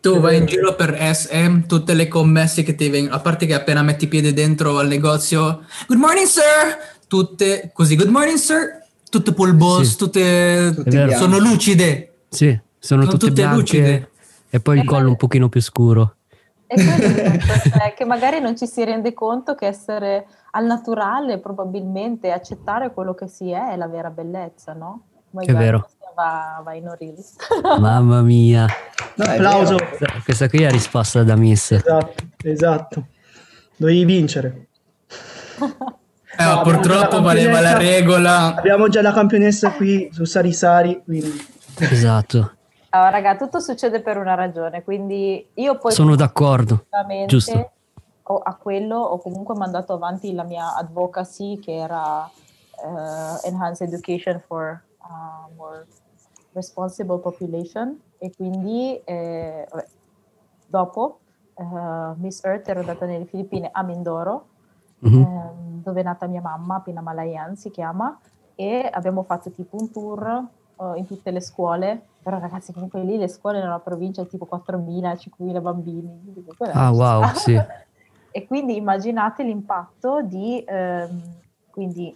Tu 0.00 0.18
vai 0.18 0.38
in 0.38 0.46
giro 0.46 0.74
per 0.74 0.96
SM, 0.98 1.66
tutte 1.66 1.92
le 1.94 2.08
commesse 2.08 2.62
che 2.64 2.74
ti 2.74 2.88
vengono, 2.88 3.14
a 3.14 3.20
parte 3.20 3.46
che 3.46 3.54
appena 3.54 3.82
metti 3.82 4.08
piede 4.08 4.32
dentro 4.32 4.78
al 4.78 4.88
negozio, 4.88 5.62
good 5.86 6.00
morning 6.00 6.26
sir, 6.26 6.42
tutte 7.06 7.70
così, 7.72 7.94
good 7.96 8.08
morning 8.08 8.36
sir, 8.38 8.82
tutte 9.10 9.32
polbos, 9.34 9.90
Sì. 9.90 9.96
tutte 9.98 10.74
bianchi. 10.86 11.14
sono 11.14 11.38
lucide. 11.38 12.14
Sì, 12.30 12.46
sono, 12.78 13.02
Sono 13.02 13.12
tutte, 13.12 13.26
tutte 13.28 13.40
bianche 13.42 13.56
lucide. 13.60 14.10
e 14.48 14.60
poi 14.60 14.78
il 14.78 14.84
collo 14.86 15.08
un 15.10 15.16
pochino 15.16 15.48
più 15.50 15.60
scuro. 15.60 16.14
E 16.66 16.76
cioè, 16.78 17.94
che 17.96 18.04
magari 18.04 18.40
non 18.40 18.56
ci 18.56 18.66
si 18.66 18.82
rende 18.84 19.12
conto 19.12 19.54
che 19.54 19.66
essere 19.66 20.24
al 20.52 20.64
naturale 20.64 21.38
probabilmente 21.38 22.30
accettare 22.32 22.92
quello 22.92 23.12
che 23.14 23.28
si 23.28 23.50
è 23.50 23.72
è 23.72 23.76
la 23.76 23.86
vera 23.88 24.08
bellezza, 24.10 24.72
no? 24.72 25.02
My 25.30 25.44
È 25.44 25.52
vero. 25.52 25.88
Va, 26.20 26.60
va 26.62 26.74
in 26.74 26.86
orili. 26.86 27.24
Mamma 27.80 28.20
mia. 28.20 28.66
No, 29.14 29.24
Applauso. 29.24 29.76
Questa 30.22 30.48
qui 30.48 30.62
è 30.62 30.70
risposta 30.70 31.22
da 31.22 31.34
Miss. 31.34 31.70
Esatto, 31.72 32.24
esatto. 32.42 33.06
Dovevi 33.76 34.04
vincere. 34.04 34.66
Eh, 36.36 36.44
No, 36.44 36.60
purtroppo 36.62 37.16
la 37.16 37.22
valeva 37.22 37.60
la 37.60 37.76
regola. 37.76 38.54
Abbiamo 38.54 38.88
già 38.88 39.00
la 39.02 39.12
campionessa 39.12 39.72
qui 39.72 40.10
su 40.12 40.24
Sarisari, 40.24 41.02
quindi 41.04 41.32
Esatto. 41.78 42.56
Allora, 42.90 43.10
raga, 43.10 43.36
tutto 43.36 43.60
succede 43.60 44.00
per 44.00 44.18
una 44.18 44.34
ragione, 44.34 44.82
quindi 44.82 45.46
io 45.54 45.78
poi 45.78 45.92
Sono 45.92 46.16
d'accordo. 46.16 46.86
Giusto. 47.26 47.70
a 48.22 48.54
quello 48.56 48.96
ho 48.96 49.18
comunque 49.18 49.54
mandato 49.54 49.94
avanti 49.94 50.34
la 50.34 50.44
mia 50.44 50.74
advocacy 50.76 51.58
che 51.58 51.74
era 51.74 52.28
eh, 52.28 53.48
enhance 53.48 53.84
education 53.84 54.40
for 54.46 54.82
uh, 55.02 55.54
more 55.56 55.86
responsible 56.52 57.18
population 57.18 57.98
e 58.18 58.32
quindi 58.34 59.00
eh, 59.04 59.66
vabbè, 59.70 59.86
dopo 60.66 61.20
eh, 61.54 62.14
Miss 62.16 62.42
Earth 62.44 62.68
ero 62.68 62.80
andata 62.80 63.06
nelle 63.06 63.26
Filippine 63.26 63.68
a 63.72 63.82
Mindoro 63.82 64.46
Mhm. 65.00 65.20
ehm, 65.22 65.82
dove 65.82 66.00
è 66.00 66.04
nata 66.04 66.26
mia 66.26 66.40
mamma, 66.40 66.80
Pina 66.80 67.00
Malayan 67.00 67.56
si 67.56 67.70
chiama, 67.70 68.18
e 68.54 68.88
abbiamo 68.92 69.22
fatto 69.22 69.50
tipo 69.50 69.76
un 69.80 69.90
tour 69.90 70.44
eh, 70.76 70.98
in 70.98 71.06
tutte 71.06 71.30
le 71.30 71.40
scuole, 71.40 72.08
però 72.22 72.38
ragazzi 72.38 72.72
comunque 72.72 73.02
lì 73.02 73.16
le 73.16 73.28
scuole 73.28 73.60
nella 73.60 73.78
provincia 73.78 74.24
tipo 74.26 74.44
4.000, 74.44 75.16
5.000 75.16 75.60
bambini. 75.60 76.44
Ah, 76.72 76.90
wow, 76.90 77.24
sì. 77.34 77.58
E 78.32 78.46
quindi 78.46 78.76
immaginate 78.76 79.42
l'impatto 79.42 80.22
di 80.22 80.62
ehm, 80.66 81.20
quindi 81.70 82.14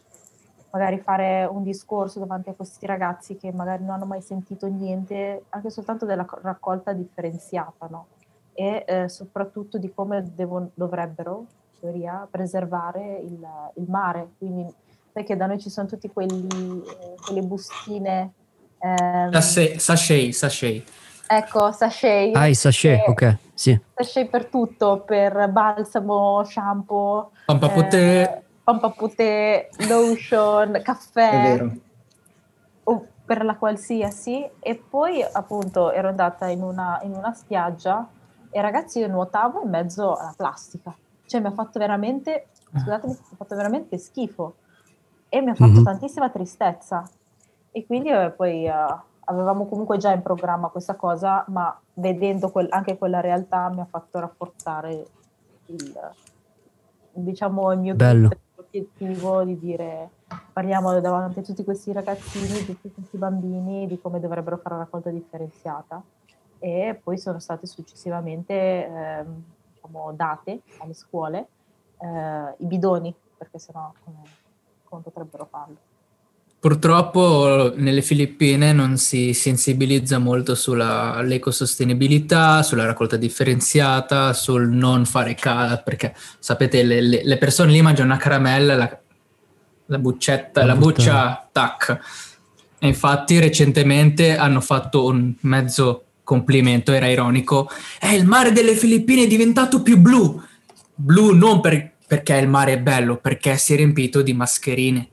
magari 0.75 0.99
fare 0.99 1.45
un 1.45 1.63
discorso 1.63 2.19
davanti 2.19 2.49
a 2.49 2.53
questi 2.55 2.85
ragazzi 2.85 3.37
che 3.37 3.53
magari 3.53 3.85
non 3.85 3.95
hanno 3.95 4.07
mai 4.07 4.21
sentito 4.21 4.67
niente, 4.67 5.45
anche 5.51 5.71
soltanto 5.71 6.05
della 6.05 6.25
co- 6.25 6.41
raccolta 6.43 6.93
differenziata, 6.93 7.87
no? 7.89 8.09
E 8.53 8.85
eh, 8.85 9.09
soprattutto 9.09 9.79
di 9.79 9.93
come 9.95 10.25
devono- 10.35 10.71
dovrebbero, 10.75 11.47
in 11.75 11.79
teoria, 11.81 12.27
preservare 12.29 13.19
il, 13.23 13.39
il 13.77 13.85
mare. 13.89 14.31
Quindi, 14.37 14.67
perché 15.13 15.37
da 15.37 15.47
noi 15.47 15.61
ci 15.61 15.71
sono 15.71 15.87
tutti 15.87 16.11
quelli, 16.11 16.83
eh, 16.83 17.15
quelle 17.25 17.43
bustine. 17.43 18.33
ehm, 18.79 19.31
Sachet, 19.31 19.77
sachet, 19.79 20.33
sachet. 20.33 20.91
ecco, 21.29 21.71
sachet. 21.71 22.35
Ah, 22.35 22.49
i 22.49 22.55
sachet, 22.55 23.05
che- 23.05 23.11
ok, 23.11 23.37
sì. 23.55 23.81
sachet 23.95 24.29
per 24.29 24.47
tutto, 24.47 25.03
per 25.03 25.49
balsamo, 25.51 26.43
shampoo, 26.45 27.31
Pampaputè. 27.47 28.23
eh, 28.23 28.44
pampaputè, 28.65 29.69
lotion, 29.89 30.81
caffè, 30.83 31.31
È 31.31 31.43
vero. 31.43 31.73
o 32.85 33.07
per 33.25 33.45
la 33.45 33.57
qualsiasi. 33.57 34.49
E 34.59 34.75
poi 34.77 35.23
appunto 35.23 35.93
ero 35.93 36.09
andata 36.09 36.49
in 36.49 36.63
una, 36.63 36.99
in 37.03 37.13
una 37.13 37.33
spiaggia 37.35 38.09
e 38.51 38.61
ragazzi 38.61 38.99
io 39.01 39.09
nuotavo 39.09 39.63
in 39.63 39.69
mezzo 39.71 40.15
alla 40.17 40.35
plastica. 40.37 40.95
Cioè 41.27 41.41
mi 41.41 41.47
ha 41.49 41.53
fatto 41.53 41.79
veramente, 41.79 42.49
scusatemi, 42.71 43.13
mi 43.13 43.19
ha 43.33 43.37
fatto 43.37 43.55
veramente 43.57 43.99
schifo 43.99 44.55
e 45.29 45.41
mi 45.41 45.51
ha 45.51 45.55
fatto 45.55 45.73
Mhm. 45.79 45.85
tantissima 45.85 46.31
tristezza. 46.31 47.09
E 47.71 47.85
quindi 47.87 48.09
eh, 48.11 48.31
poi 48.31 48.67
eh, 48.67 48.73
avevamo 49.25 49.67
comunque 49.67 49.97
già 49.99 50.13
in 50.13 50.23
programma 50.23 50.69
questa 50.69 50.95
cosa, 50.95 51.45
ma 51.49 51.77
vedendo 51.95 52.51
quel- 52.51 52.69
anche 52.71 52.97
quella 52.97 53.21
realtà 53.21 53.69
mi 53.69 53.81
ha 53.81 53.87
fatto 53.87 54.21
rafforzare 54.21 55.07
il, 55.67 55.99
diciamo, 57.13 57.73
il 57.73 57.79
mio 57.81 57.95
Bello. 57.95 58.29
Obiettivo 58.75 59.45
di 59.45 59.59
dire 59.59 60.11
parliamo 60.53 60.99
davanti 61.01 61.39
a 61.39 61.43
tutti 61.43 61.63
questi 61.63 61.93
ragazzini, 61.93 62.65
tutti 62.65 62.93
questi 62.93 63.17
bambini, 63.17 63.87
di 63.87 64.01
come 64.01 64.19
dovrebbero 64.19 64.57
fare 64.57 64.75
la 64.77 64.83
raccolta 64.83 65.11
differenziata. 65.11 66.03
E 66.59 66.99
poi 67.03 67.19
sono 67.19 67.39
state 67.39 67.67
successivamente 67.67 68.87
ehm, 68.87 69.43
diciamo, 69.75 70.13
date 70.13 70.63
alle 70.79 70.95
scuole 70.95 71.47
eh, 71.99 72.55
i 72.59 72.65
bidoni, 72.67 73.15
perché 73.37 73.59
sennò 73.59 73.93
come, 74.05 74.23
come 74.85 75.03
potrebbero 75.03 75.45
farlo? 75.45 75.77
Purtroppo 76.65 77.75
nelle 77.77 78.01
Filippine 78.01 78.73
non 78.73 78.97
si 78.97 79.35
sensibilizza 79.35 80.17
molto 80.17 80.55
sull'ecosostenibilità, 80.55 82.63
sulla 82.63 82.87
raccolta 82.87 83.19
differenziata, 83.19 84.33
sul 84.33 84.71
non 84.71 85.05
fare 85.05 85.35
casa, 85.35 85.77
perché 85.77 86.15
sapete 86.39 86.83
le, 86.83 87.03
le- 87.03 87.21
le 87.23 87.37
persone 87.37 87.71
lì 87.71 87.83
mangiano 87.83 88.09
una 88.09 88.19
caramella, 88.19 88.77
la, 88.77 88.99
la 89.85 89.99
buccetta, 89.99 90.61
La 90.61 90.67
la 90.69 90.77
buccia, 90.77 91.47
tac. 91.53 91.99
E 92.79 92.87
infatti 92.87 93.39
recentemente 93.39 94.35
hanno 94.35 94.63
fatto 94.63 95.05
un 95.05 95.35
mezzo 95.41 96.05
complimento, 96.23 96.93
era 96.93 97.09
ironico, 97.09 97.69
eh, 98.01 98.15
il 98.15 98.25
mare 98.25 98.53
delle 98.53 98.75
Filippine 98.75 99.25
è 99.25 99.27
diventato 99.27 99.83
più 99.83 99.99
blu. 99.99 100.43
Blu 100.95 101.35
non 101.35 101.61
per- 101.61 101.93
perché 102.07 102.39
il 102.39 102.49
mare 102.49 102.73
è 102.73 102.79
bello, 102.79 103.19
perché 103.19 103.59
si 103.59 103.75
è 103.75 103.77
riempito 103.77 104.23
di 104.23 104.33
mascherine. 104.33 105.09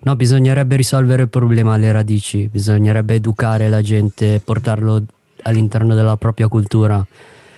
No, 0.00 0.14
bisognerebbe 0.14 0.76
risolvere 0.76 1.22
il 1.22 1.28
problema 1.28 1.74
alle 1.74 1.90
radici, 1.90 2.48
bisognerebbe 2.48 3.14
educare 3.14 3.68
la 3.68 3.82
gente, 3.82 4.40
portarlo 4.44 5.02
all'interno 5.42 5.94
della 5.94 6.16
propria 6.16 6.48
cultura, 6.48 7.04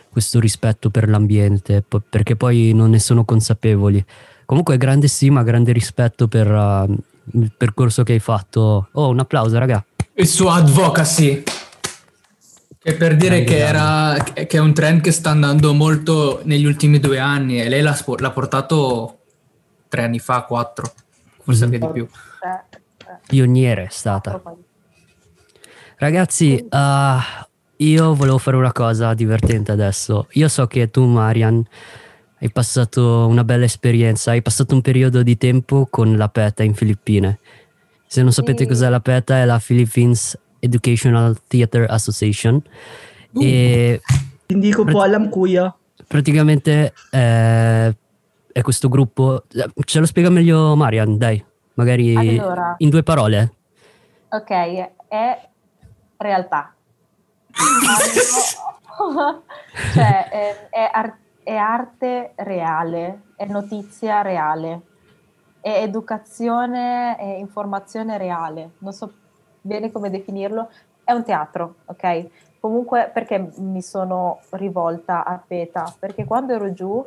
questo 0.09 0.41
rispetto 0.41 0.91
per 0.91 1.09
l'ambiente, 1.09 1.84
perché 2.09 2.36
poi 2.36 2.72
non 2.72 2.91
ne 2.91 2.99
sono 2.99 3.24
consapevoli. 3.24 4.03
Comunque 4.47 4.78
grande 4.78 5.09
stima, 5.09 5.43
grande 5.43 5.72
rispetto 5.72 6.26
per 6.26 6.51
uh, 6.51 6.91
il 7.39 7.53
percorso 7.55 8.03
che 8.03 8.14
hai 8.14 8.18
fatto. 8.18 8.89
Oh, 8.93 9.09
un 9.09 9.18
applauso, 9.18 9.59
raga. 9.59 9.84
il 10.14 10.26
suo 10.26 10.51
advocacy 10.51 11.43
che 12.80 12.95
per 12.95 13.16
dire 13.16 13.45
che 13.45 13.59
era 13.59 14.16
che 14.32 14.47
è 14.47 14.59
un 14.59 14.72
trend 14.72 15.03
che 15.03 15.11
sta 15.11 15.30
andando 15.30 15.74
molto 15.74 16.41
negli 16.45 16.64
ultimi 16.64 16.99
due 16.99 17.18
anni 17.18 17.61
e 17.61 17.68
lei 17.68 17.82
l'ha, 17.82 17.99
l'ha 18.18 18.30
portato 18.30 19.18
tre 19.89 20.05
anni 20.05 20.18
fa, 20.18 20.43
quattro, 20.43 20.93
forse 21.43 21.64
anche 21.64 21.78
di 21.78 21.89
più. 21.93 22.09
Pioniere 23.28 23.84
è 23.84 23.88
stata. 23.90 24.40
Ragazzi, 25.96 26.64
ah, 26.70 27.46
io 27.76 28.14
volevo 28.14 28.38
fare 28.38 28.56
una 28.56 28.72
cosa 28.72 29.12
divertente 29.12 29.70
adesso. 29.70 30.28
Io 30.32 30.48
so 30.48 30.66
che 30.66 30.90
tu, 30.90 31.04
Marian, 31.04 31.62
hai 32.40 32.50
passato 32.50 33.26
una 33.26 33.44
bella 33.44 33.66
esperienza, 33.66 34.30
hai 34.30 34.40
passato 34.40 34.74
un 34.74 34.80
periodo 34.80 35.22
di 35.22 35.36
tempo 35.36 35.86
con 35.90 36.16
la 36.16 36.28
PETA 36.28 36.62
in 36.62 36.72
Filippine. 36.74 37.38
Se 38.06 38.22
non 38.22 38.32
sapete 38.32 38.62
Sì. 38.62 38.68
cos'è 38.68 38.88
la 38.88 39.00
PETA, 39.00 39.36
è 39.38 39.44
la 39.44 39.60
Philippines 39.62 40.38
Educational 40.60 41.36
Theatre 41.46 41.84
Association. 41.86 42.62
Uh. 43.32 43.42
E 43.42 44.00
Indico 44.46 44.84
po' 44.84 45.02
Alam 45.02 45.28
Kuya. 45.28 45.74
praticamente 46.06 46.94
eh, 47.10 47.96
è 48.52 48.62
questo 48.62 48.88
gruppo. 48.88 49.44
Ce 49.84 49.98
lo 50.00 50.06
spiega 50.06 50.30
meglio 50.30 50.74
Marian, 50.74 51.18
dai, 51.18 51.44
magari 51.78 52.16
Allora. 52.16 52.74
in 52.78 52.90
due 52.90 53.04
parole. 53.04 53.52
Ok, 54.30 54.50
è 55.08 55.48
realtà. 56.16 56.74
Cioè, 59.94 60.28
è, 60.28 60.68
è 60.70 60.90
ar- 60.92 61.16
è 61.44 61.54
arte 61.54 62.32
reale, 62.34 63.22
è 63.36 63.46
notizia 63.46 64.22
reale, 64.22 64.80
è 65.60 65.82
educazione 65.82 67.16
e 67.16 67.38
informazione 67.38 68.18
reale. 68.18 68.72
Non 68.78 68.92
so 68.92 69.12
bene 69.60 69.92
come 69.92 70.10
definirlo. 70.10 70.68
È 71.04 71.12
un 71.12 71.22
teatro, 71.22 71.76
ok? 71.84 72.26
Comunque, 72.58 73.08
perché 73.14 73.52
mi 73.58 73.82
sono 73.82 74.40
rivolta 74.50 75.24
a 75.24 75.38
PETA? 75.38 75.94
Perché 75.96 76.24
quando 76.24 76.54
ero 76.54 76.72
giù, 76.72 77.06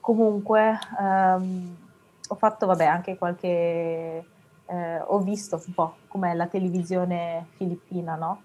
comunque, 0.00 0.78
ehm, 1.00 1.87
ho 2.28 2.34
fatto, 2.34 2.66
vabbè, 2.66 2.84
anche 2.84 3.16
qualche 3.16 4.24
eh, 4.66 5.00
ho 5.00 5.18
visto 5.18 5.60
un 5.66 5.74
po' 5.74 5.96
com'è 6.08 6.34
la 6.34 6.46
televisione 6.46 7.46
filippina, 7.56 8.14
no? 8.16 8.42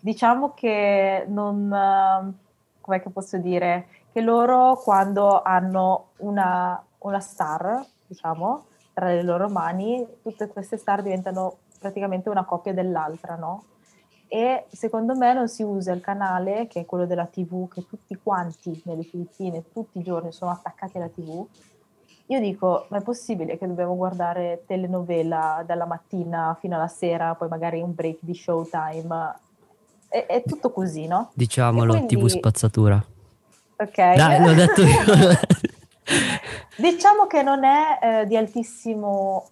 Diciamo 0.00 0.54
che 0.54 1.24
non, 1.28 1.72
eh, 1.72 2.32
com'è 2.80 3.02
che 3.02 3.10
posso 3.10 3.36
dire, 3.38 3.88
che 4.12 4.20
loro 4.20 4.76
quando 4.76 5.42
hanno 5.42 6.10
una, 6.18 6.82
una 6.98 7.20
star, 7.20 7.84
diciamo, 8.06 8.66
tra 8.94 9.06
le 9.06 9.22
loro 9.22 9.48
mani, 9.48 10.06
tutte 10.22 10.48
queste 10.48 10.76
star 10.76 11.02
diventano 11.02 11.58
praticamente 11.80 12.28
una 12.28 12.44
copia 12.44 12.72
dell'altra, 12.72 13.34
no? 13.36 13.64
E 14.30 14.66
secondo 14.70 15.16
me 15.16 15.32
non 15.32 15.48
si 15.48 15.62
usa 15.62 15.92
il 15.92 16.00
canale, 16.00 16.66
che 16.66 16.80
è 16.80 16.84
quello 16.86 17.06
della 17.06 17.26
TV, 17.26 17.66
che 17.68 17.86
tutti 17.86 18.14
quanti 18.22 18.80
nelle 18.84 19.02
Filippine, 19.02 19.70
tutti 19.72 19.98
i 19.98 20.02
giorni 20.02 20.32
sono 20.32 20.50
attaccati 20.50 20.98
alla 20.98 21.08
TV, 21.08 21.46
io 22.30 22.40
dico, 22.40 22.86
ma 22.90 22.98
è 22.98 23.02
possibile 23.02 23.56
che 23.56 23.66
dobbiamo 23.66 23.96
guardare 23.96 24.64
telenovela 24.66 25.62
dalla 25.66 25.86
mattina 25.86 26.54
fino 26.60 26.76
alla 26.76 26.88
sera, 26.88 27.34
poi 27.34 27.48
magari 27.48 27.80
un 27.80 27.94
break 27.94 28.18
di 28.20 28.34
showtime? 28.34 29.34
È, 30.06 30.26
è 30.26 30.42
tutto 30.46 30.70
così, 30.70 31.06
no? 31.06 31.30
Diciamolo, 31.32 31.94
quindi- 31.94 32.16
TV 32.16 32.26
spazzatura. 32.26 33.02
Ok. 33.80 33.96
Dai, 33.96 34.44
l'ho 34.44 34.52
detto 34.52 34.82
io. 34.82 34.90
Diciamo 36.76 37.26
che 37.26 37.42
non 37.42 37.64
è 37.64 37.98
eh, 38.02 38.26
di 38.26 38.36
altissimo... 38.36 39.48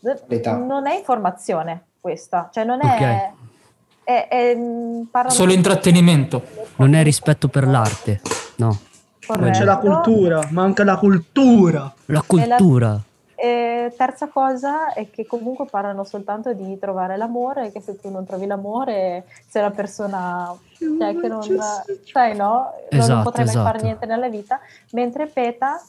Qualità. 0.00 0.56
Non 0.56 0.86
è 0.86 0.96
informazione 0.96 1.84
questa, 2.00 2.48
cioè 2.52 2.64
non 2.64 2.84
è... 2.84 3.32
è, 4.02 4.28
è, 4.28 4.54
mm, 4.56 5.02
parlano- 5.10 5.34
Solo 5.34 5.52
intrattenimento. 5.52 6.42
non 6.76 6.94
è 6.94 7.02
rispetto 7.02 7.48
per 7.48 7.66
l'arte, 7.66 8.20
no. 8.56 8.90
Non 9.28 9.50
c'è 9.50 9.64
la 9.64 9.78
Corretto. 9.78 10.00
cultura, 10.02 10.48
manca 10.50 10.84
la 10.84 10.96
cultura. 10.96 11.94
La 12.06 12.22
cultura. 12.26 13.00
E 13.34 13.92
terza 13.96 14.28
cosa 14.28 14.92
è 14.92 15.10
che 15.10 15.26
comunque 15.26 15.66
parlano 15.66 16.04
soltanto 16.04 16.52
di 16.52 16.78
trovare 16.78 17.16
l'amore 17.16 17.72
che 17.72 17.80
se 17.80 17.98
tu 17.98 18.08
non 18.10 18.24
trovi 18.24 18.46
l'amore 18.46 19.24
sei 19.48 19.62
una 19.62 19.72
persona 19.72 20.54
cioè, 20.78 21.16
che 21.16 21.28
non, 21.28 21.42
sai, 22.04 22.36
no? 22.36 22.70
Non- 22.90 23.00
Esatto, 23.00 23.14
non 23.14 23.22
potrai 23.24 23.44
mai 23.44 23.54
esatto. 23.54 23.70
fare 23.70 23.82
niente 23.82 24.06
nella 24.06 24.28
vita. 24.28 24.60
Mentre 24.92 25.26
PETA 25.26 25.80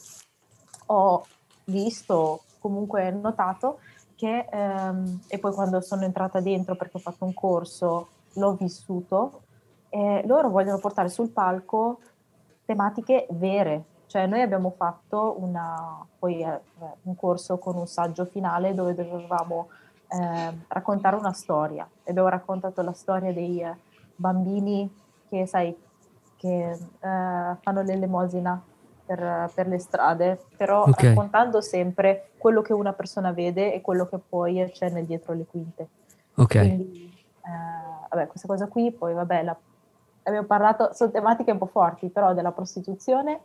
ho 0.88 1.26
visto, 1.66 2.42
comunque 2.60 3.12
notato 3.12 3.80
che, 4.16 4.48
ehm, 4.50 5.22
e 5.28 5.38
poi 5.38 5.54
quando 5.54 5.82
sono 5.82 6.04
entrata 6.04 6.40
dentro 6.40 6.76
perché 6.76 6.98
ho 6.98 7.02
fatto 7.02 7.26
un 7.26 7.34
corso, 7.34 8.08
l'ho 8.34 8.54
vissuto, 8.60 9.42
e 9.90 10.24
loro 10.26 10.50
vogliono 10.50 10.80
portare 10.80 11.10
sul 11.10 11.30
palco 11.30 12.00
tematiche 12.66 13.28
vere. 13.32 13.84
Cioè 14.08 14.28
noi 14.28 14.42
abbiamo 14.42 14.74
fatto 14.78 15.38
una, 15.40 16.06
poi, 16.20 16.42
eh, 16.42 16.60
un 17.04 17.16
corso 17.16 17.58
con 17.58 17.76
un 17.76 17.88
saggio 17.88 18.26
finale 18.26 18.74
dove 18.74 18.94
dovevamo 18.94 19.70
eh, 20.08 20.54
raccontare 20.68 21.16
una 21.16 21.34
storia. 21.34 21.88
E 22.04 22.12
abbiamo 22.12 22.30
raccontato 22.30 22.82
la 22.82 22.94
storia 22.94 23.34
dei 23.34 23.62
eh, 23.62 23.76
bambini 24.16 24.92
che, 25.30 25.48
sai, 25.48 25.76
che 26.38 26.70
eh, 26.70 26.78
fanno 27.00 27.82
l'elemosina 27.82 28.62
per, 29.06 29.52
per, 29.54 29.68
le 29.68 29.80
strade, 29.80 30.46
però 30.56 30.84
Ok. 30.84 31.02
raccontando 31.02 31.60
sempre 31.62 32.30
quello 32.38 32.62
che 32.62 32.74
una 32.74 32.94
persona 32.94 33.32
vede 33.32 33.74
e 33.74 33.82
quello 33.82 34.06
che 34.06 34.18
poi 34.18 34.70
c'è 34.72 34.90
nel 34.90 35.06
dietro 35.06 35.34
le 35.34 35.46
quinte. 35.46 35.88
Ok. 36.36 36.58
Quindi, 36.60 37.12
eh, 37.46 38.08
vabbè, 38.10 38.28
questa 38.28 38.48
cosa 38.48 38.68
qui, 38.68 38.92
poi 38.92 39.14
vabbè, 39.14 39.44
la- 39.44 39.58
abbiamo 40.24 40.48
parlato, 40.48 40.94
sono 40.94 41.12
tematiche 41.12 41.52
un 41.52 41.58
po' 41.58 41.66
forti, 41.68 42.10
però 42.10 42.34
della 42.34 42.52
prostituzione, 42.52 43.40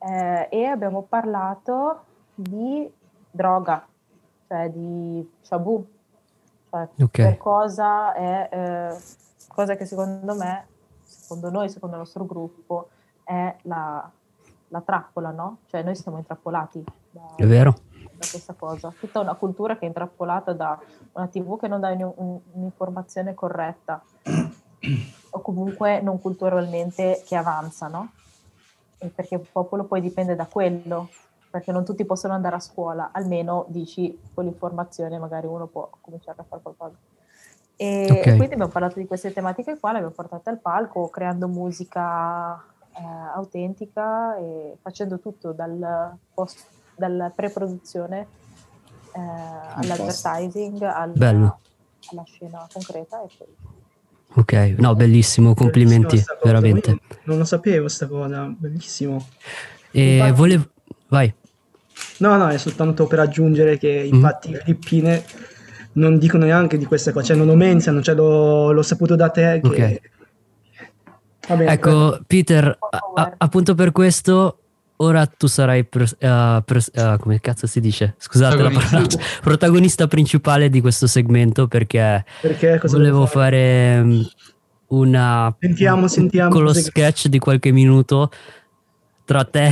Eh, 0.00 0.48
e 0.52 0.64
abbiamo 0.64 1.02
parlato 1.02 2.04
di 2.32 2.88
droga, 3.32 3.84
cioè 4.46 4.70
di 4.70 5.28
shabu, 5.40 5.84
cioè 6.70 6.88
Ok. 7.00 7.10
per 7.10 7.36
cosa 7.36 8.12
è, 8.14 8.48
eh, 8.52 8.96
cosa 9.48 9.74
che 9.74 9.86
secondo 9.86 10.36
me, 10.36 10.66
secondo 11.02 11.50
noi, 11.50 11.68
secondo 11.68 11.96
il 11.96 12.02
nostro 12.02 12.24
gruppo, 12.26 12.90
è 13.24 13.56
la, 13.62 14.08
la 14.68 14.80
trappola, 14.82 15.30
no? 15.30 15.58
Cioè 15.66 15.82
noi 15.82 15.96
siamo 15.96 16.18
intrappolati 16.18 16.84
da, 17.10 17.34
È 17.34 17.46
vero? 17.46 17.74
Da 18.18 18.26
questa 18.28 18.54
cosa. 18.54 18.92
Tutta 18.98 19.20
una 19.20 19.34
cultura 19.34 19.76
che 19.76 19.84
è 19.84 19.86
intrappolata 19.86 20.52
da 20.52 20.78
una 21.12 21.28
TV 21.28 21.58
che 21.58 21.68
non 21.68 21.80
dà 21.80 21.90
un- 21.90 22.12
un- 22.16 22.40
un'informazione 22.52 23.34
corretta 23.34 24.02
o 25.30 25.40
comunque 25.40 26.00
non 26.00 26.20
culturalmente 26.20 27.22
che 27.24 27.36
avanza, 27.36 27.86
no? 27.86 28.10
E 28.98 29.06
perché 29.08 29.36
il 29.36 29.46
popolo 29.50 29.84
poi 29.84 30.00
dipende 30.00 30.34
da 30.34 30.46
quello, 30.46 31.08
perché 31.50 31.70
non 31.70 31.84
tutti 31.84 32.04
possono 32.04 32.34
andare 32.34 32.56
a 32.56 32.60
scuola, 32.60 33.10
almeno 33.12 33.64
dici 33.68 34.20
con 34.34 34.44
l'informazione 34.44 35.18
magari 35.18 35.46
uno 35.46 35.66
può 35.66 35.88
cominciare 36.00 36.40
a 36.40 36.44
fare 36.44 36.60
qualcosa. 36.60 36.96
E, 37.76 38.08
Ok. 38.10 38.26
e 38.26 38.36
quindi 38.36 38.54
abbiamo 38.54 38.72
parlato 38.72 38.98
di 38.98 39.06
queste 39.06 39.32
tematiche 39.32 39.78
qua, 39.78 39.92
le 39.92 39.98
abbiamo 39.98 40.14
portate 40.14 40.50
al 40.50 40.58
palco, 40.58 41.08
creando 41.08 41.46
musica 41.46 42.56
eh, 42.92 43.02
autentica 43.34 44.36
e 44.36 44.76
facendo 44.82 45.20
tutto 45.20 45.52
dal 45.52 46.16
post, 46.34 46.66
dalla 46.98 47.30
pre-produzione 47.34 48.26
eh, 49.14 49.20
all'advertising, 49.74 50.82
al- 50.82 51.12
Bello. 51.14 51.60
alla 52.10 52.24
scena 52.26 52.66
concreta 52.72 53.22
e 53.22 53.28
poi 53.38 53.46
Ok, 54.34 54.52
no, 54.78 54.94
bellissimo, 54.94 55.54
complimenti, 55.54 56.16
cosa, 56.16 56.36
veramente. 56.42 56.98
Non 57.24 57.38
lo 57.38 57.44
sapevo 57.44 57.88
sta 57.88 58.06
cosa, 58.06 58.44
bellissimo. 58.46 59.26
E 59.90 60.16
Infatti- 60.16 60.32
volevo... 60.34 60.68
Vai. 61.08 61.32
No, 62.18 62.36
no, 62.36 62.48
è 62.48 62.58
soltanto 62.58 63.06
per 63.06 63.20
aggiungere 63.20 63.78
che 63.78 64.02
Mm. 64.10 64.14
infatti 64.14 64.50
le 64.50 64.58
Filippine 64.58 65.24
non 65.92 66.18
dicono 66.18 66.44
neanche 66.44 66.76
di 66.76 66.84
queste 66.84 67.10
cose, 67.12 67.26
cioè 67.28 67.36
non 67.36 67.46
lo 67.46 67.54
menzionano, 67.54 68.04
cioè 68.04 68.14
l'ho, 68.14 68.70
l'ho 68.72 68.82
saputo 68.82 69.16
da 69.16 69.30
te 69.30 69.60
che... 69.62 69.66
Ok. 69.66 70.00
Va 71.48 71.56
bene, 71.56 71.72
Ecco, 71.72 72.20
Peter, 72.26 72.78
a- 73.14 73.34
appunto 73.38 73.74
per 73.74 73.90
questo, 73.92 74.58
ora 74.98 75.26
tu 75.26 75.46
sarai, 75.46 75.84
pres- 75.84 76.16
eh, 76.18 76.62
pres- 76.64 76.90
eh, 76.94 77.16
come 77.18 77.40
cazzo 77.40 77.66
si 77.66 77.80
dice? 77.80 78.14
Scusate 78.18 78.62
la 78.62 78.70
parola, 78.70 79.06
protagonista 79.42 80.06
principale 80.06 80.68
di 80.70 80.80
questo 80.80 81.06
segmento 81.06 81.66
perché 81.68 82.24
perché 82.40 82.80
volevo 82.84 83.02
devo 83.02 83.26
fare 83.26 84.02
mm, 84.02 84.20
una, 84.88 85.54
Sentiamo, 85.58 86.02
un 86.02 86.08
sentiamo 86.08 86.50
cos'è 86.50 86.80
che- 86.80 86.86
sketch 86.86 87.26
di 87.26 87.38
qualche 87.38 87.72
minuto 87.72 88.30
tra 89.24 89.44
te, 89.44 89.70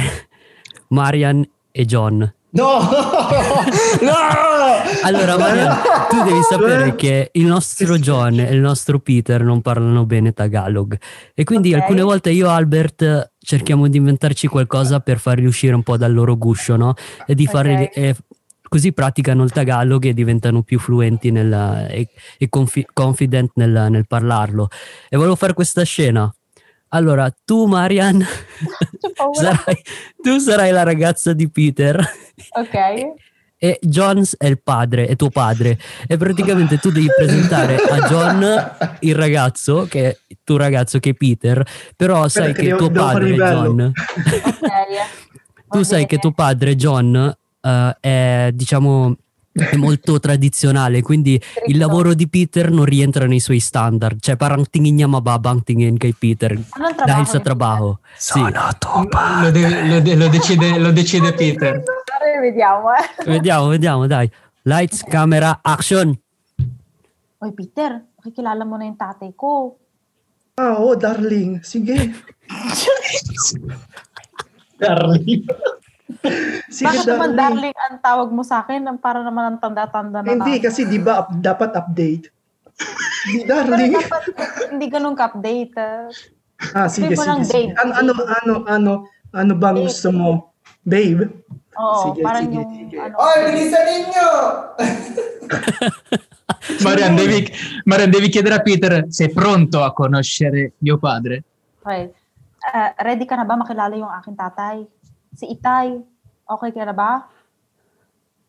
Marian 0.89 1.47
e 1.73 1.85
John. 1.85 2.31
No! 2.51 2.79
no! 4.01 4.13
Allora, 5.03 5.37
Marian, 5.37 5.77
tu 6.09 6.23
devi 6.23 6.41
sapere 6.49 6.89
Eh? 6.89 6.95
che 6.95 7.29
il 7.33 7.45
nostro 7.47 7.99
John 7.99 8.39
e 8.39 8.53
il 8.55 8.61
nostro 8.61 8.99
Peter 8.99 9.43
non 9.43 9.61
parlano 9.61 10.07
bene 10.07 10.33
Tagalog 10.33 10.99
e 11.35 11.45
quindi 11.45 11.75
Ok. 11.75 11.81
alcune 11.81 12.03
volte 12.03 12.31
io 12.31 12.47
e 12.47 12.51
Albert 12.51 13.33
cerchiamo 13.47 13.87
di 13.87 13.97
inventarci 13.97 14.49
qualcosa 14.49 14.99
per 14.99 15.19
farli 15.19 15.47
uscire 15.47 15.73
un 15.75 15.85
po' 15.85 15.97
dal 15.97 16.13
loro 16.13 16.37
guscio, 16.37 16.75
no? 16.77 16.95
E 17.27 17.35
di 17.37 17.47
farli 17.47 17.85
Ok. 17.85 17.97
e 17.97 18.17
così 18.69 18.93
praticano 18.93 19.45
il 19.45 19.53
Tagalog 19.53 20.05
e 20.05 20.13
diventano 20.13 20.63
più 20.63 20.81
fluenti 20.81 21.31
nella- 21.31 21.87
e, 21.87 22.09
e 22.39 22.49
confi- 22.49 22.87
confident 22.93 23.53
nel, 23.55 23.87
nel 23.89 24.07
parlarlo. 24.09 24.69
E 25.09 25.17
volevo 25.17 25.37
fare 25.37 25.55
questa 25.55 25.85
scena. 25.85 26.29
Allora, 26.89 27.33
tu, 27.45 27.67
Marian, 27.67 28.19
sarai, 29.33 29.77
tu 30.21 30.39
sarai 30.39 30.73
la 30.73 30.83
ragazza 30.83 31.33
di 31.33 31.49
Peter 31.49 31.97
Ok. 32.51 32.75
E 33.59 33.79
Jones 33.81 34.37
è 34.39 34.47
il 34.47 34.61
padre, 34.63 35.07
è 35.07 35.17
tuo 35.17 35.31
padre. 35.31 35.79
E 36.07 36.17
praticamente 36.17 36.79
tu 36.79 36.91
devi 36.91 37.09
presentare 37.17 37.77
a 37.77 38.07
John 38.09 38.71
il 39.01 39.15
ragazzo, 39.15 39.87
che 39.89 40.11
è 40.11 40.17
il 40.29 40.39
tuo 40.45 40.57
ragazzo, 40.57 40.99
che 40.99 41.11
è 41.11 41.15
Peter, 41.15 41.65
però 41.97 42.29
sai 42.29 42.53
che 42.53 42.63
che 42.63 42.69
devo- 42.69 42.79
tuo 42.79 42.91
padre, 42.91 43.35
bello. 43.35 43.63
John, 43.63 43.93
tu 45.69 45.83
sai 45.83 46.07
che 46.07 46.19
tuo 46.19 46.33
padre, 46.33 46.77
John, 46.77 47.37
eh, 47.61 47.97
è 48.01 48.51
diciamo 48.53 49.17
è 49.57 49.77
molto 49.77 50.21
tradizionale, 50.21 51.01
quindi 51.01 51.41
il 51.69 51.79
lavoro 51.79 52.13
di 52.13 52.29
Peter 52.29 52.71
non 52.71 52.85
rientra 52.85 53.27
nei 53.27 53.41
suoi 53.41 53.59
standard. 53.59 54.21
Cioè, 54.21 54.37
parang 54.37 54.69
tingin 54.69 54.95
niya 54.97 55.09
tingin 55.65 55.97
kay 55.97 56.13
Peter 56.13 56.53
dahil 56.53 57.25
trabaho 57.25 57.25
sa 57.25 57.41
trabaho. 57.41 57.99
Sì, 58.17 58.41
Lo, 58.41 59.51
de- 59.51 59.87
lo 59.87 60.01
de- 60.01 60.15
lo 60.15 60.29
decide, 60.29 60.79
lo 60.79 60.93
decide 60.93 61.33
Peter. 61.33 61.83
Peter? 62.17 62.41
Vediamo, 62.41 62.87
eh. 62.93 63.05
vediamo, 63.29 63.65
vediamo, 63.69 64.03
dai. 64.07 64.27
Lights, 64.65 65.05
camera, 65.05 65.61
action. 65.63 66.17
Oy, 67.37 67.53
Peter, 67.53 68.03
makikilala 68.19 68.65
mo 68.65 68.81
na 68.81 68.89
yung 68.89 68.99
tatay 68.99 69.31
ko. 69.37 69.77
Ah, 70.57 70.81
oh, 70.81 70.97
darling, 70.97 71.61
sige. 71.61 71.95
Darling. 74.77 75.45
Sige, 76.69 76.85
Bakit 76.85 77.07
naman 77.09 77.33
darling 77.33 77.73
ang 77.73 77.97
tawag 78.01 78.29
mo 78.29 78.45
sa 78.45 78.61
akin? 78.61 78.85
Para 79.01 79.25
naman 79.25 79.49
ang 79.49 79.59
tanda-tanda 79.59 80.21
na 80.21 80.29
Hindi, 80.29 80.61
kasi 80.61 80.85
di 80.85 81.01
ba 81.01 81.25
up- 81.25 81.33
dapat 81.33 81.73
update? 81.73 82.29
Di, 83.25 83.45
Pero 83.45 83.73
darling. 83.73 83.93
dapat 83.97 84.23
hindi 84.69 84.87
ganun 84.93 85.17
ka-update. 85.17 85.73
ah. 85.81 86.13
Ah, 86.77 86.89
sige, 86.89 87.17
sige, 87.17 87.33
sige. 87.45 87.73
babe. 87.73 87.77
Ano, 87.81 87.93
ano, 87.93 88.13
ano, 88.13 88.55
ano, 88.69 88.93
ano 89.33 89.53
bang 89.57 89.77
Babe. 89.81 89.89
gusto 89.89 90.09
mo? 90.13 90.53
Babe? 90.85 91.25
Oo, 91.77 92.03
Sige, 92.11 92.21
parang 92.25 92.45
sige, 92.49 92.57
yung 92.57 92.71
sige. 92.73 92.97
ano. 92.97 93.15
Oy, 93.21 93.37
bilisan 93.53 93.85
ninyo! 93.85 94.29
Marian 96.87 97.15
devi, 97.15 97.39
Marian, 97.85 98.11
devi 98.11 98.29
chiedere 98.33 98.57
a 98.57 98.63
Peter 98.65 99.07
sei 99.09 99.29
pronto 99.31 99.85
a 99.85 99.93
conoscere 99.93 100.73
mio 100.81 100.97
padre. 100.99 101.45
Okay. 101.81 102.11
Ah, 102.67 102.91
ready 103.05 103.23
ka 103.29 103.37
na 103.39 103.47
ba 103.47 103.55
makilala 103.55 103.95
yung 103.95 104.11
aking 104.11 104.35
tatay? 104.35 104.83
Si 105.37 105.47
Itay. 105.47 106.01
Okay 106.47 106.71
ka 106.75 106.83
na 106.83 106.95
ba? 106.97 107.11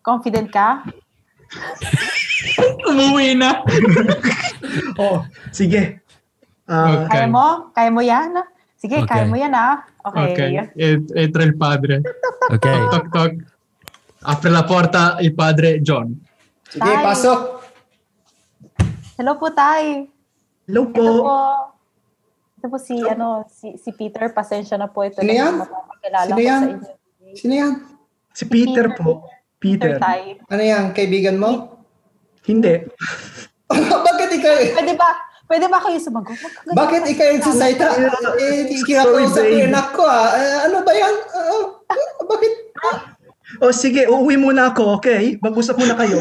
Confident 0.02 0.50
ka? 0.50 0.82
Umuwi 2.90 3.36
na. 3.38 3.52
Oh, 4.98 5.24
sige. 5.54 6.02
Ah, 6.66 7.06
Ok. 7.06 7.10
Kaya 7.10 7.28
mo? 7.30 7.48
Kaya 7.72 7.90
mo 7.90 8.02
yan? 8.02 8.34
Sige, 8.78 9.02
Okay. 9.02 9.10
kaya 9.10 9.26
mo 9.26 9.34
yan 9.34 9.52
ah. 9.52 9.82
Okay. 10.06 10.30
Ok, 10.30 10.40
e- 10.78 11.02
entra 11.18 11.42
il 11.42 11.58
padre. 11.58 12.06
Ok. 12.48 12.66
Toc 12.88 13.06
toc. 13.10 13.32
Apre 14.22 14.50
la 14.50 14.64
porta 14.64 15.18
il 15.20 15.34
padre 15.34 15.82
John. 15.82 16.14
Sige, 16.64 16.86
Tay. 16.86 17.02
pasok. 17.02 17.40
Hello 19.18 19.34
po, 19.36 19.50
Tay. 19.50 20.06
hello 20.68 20.84
Ito 20.84 20.94
po. 20.94 21.06
po. 21.18 21.38
Ito 22.58 22.66
po 22.68 22.78
si, 22.78 23.02
ano, 23.02 23.50
si, 23.50 23.74
si 23.78 23.90
Peter. 23.92 24.30
Pasensya 24.30 24.78
na 24.78 24.86
po. 24.86 25.02
Ito 25.02 25.26
Sino 25.26 25.34
yan? 25.34 25.54
Sino 26.24 26.38
yan? 26.38 26.62
sa 26.62 26.70
inyo. 26.70 27.34
Sino 27.34 27.54
yan? 27.56 27.74
Si 28.30 28.44
Peter 28.46 28.94
po. 28.94 29.26
Peter 29.58 29.98
Peter. 29.98 29.98
Tay. 29.98 30.38
Ano 30.46 30.62
yan, 30.62 30.94
kaibigan 30.94 31.42
mo? 31.42 31.82
Hindi. 32.46 32.78
Bakit 34.06 34.30
ikaw, 34.38 34.54
Pwede 34.72 34.94
ba? 34.94 35.10
Pwede 35.48 35.66
ba 35.72 35.80
kayo 35.80 35.96
sumagot? 35.98 36.36
Bakit 36.68 37.02
ikaw 37.08 37.26
yung 37.32 37.44
sa- 37.44 37.56
sasaita? 37.56 37.86
Eh, 38.36 38.68
di 38.68 38.76
kinakausap 38.84 39.44
ko 39.44 39.56
yung 39.56 39.72
anak 39.72 39.88
ko 39.96 40.04
ah. 40.04 40.28
Eh, 40.36 40.58
ano 40.68 40.78
ba 40.84 40.92
yan? 40.92 41.16
Ah, 41.32 41.64
bakit? 42.24 42.54
Oh, 43.58 43.72
sige, 43.72 44.04
uuwi 44.12 44.36
muna 44.36 44.76
ako, 44.76 45.00
okay? 45.00 45.40
Mag-usap 45.40 45.80
muna 45.80 45.96
kayo. 45.96 46.20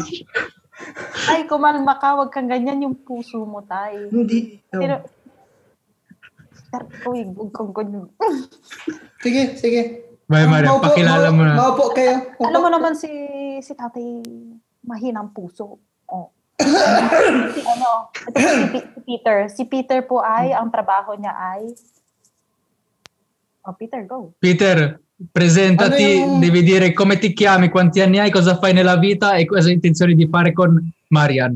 Ay, 1.29 1.43
kumalma 1.43 1.99
ka. 1.99 2.15
Huwag 2.15 2.31
kang 2.31 2.47
ganyan 2.47 2.79
yung 2.79 2.95
puso 2.95 3.43
mo, 3.43 3.59
Tay. 3.67 4.07
Hindi. 4.07 4.63
oh. 4.71 4.79
Pero, 4.79 4.95
Peter, 6.67 6.83
uy, 7.07 7.23
kung, 7.51 7.71
kung, 7.73 8.11
Sige, 9.23 9.57
sige. 9.57 9.81
Vai 10.27 10.43
Maria, 10.43 10.75
Maupo- 10.75 10.91
pakilala 10.91 11.31
mo 11.31 11.41
na. 11.41 11.55
Maupo 11.55 11.95
kayo. 11.95 12.19
Maupo. 12.35 12.43
Alam 12.43 12.59
mo 12.59 12.69
naman 12.69 12.93
si 12.99 13.07
si 13.63 13.71
tatay 13.71 14.19
mahinang 14.83 15.31
puso. 15.31 15.79
Oh. 16.05 16.35
Si 16.57 17.61
ano, 17.61 18.09
si 18.93 18.99
Peter. 19.03 19.37
Si 19.47 19.63
Peter 19.65 20.01
po 20.03 20.19
ay, 20.19 20.51
ang 20.51 20.69
trabaho 20.69 21.13
niya 21.13 21.33
ay 21.33 21.73
Oh, 23.67 23.75
Peter, 23.75 23.99
go. 24.07 24.31
Peter, 24.39 24.95
presentati, 25.27 26.23
Ano 26.23 26.39
yung- 26.39 26.39
devi 26.39 26.63
dire 26.63 26.95
come 26.95 27.19
ti 27.19 27.35
chiami, 27.35 27.67
quanti 27.67 27.99
anni 27.99 28.15
hai, 28.17 28.31
cosa 28.31 28.55
fai 28.55 28.71
nella 28.71 28.95
vita 28.95 29.35
e 29.35 29.43
cosa 29.43 29.67
hai 29.67 29.75
intenzione 29.75 30.15
di 30.15 30.23
fare 30.23 30.53
con 30.55 30.71
Marian. 31.11 31.51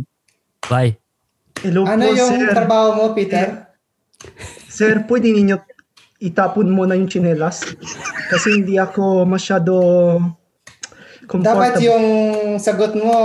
Vai. 0.67 0.91
Hello 1.63 1.87
Ano 1.87 2.03
po, 2.03 2.11
yung 2.11 2.35
sir. 2.35 2.51
trabaho 2.51 2.87
mo, 2.99 3.05
Peter? 3.15 3.71
Sir, 4.67 5.07
pwede 5.07 5.31
ninyo 5.31 5.55
itapon 6.19 6.67
muna 6.67 6.99
yung 6.99 7.07
chinelas? 7.07 7.63
Kasi 8.27 8.59
hindi 8.59 8.75
ako 8.75 9.23
masyado 9.23 9.71
comfortable. 11.31 11.47
Dapat 11.47 11.73
yung 11.79 12.05
sagot 12.59 12.91
mo, 12.91 13.15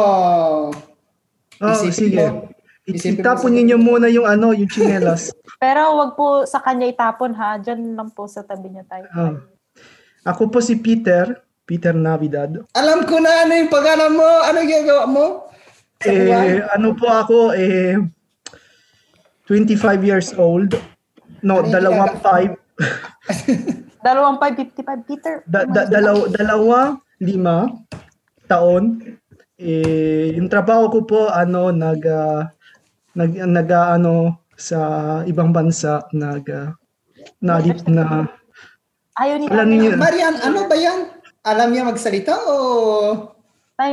Oh, 1.59 1.73
isipin 1.73 1.93
sige. 1.93 2.19
mo. 2.23 2.51
Isipin 2.85 3.13
mo 3.13 3.21
itapon 3.21 3.51
sa- 3.51 3.57
ninyo 3.57 3.77
muna 3.77 4.07
yung 4.07 4.25
ano, 4.25 4.51
yung 4.51 4.67
chinelas. 4.67 5.33
Pero 5.63 5.97
wag 5.97 6.13
po 6.15 6.45
sa 6.45 6.61
kanya 6.61 6.87
itapon 6.87 7.33
ha. 7.33 7.57
Diyan 7.57 7.95
lang 7.95 8.11
po 8.11 8.27
sa 8.27 8.43
tabi 8.43 8.69
niya 8.69 8.85
tayo. 8.85 9.07
Ah. 9.11 9.35
Ako 10.27 10.49
po 10.49 10.59
si 10.59 10.77
Peter, 10.77 11.33
Peter 11.63 11.93
Navidad. 11.93 12.51
alam 12.73 13.03
ko 13.03 13.17
na 13.17 13.43
ano 13.43 13.53
yung 13.55 13.69
pangalan 13.69 14.13
mo, 14.13 14.27
ano 14.43 14.57
yung 14.59 14.71
ginagawa 14.71 15.05
mo? 15.05 15.25
Sa 15.97 16.07
Eh, 16.07 16.19
buwan? 16.21 16.47
ano 16.73 16.89
po 16.93 17.07
ako, 17.07 17.39
eh, 17.53 17.97
25 19.47 19.79
years 20.03 20.35
old. 20.35 20.75
No, 21.41 21.63
Ano 21.63 21.71
dalawang 21.75 22.19
five. 22.19 22.53
Dalawang 24.01 24.39
555 24.39 25.09
Peter. 25.09 25.35
Da, 25.45 25.63
da, 25.65 25.87
dalaw, 25.87 26.27
dalawa, 26.29 26.79
lima 27.19 27.71
taon. 28.45 29.03
Eh, 29.57 30.37
yung 30.37 30.53
trabaho 30.53 30.93
ko 30.93 30.99
po, 31.09 31.21
ano, 31.33 31.73
nag, 31.73 32.05
ah, 32.05 32.45
nag, 33.17 33.33
nag, 33.33 33.69
ano, 33.73 34.45
sa 34.53 34.79
ibang 35.25 35.49
bansa, 35.53 36.05
nag, 36.13 36.45
ah, 36.53 36.77
na, 37.41 37.61
na, 37.89 38.05
Ayaw 39.17 39.37
ni 39.41 39.47
Alam 39.49 39.69
niyo- 39.73 39.97
Marian, 39.97 40.37
ano 40.45 40.69
ba 40.69 40.77
yan? 40.77 41.09
Alam 41.49 41.73
niya 41.73 41.89
magsalita 41.89 42.37
o... 42.37 42.55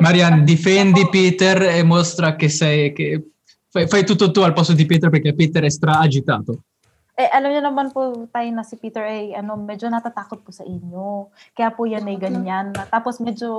Marian, 0.03 0.43
difendi 0.43 1.07
Peter 1.07 1.59
e 1.63 1.83
mostra 1.83 2.35
che 2.35 2.51
sei... 2.51 2.91
Che 2.91 3.23
fai, 3.71 3.87
fai 3.87 4.03
tutto 4.03 4.31
tu 4.31 4.43
al 4.43 4.51
posto 4.51 4.75
di 4.75 4.83
Peter 4.85 5.07
perché 5.09 5.31
Peter 5.33 5.63
è 5.63 5.71
stra 5.71 5.99
agitato. 5.99 6.67
Eh, 7.13 7.29
alam 7.29 7.53
niyo 7.53 7.61
naman 7.61 7.93
po 7.93 8.25
tayo 8.25 8.49
na 8.49 8.65
si 8.65 8.73
Peter 8.73 9.05
ay 9.05 9.37
ano, 9.37 9.53
medyo 9.53 9.85
natatakot 9.85 10.41
po 10.41 10.49
sa 10.49 10.65
inyo. 10.65 11.29
Kaya 11.53 11.69
po 11.69 11.85
yan 11.85 12.09
ay 12.09 12.17
ganyan. 12.17 12.73
Tapos 12.89 13.21
medyo, 13.21 13.53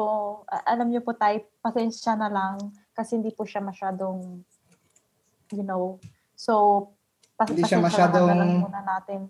alam 0.66 0.90
niyo 0.90 1.06
po 1.06 1.14
tayo, 1.14 1.38
pasensya 1.62 2.18
na 2.18 2.26
lang 2.26 2.58
kasi 2.90 3.14
hindi 3.14 3.30
po 3.30 3.46
siya 3.46 3.62
masyadong, 3.62 4.42
you 5.54 5.62
know, 5.62 6.02
so, 6.34 6.86
pas- 7.38 7.46
Hindi 7.46 7.62
siya 7.62 7.78
pasensya 7.78 8.10
masyadong- 8.10 8.26
na 8.26 8.34
lang 8.34 8.50
muna 8.58 8.82
natin. 8.82 9.20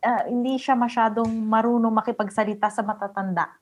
Ah, 0.00 0.24
hindi 0.24 0.56
siya 0.56 0.72
masyadong 0.72 1.28
marunong 1.28 1.92
makipagsalita 1.92 2.72
sa 2.72 2.80
matatanda. 2.80 3.52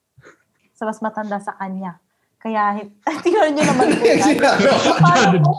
Sa 0.74 0.86
mas 0.86 0.98
matanda 0.98 1.42
sa 1.42 1.58
kanya. 1.58 1.98
Kaya, 2.38 2.86
tingnan 3.22 3.50
niyo 3.50 3.66
naman 3.66 3.86
po 3.94 4.02
tayo. 4.02 4.70
Paano 4.98 5.38
po? 5.42 5.54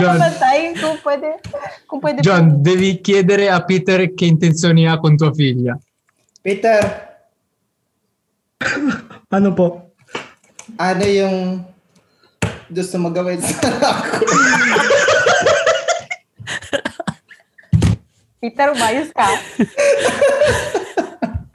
John. 0.00 0.18
pwede, 1.02 1.28
kung 1.86 2.00
pwede 2.00 2.18
po- 2.20 2.24
John, 2.24 2.62
devi 2.62 3.00
chiedere 3.00 3.50
a 3.50 3.62
Peter 3.64 4.12
che 4.14 4.24
intenzioni 4.24 4.88
ha 4.88 4.98
con 4.98 5.16
tua 5.16 5.32
figlia. 5.32 5.78
Peter, 6.40 6.80
ano 9.28 9.52
po? 9.52 9.94
ano 10.76 11.04
yung 11.04 11.60
gusto 12.72 12.96
mo 12.98 13.12
gawin 13.12 13.38
sa 13.40 13.68
ako? 13.68 14.24
Peter, 18.44 18.68
umayos 18.76 19.08
ka. 19.08 19.28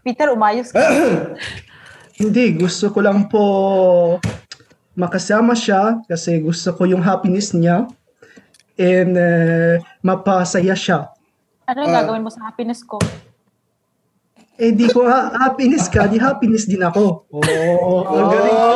Peter, 0.02 0.28
umayos 0.34 0.70
ka. 0.74 0.82
Hindi, 2.18 2.58
gusto 2.58 2.90
ko 2.90 3.00
lang 3.06 3.30
po 3.30 3.44
makasama 5.00 5.56
siya 5.56 6.04
kasi 6.04 6.44
gusto 6.44 6.76
ko 6.76 6.84
yung 6.84 7.00
happiness 7.00 7.56
niya 7.56 7.88
and 8.76 9.16
eh, 9.16 9.80
mapasaya 10.04 10.76
siya. 10.76 11.08
Ano 11.64 11.88
yung 11.88 11.96
Ah. 11.96 12.04
gagawin 12.04 12.24
mo 12.24 12.30
sa 12.30 12.52
happiness 12.52 12.84
ko? 12.84 13.00
Eh 14.60 14.76
di 14.76 14.92
ko 14.92 15.08
ha- 15.08 15.32
happiness 15.40 15.88
ka, 15.88 16.04
di 16.06 16.20
happiness 16.20 16.68
din 16.68 16.84
ako. 16.84 17.24
Oo, 17.32 17.94
ang 18.04 18.28
galing 18.28 18.58
ko. 18.60 18.72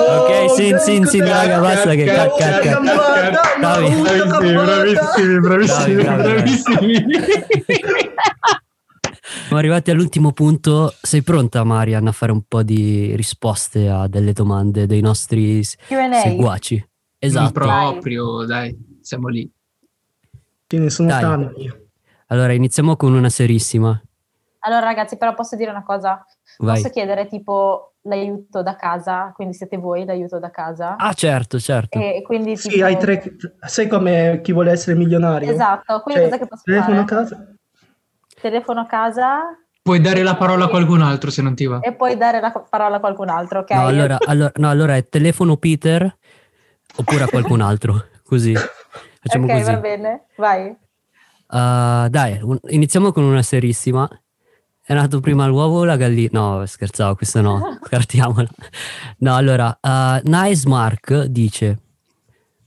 Ok, 0.00 0.30
sin, 0.54 0.70
galing 0.70 0.78
sin, 0.78 1.02
sin, 1.04 1.22
talaga. 1.26 1.58
raga, 1.58 1.66
basta 1.66 1.90
che 1.92 2.06
cut, 2.06 2.30
cut, 2.38 2.54
cut. 2.62 2.78
Bata. 2.78 3.42
bravissimi, 3.58 4.50
Bravi, 4.54 4.94
bravi, 5.42 5.94
bravissimi. 5.98 6.94
Siamo 9.50 9.64
arrivati 9.66 9.90
all'ultimo 9.90 10.30
punto. 10.30 10.94
Sei 11.02 11.22
pronta, 11.22 11.64
Marian, 11.64 12.06
a 12.06 12.12
fare 12.12 12.30
un 12.30 12.42
po' 12.46 12.62
di 12.62 13.16
risposte 13.16 13.88
a 13.88 14.06
delle 14.06 14.32
domande 14.32 14.86
dei 14.86 15.00
nostri 15.00 15.60
Q&A. 15.88 16.12
seguaci? 16.20 16.76
Non 16.76 16.86
Esatto. 17.18 17.50
proprio, 17.50 18.44
dai, 18.44 18.78
siamo 19.02 19.26
lì. 19.26 19.50
Ce 20.68 20.78
ne 20.78 20.88
sono 20.88 21.08
Dai. 21.08 21.20
tanti. 21.20 21.68
Allora, 22.28 22.52
iniziamo 22.52 22.94
con 22.94 23.12
una 23.12 23.28
serissima. 23.28 24.00
Allora 24.60 24.84
ragazzi, 24.84 25.16
però 25.16 25.34
posso 25.34 25.56
dire 25.56 25.70
una 25.70 25.82
cosa? 25.82 26.24
Vai. 26.58 26.80
Posso 26.80 26.90
chiedere 26.90 27.26
tipo 27.26 27.94
l'aiuto 28.02 28.62
da 28.62 28.76
casa? 28.76 29.32
Quindi 29.34 29.54
siete 29.54 29.78
voi 29.78 30.04
l'aiuto 30.04 30.38
da 30.38 30.50
casa? 30.50 30.94
Ah, 30.94 31.12
certo, 31.12 31.58
certo. 31.58 31.98
E 31.98 32.22
quindi 32.24 32.56
Sì, 32.56 32.68
tipo... 32.68 32.84
hai 32.84 32.96
tre... 32.96 33.20
Sai 33.66 33.88
come 33.88 34.38
chi 34.44 34.52
vuole 34.52 34.70
essere 34.70 34.96
milionario? 34.96 35.50
Esatto, 35.50 36.02
quindi 36.02 36.20
Cioè, 36.20 36.30
cosa 36.30 36.40
che 36.40 36.48
posso 36.48 36.62
telefono 36.64 37.00
a 37.00 37.04
fare? 37.04 37.22
casa. 37.24 37.54
Telefono 38.40 38.80
a 38.80 38.86
casa 38.86 39.40
Puoi 39.82 40.00
dare 40.00 40.22
la 40.22 40.36
parola 40.36 40.66
a 40.66 40.68
qualcun 40.68 41.00
altro 41.00 41.30
se 41.30 41.40
non 41.42 41.54
ti 41.54 41.64
va. 41.64 41.80
e 41.80 41.94
poi 41.94 42.16
dare 42.16 42.38
la 42.40 42.50
parola 42.52 42.96
a 42.96 43.00
qualcun 43.00 43.28
altro, 43.30 43.60
ok? 43.60 43.70
No, 43.70 43.86
allora, 43.86 44.18
allora, 44.26 44.52
no, 44.56 44.68
allora 44.68 44.94
è 44.96 45.08
telefono 45.08 45.56
Peter 45.56 46.16
oppure 46.96 47.24
a 47.24 47.28
qualcun 47.28 47.60
altro. 47.62 48.04
Così. 48.22 48.54
Facciamo 48.54 49.46
ok, 49.46 49.52
così. 49.52 49.64
va 49.64 49.76
bene, 49.78 50.26
vai. 50.36 50.76
Ah, 51.48 52.06
dai, 52.10 52.38
un- 52.42 52.60
iniziamo 52.68 53.10
con 53.10 53.24
una 53.24 53.42
serissima. 53.42 54.08
È 54.82 54.92
nato 54.94 55.20
prima 55.20 55.46
l'uovo 55.46 55.78
o 55.78 55.84
la 55.84 55.96
gallina? 55.96 56.30
No, 56.58 56.66
scherzavo, 56.66 57.14
questa 57.16 57.40
no, 57.40 57.78
scartiamola. 57.84 58.48
No, 59.18 59.34
allora, 59.34 59.78
uh, 59.80 60.20
Nice 60.28 60.68
Mark 60.68 61.24
dice: 61.24 61.78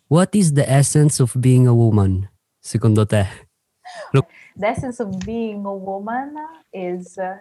What 0.07 0.33
is 0.35 0.51
the 0.53 0.65
essence 0.67 1.21
of 1.21 1.37
being 1.37 1.67
a 1.67 1.71
woman? 1.71 2.27
Secondo 2.59 3.05
te? 3.05 3.42
The 4.55 4.67
essence 4.67 4.99
of 4.99 5.19
being 5.25 5.65
a 5.65 5.73
woman 5.73 6.35
is, 6.71 7.17
uh, 7.17 7.37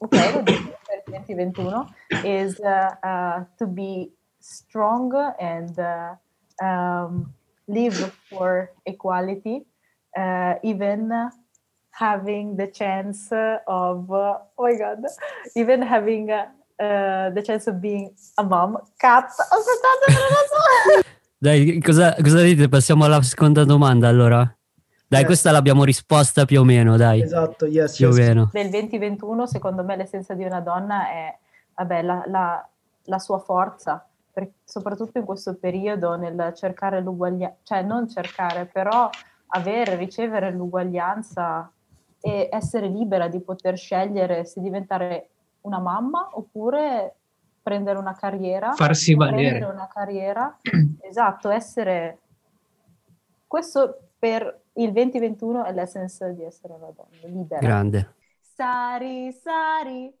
ok, 0.00 0.34
lo 0.34 0.42
dico 0.42 0.78
per 0.86 1.02
il 1.06 1.24
2021, 1.26 1.94
is 2.24 2.60
uh, 2.60 2.94
uh, 3.02 3.44
to 3.58 3.66
be 3.66 4.12
strong 4.38 5.12
and 5.40 5.76
uh, 5.78 6.14
um, 6.62 7.34
live 7.66 8.12
for 8.30 8.70
equality, 8.86 9.66
uh, 10.16 10.54
even 10.62 11.10
having 11.90 12.56
the 12.56 12.68
chance 12.68 13.32
of, 13.66 14.06
oh 14.10 14.46
my 14.58 14.76
god, 14.76 15.02
even 15.56 15.82
having 15.82 16.30
uh, 16.30 16.46
the 16.78 17.42
chance 17.42 17.66
of 17.66 17.80
being 17.80 18.14
a 18.38 18.44
mom. 18.44 18.78
Cat. 19.00 19.30
Dai, 21.38 21.80
cosa, 21.84 22.14
cosa 22.22 22.42
dite? 22.42 22.68
Passiamo 22.68 23.04
alla 23.04 23.20
seconda 23.22 23.64
domanda 23.64 24.08
allora? 24.08 24.56
Dai, 25.08 25.22
Eh. 25.22 25.24
questa 25.24 25.50
l'abbiamo 25.52 25.84
risposta 25.84 26.44
più 26.44 26.60
o 26.60 26.64
meno, 26.64 26.96
dai. 26.96 27.20
Esatto, 27.22 27.66
yes, 27.66 27.96
Più 27.96 28.08
o 28.08 28.10
yes. 28.14 28.18
meno. 28.26 28.48
del 28.52 28.70
2021, 28.70 29.46
secondo 29.46 29.84
me 29.84 29.96
l'essenza 29.96 30.34
di 30.34 30.44
una 30.44 30.60
donna 30.60 31.08
è 31.10 31.36
vabbè, 31.74 32.02
la, 32.02 32.22
la- 32.26 32.68
la 33.08 33.18
sua 33.20 33.38
forza, 33.38 34.04
per- 34.32 34.50
soprattutto 34.64 35.18
in 35.18 35.24
questo 35.24 35.54
periodo 35.54 36.16
nel 36.16 36.52
cercare 36.56 37.00
l'uguaglianza, 37.00 37.56
cioè 37.62 37.82
non 37.82 38.08
cercare, 38.08 38.66
però 38.66 39.08
avere, 39.48 39.94
ricevere 39.94 40.50
l'uguaglianza 40.50 41.70
e 42.20 42.48
essere 42.50 42.88
libera 42.88 43.28
di 43.28 43.38
poter 43.40 43.76
scegliere 43.76 44.44
se 44.44 44.60
diventare 44.60 45.28
una 45.60 45.78
mamma 45.78 46.30
oppure 46.32 47.14
prendere 47.62 47.98
una 47.98 48.16
carriera. 48.16 48.72
Farsi 48.72 49.14
prendere 49.16 49.60
valere. 49.60 49.72
una 49.72 49.88
carriera, 49.92 50.58
esatto, 51.00 51.48
essere... 51.50 52.18
Questo 53.46 53.98
per 54.18 54.62
il 54.76 54.92
2021 54.92 55.64
è 55.64 55.72
l'essence 55.72 56.34
di 56.34 56.42
essere 56.44 56.74
una 56.74 56.90
donna, 56.90 57.26
libera. 57.26 57.60
Grande. 57.60 58.14
Sari, 58.40 59.32
Sari. 59.32 60.12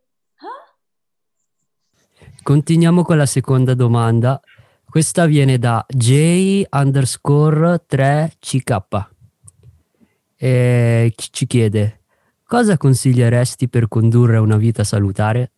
Continuiamo 2.42 3.02
con 3.02 3.16
la 3.16 3.26
seconda 3.26 3.74
domanda. 3.74 4.40
Questa 4.88 5.26
viene 5.26 5.58
da 5.58 5.84
J 5.88 6.64
underscore 6.70 7.84
3CK. 7.88 9.08
e 10.38 11.12
ci 11.16 11.46
chiede 11.46 12.02
cosa 12.44 12.76
consiglieresti 12.76 13.68
per 13.68 13.88
condurre 13.88 14.36
una 14.38 14.56
vita 14.56 14.84
salutare? 14.84 15.52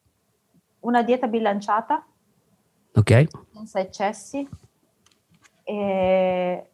Una 0.81 1.03
dieta 1.03 1.27
bilanciata, 1.27 2.07
Ok? 2.95 3.27
senza 3.53 3.81
eccessi, 3.81 4.49
e 5.65 6.71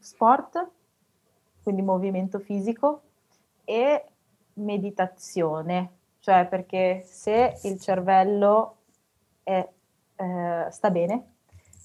sport, 0.00 0.68
quindi 1.70 1.82
movimento 1.82 2.40
fisico 2.40 3.02
e 3.64 4.04
meditazione, 4.54 5.90
cioè 6.18 6.46
perché 6.46 7.02
se 7.04 7.58
il 7.62 7.78
cervello 7.80 8.76
è, 9.44 9.66
eh, 10.16 10.66
sta 10.70 10.90
bene, 10.90 11.34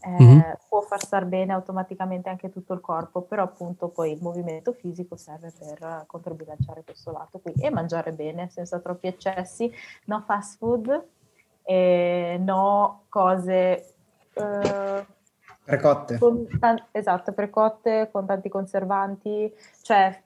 eh, 0.01 0.09
Mhm. 0.09 0.57
può 0.67 0.81
far 0.81 1.03
star 1.03 1.25
bene 1.25 1.53
automaticamente 1.53 2.29
anche 2.29 2.49
tutto 2.49 2.73
il 2.73 2.81
corpo, 2.81 3.21
però 3.21 3.43
appunto 3.43 3.89
poi 3.89 4.11
il 4.11 4.21
movimento 4.21 4.73
fisico 4.73 5.15
serve 5.15 5.51
per 5.57 5.81
eh, 5.81 6.03
controbilanciare 6.07 6.83
questo 6.83 7.11
lato 7.11 7.39
qui 7.39 7.53
e 7.53 7.69
mangiare 7.69 8.11
bene 8.11 8.49
senza 8.49 8.79
troppi 8.79 9.07
eccessi, 9.07 9.71
no 10.05 10.21
fast 10.25 10.57
food, 10.57 11.07
e 11.63 12.37
no 12.39 13.03
cose 13.09 13.93
eh, 14.33 15.05
Precotte. 15.65 16.19
con 16.19 16.47
tan- 16.59 16.85
esatto, 16.91 17.33
precotte 17.33 18.09
con 18.11 18.27
tanti 18.27 18.49
conservanti, 18.49 19.51
cioè 19.81 20.21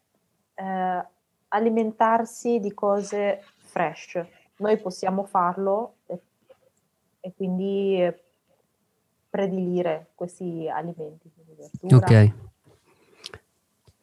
eh, 0.53 1.05
alimentarsi 1.47 2.59
di 2.59 2.73
cose 2.73 3.43
fresh. 3.55 4.21
Noi 4.57 4.77
possiamo 4.77 5.23
farlo 5.23 5.95
e, 6.07 6.19
e 7.21 7.33
quindi 7.35 8.01
eh, 8.01 8.21
predilire 9.29 10.11
questi 10.15 10.67
alimenti. 10.69 11.31
Ok. 11.89 12.33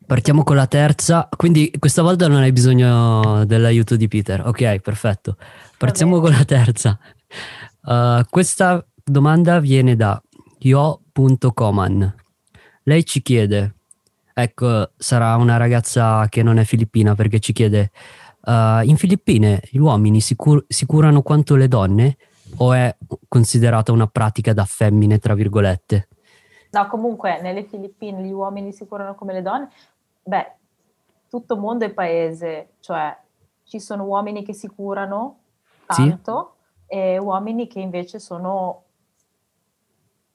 Partiamo 0.06 0.44
con 0.44 0.56
la 0.56 0.68
terza, 0.68 1.28
quindi 1.36 1.70
questa 1.78 2.00
volta 2.00 2.28
non 2.28 2.40
hai 2.40 2.52
bisogno 2.52 3.44
dell'aiuto 3.44 3.96
di 3.96 4.06
Peter. 4.06 4.46
Ok, 4.46 4.78
perfetto. 4.78 5.36
Partiamo 5.76 6.20
con 6.20 6.30
la 6.30 6.44
terza. 6.44 6.98
Uh, 7.82 8.22
questa 8.30 8.86
domanda 9.04 9.58
viene 9.58 9.96
da 9.96 10.20
yo.coman. 11.16 12.14
Lei 12.82 13.04
ci 13.04 13.22
chiede, 13.22 13.74
ecco, 14.32 14.90
sarà 14.96 15.36
una 15.36 15.56
ragazza 15.56 16.28
che 16.28 16.42
non 16.42 16.58
è 16.58 16.64
filippina 16.64 17.14
perché 17.14 17.40
ci 17.40 17.52
chiede, 17.52 17.90
uh, 18.42 18.80
in 18.82 18.96
Filippine 18.96 19.60
gli 19.70 19.78
uomini 19.78 20.20
si, 20.20 20.36
cur- 20.36 20.64
si 20.68 20.86
curano 20.86 21.22
quanto 21.22 21.56
le 21.56 21.68
donne 21.68 22.16
o 22.58 22.72
è 22.72 22.94
considerata 23.28 23.92
una 23.92 24.06
pratica 24.06 24.52
da 24.52 24.64
femmine, 24.64 25.18
tra 25.18 25.34
virgolette? 25.34 26.08
No, 26.70 26.86
comunque 26.88 27.40
nelle 27.40 27.64
Filippine 27.64 28.22
gli 28.22 28.32
uomini 28.32 28.72
si 28.72 28.86
curano 28.86 29.14
come 29.14 29.32
le 29.32 29.42
donne. 29.42 29.68
Beh, 30.22 30.52
tutto 31.28 31.56
mondo 31.56 31.84
è 31.84 31.90
paese, 31.90 32.74
cioè 32.80 33.16
ci 33.64 33.80
sono 33.80 34.04
uomini 34.04 34.44
che 34.44 34.52
si 34.52 34.68
curano 34.68 35.38
Sì. 35.88 36.08
tanto 36.08 36.56
e 36.86 37.18
uomini 37.18 37.66
che 37.66 37.80
invece 37.80 38.20
sono 38.20 38.82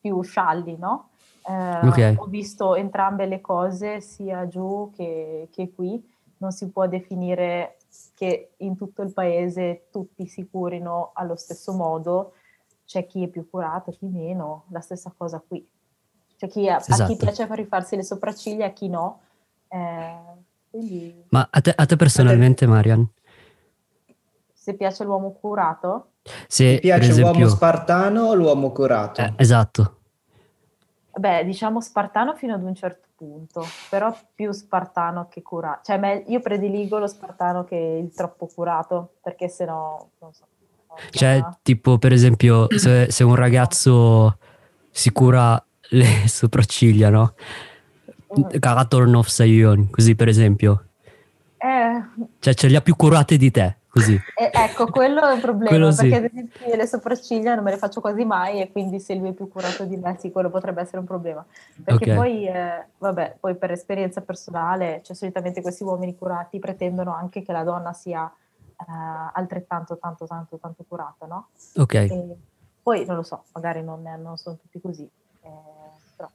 più 0.01 0.21
scialli, 0.21 0.75
no? 0.77 1.09
Eh, 1.47 1.87
Ok. 1.87 2.15
Ho 2.17 2.25
visto 2.25 2.75
entrambe 2.75 3.25
le 3.27 3.39
cose, 3.39 4.01
sia 4.01 4.47
giù 4.47 4.91
che, 4.95 5.47
che 5.51 5.71
qui. 5.73 6.03
Non 6.37 6.51
si 6.51 6.69
può 6.69 6.87
definire 6.87 7.77
che 8.15 8.53
in 8.57 8.75
tutto 8.75 9.03
il 9.03 9.13
paese 9.13 9.87
tutti 9.91 10.25
si 10.25 10.49
curino 10.49 11.11
allo 11.13 11.35
stesso 11.35 11.71
modo. 11.73 12.33
C'è 12.85 13.05
chi 13.05 13.23
è 13.23 13.27
più 13.27 13.47
curato, 13.49 13.91
chi 13.91 14.07
meno, 14.07 14.65
la 14.69 14.81
stessa 14.81 15.13
cosa 15.15 15.41
qui. 15.45 15.65
C'è 16.35 16.47
chi 16.47 16.67
a, 16.67 16.75
a 16.75 16.79
chi 16.79 16.91
Esatto. 16.91 17.15
piace 17.15 17.45
far 17.45 17.57
rifarsi 17.57 17.95
le 17.95 18.03
sopracciglia, 18.03 18.65
a 18.65 18.71
chi 18.71 18.89
no. 18.89 19.21
Eh, 19.67 20.17
quindi 20.69 21.23
Ma 21.29 21.47
a 21.49 21.61
te, 21.61 21.71
a 21.75 21.85
te 21.85 21.95
personalmente, 21.95 22.65
Marian? 22.65 23.07
se 24.53 24.75
piace 24.75 25.03
l'uomo 25.03 25.31
curato, 25.31 26.11
Se 26.47 26.76
Ti 26.76 26.80
piace 26.82 26.99
per 26.99 27.09
esempio, 27.09 27.39
l'uomo 27.39 27.55
spartano 27.55 28.22
o 28.24 28.34
l'uomo 28.34 28.72
curato? 28.72 29.22
Eh, 29.22 29.34
esatto. 29.38 29.97
beh, 31.13 31.43
diciamo 31.45 31.82
spartano 31.82 32.36
fino 32.36 32.53
ad 32.53 32.63
un 32.63 32.76
certo 32.76 33.07
punto, 33.15 33.65
però 33.89 34.15
più 34.34 34.51
spartano 34.51 35.28
che 35.30 35.41
curato. 35.41 35.82
Cioè, 35.84 35.97
me- 35.97 36.24
io 36.28 36.39
prediligo 36.39 36.97
lo 36.97 37.07
spartano 37.07 37.63
che 37.63 37.76
il 37.76 38.13
troppo 38.13 38.47
curato, 38.47 39.15
perché 39.22 39.47
sennò, 39.47 40.07
non 40.19 40.34
so. 40.34 40.45
Cioè, 41.11 41.41
tipo, 41.61 41.97
per 41.97 42.11
esempio, 42.11 42.67
se, 42.78 43.09
se 43.09 43.24
un 43.24 43.36
ragazzo 43.36 44.38
si 44.89 45.11
cura 45.11 45.63
le 45.91 46.28
sopracciglia, 46.28 47.09
no? 47.09 47.34
Mm. 48.38 48.59
Kakatornov 48.59 49.26
Sayon, 49.26 49.89
così 49.89 50.15
per 50.15 50.28
esempio. 50.28 50.86
Eh, 51.57 52.01
Cioè, 52.39 52.53
ce 52.53 52.67
li 52.67 52.76
ha 52.76 52.82
più 52.82 52.95
curate 52.95 53.38
di 53.38 53.51
te, 53.51 53.78
così. 53.91 54.19
eh, 54.35 54.49
ecco, 54.51 54.87
quello 54.87 55.21
è 55.27 55.33
un 55.33 55.41
problema, 55.41 55.69
Quello 55.69 55.91
sì. 55.91 56.07
perché 56.07 56.15
ad 56.15 56.31
esempio 56.31 56.67
io 56.67 56.75
le 56.75 56.87
sopracciglia 56.87 57.53
non 57.53 57.63
me 57.63 57.71
le 57.71 57.77
faccio 57.77 58.01
quasi 58.01 58.23
mai 58.25 58.61
e 58.61 58.71
quindi 58.71 58.99
se 58.99 59.13
lui 59.15 59.29
è 59.29 59.33
più 59.33 59.47
curato 59.49 59.85
di 59.85 59.97
me, 59.97 60.17
sì, 60.19 60.31
quello 60.31 60.49
potrebbe 60.49 60.81
essere 60.81 60.99
un 60.99 61.05
problema. 61.05 61.45
Perché 61.83 62.11
Ok. 62.11 62.15
poi, 62.17 62.47
eh, 62.47 62.85
vabbè, 62.97 63.37
poi 63.39 63.55
per 63.55 63.71
esperienza 63.71 64.21
personale, 64.21 65.01
cioè 65.03 65.15
solitamente 65.15 65.61
questi 65.61 65.83
uomini 65.83 66.15
curati 66.15 66.57
pretendono 66.59 67.13
anche 67.13 67.41
che 67.43 67.51
la 67.51 67.63
donna 67.63 67.93
sia 67.93 68.25
eh, 68.25 68.83
altrettanto, 69.33 69.97
tanto, 69.97 70.25
tanto, 70.25 70.57
tanto 70.57 70.83
curata, 70.87 71.25
no? 71.27 71.49
Ok, 71.75 71.93
E 71.93 72.37
poi 72.81 73.05
non 73.05 73.17
lo 73.17 73.23
so, 73.23 73.43
magari 73.53 73.83
non, 73.83 74.01
non 74.01 74.37
sono 74.37 74.57
tutti 74.57 74.81
così, 74.81 75.03
eh, 75.03 75.49
però 76.15 76.29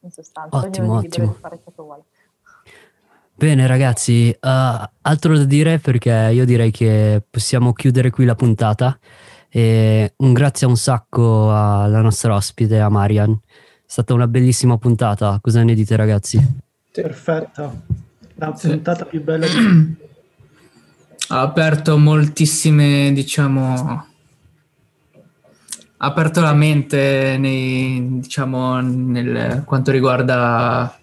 in 0.00 0.10
sostanza 0.10 0.58
Ottimo, 0.58 0.84
ognuno 0.86 0.98
è 0.98 1.02
libero 1.02 1.26
di 1.26 1.38
fare 1.40 1.58
ciò 1.64 1.70
che 1.74 1.82
vuole. 1.82 2.02
Bene 3.42 3.66
ragazzi, 3.66 4.30
eh, 4.30 4.90
altro 5.00 5.36
da 5.36 5.44
dire 5.44 5.80
perché 5.80 6.30
io 6.32 6.44
direi 6.44 6.70
che 6.70 7.20
possiamo 7.28 7.72
chiudere 7.72 8.10
qui 8.10 8.24
la 8.24 8.36
puntata. 8.36 8.96
E 9.48 10.14
un 10.18 10.32
grazie 10.32 10.68
un 10.68 10.76
sacco 10.76 11.52
alla 11.52 12.00
nostra 12.00 12.34
ospite, 12.34 12.78
a 12.78 12.88
Marian. 12.88 13.32
È 13.32 13.84
stata 13.84 14.14
una 14.14 14.28
bellissima 14.28 14.78
puntata. 14.78 15.40
Cosa 15.42 15.64
ne 15.64 15.74
dite, 15.74 15.96
ragazzi? 15.96 16.38
Perfetta. 16.92 17.74
La 18.36 18.54
Sì. 18.54 18.68
puntata 18.68 19.04
più 19.06 19.20
bella 19.22 19.46
di 19.46 19.96
ha 21.28 21.40
aperto 21.40 21.98
moltissime, 21.98 23.10
diciamo, 23.12 24.06
ha 25.96 26.06
aperto 26.06 26.40
la 26.40 26.54
mente 26.54 27.36
nei, 27.38 28.20
diciamo, 28.20 28.80
nel 28.80 29.62
quanto 29.64 29.90
riguarda 29.90 30.96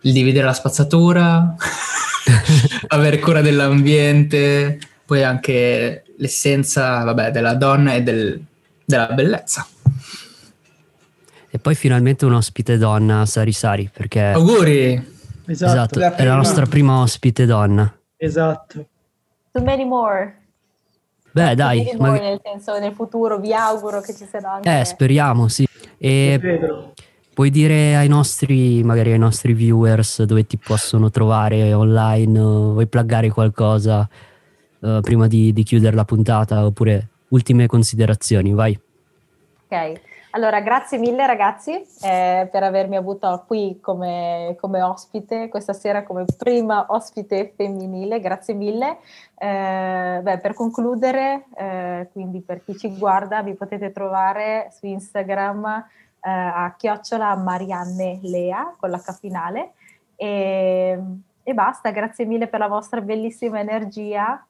dividere 0.00 0.44
la 0.46 0.52
spazzatura, 0.52 1.54
avere 2.88 3.18
cura 3.18 3.40
dell'ambiente, 3.40 4.78
poi 5.04 5.22
anche 5.24 6.04
l'essenza, 6.16 7.02
vabbè, 7.04 7.30
della 7.30 7.54
donna 7.54 7.94
e 7.94 8.02
del- 8.02 8.40
della 8.84 9.06
bellezza. 9.08 9.66
E 11.50 11.58
poi 11.58 11.74
finalmente 11.74 12.24
un 12.26 12.34
ospite 12.34 12.76
donna, 12.76 13.24
Sari 13.26 13.52
Sari, 13.52 13.90
perché 13.92 14.20
Auguri! 14.22 15.16
Esatto, 15.46 15.72
esatto, 15.72 15.98
la 15.98 16.14
è 16.14 16.24
la 16.26 16.34
nostra 16.34 16.66
prima 16.66 17.00
ospite 17.00 17.46
donna. 17.46 17.90
esatto. 18.16 18.86
Too 19.50 19.62
many 19.62 19.84
more. 19.86 20.36
Beh, 21.30 21.46
Too 21.46 21.54
dai, 21.54 21.84
many 21.84 21.96
more, 21.96 22.10
ma- 22.10 22.18
nel 22.18 22.40
senso 22.44 22.78
nel 22.78 22.92
futuro 22.92 23.38
vi 23.38 23.54
auguro 23.54 24.00
che 24.02 24.14
ci 24.14 24.26
siano 24.28 24.48
anche 24.50 24.80
eh, 24.80 24.84
speriamo, 24.84 25.48
sì. 25.48 25.66
E 25.96 26.38
Pedro. 26.40 26.92
Puoi 27.38 27.50
dire 27.50 27.94
ai 27.94 28.08
nostri, 28.08 28.82
magari 28.82 29.12
ai 29.12 29.18
nostri 29.18 29.52
viewers 29.52 30.24
dove 30.24 30.44
ti 30.44 30.58
possono 30.58 31.08
trovare 31.08 31.72
online, 31.72 32.40
o 32.40 32.72
vuoi 32.72 32.88
pluggare 32.88 33.30
qualcosa 33.30 34.08
eh, 34.80 34.98
prima 35.00 35.28
di, 35.28 35.52
di 35.52 35.62
chiudere 35.62 35.94
la 35.94 36.04
puntata 36.04 36.66
oppure 36.66 37.06
ultime 37.28 37.68
considerazioni, 37.68 38.52
vai. 38.54 38.76
Ok, 39.66 40.00
allora 40.32 40.60
grazie 40.62 40.98
mille 40.98 41.28
ragazzi 41.28 41.74
eh, 42.02 42.48
per 42.50 42.64
avermi 42.64 42.96
avuto 42.96 43.44
qui 43.46 43.78
come, 43.80 44.56
come 44.58 44.82
ospite 44.82 45.48
questa 45.48 45.74
sera 45.74 46.02
come 46.02 46.24
prima 46.36 46.86
ospite 46.88 47.52
femminile, 47.54 48.18
grazie 48.18 48.54
mille. 48.54 48.98
Eh, 49.38 50.18
beh, 50.20 50.38
per 50.38 50.54
concludere, 50.54 51.44
eh, 51.56 52.08
quindi 52.10 52.40
per 52.40 52.64
chi 52.64 52.76
ci 52.76 52.98
guarda, 52.98 53.44
vi 53.44 53.54
potete 53.54 53.92
trovare 53.92 54.72
su 54.76 54.86
Instagram 54.86 55.86
eh, 56.28 56.64
a 56.64 56.74
chiocciola 56.76 57.34
Marianne 57.36 58.20
Lea 58.22 58.74
con 58.78 58.90
l'H 58.90 59.18
finale 59.18 59.72
e, 60.16 60.98
e 61.42 61.54
basta, 61.54 61.90
grazie 61.90 62.26
mille 62.26 62.48
per 62.48 62.60
la 62.60 62.68
vostra 62.68 63.00
bellissima 63.00 63.60
energia. 63.60 64.44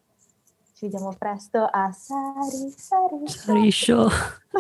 Ci 0.75 0.85
vediamo 0.87 1.15
presto 1.19 1.59
a 1.59 1.91
Sari 1.93 2.73
Sari. 2.77 3.27
Sari 3.27 3.71
Show. 3.71 4.09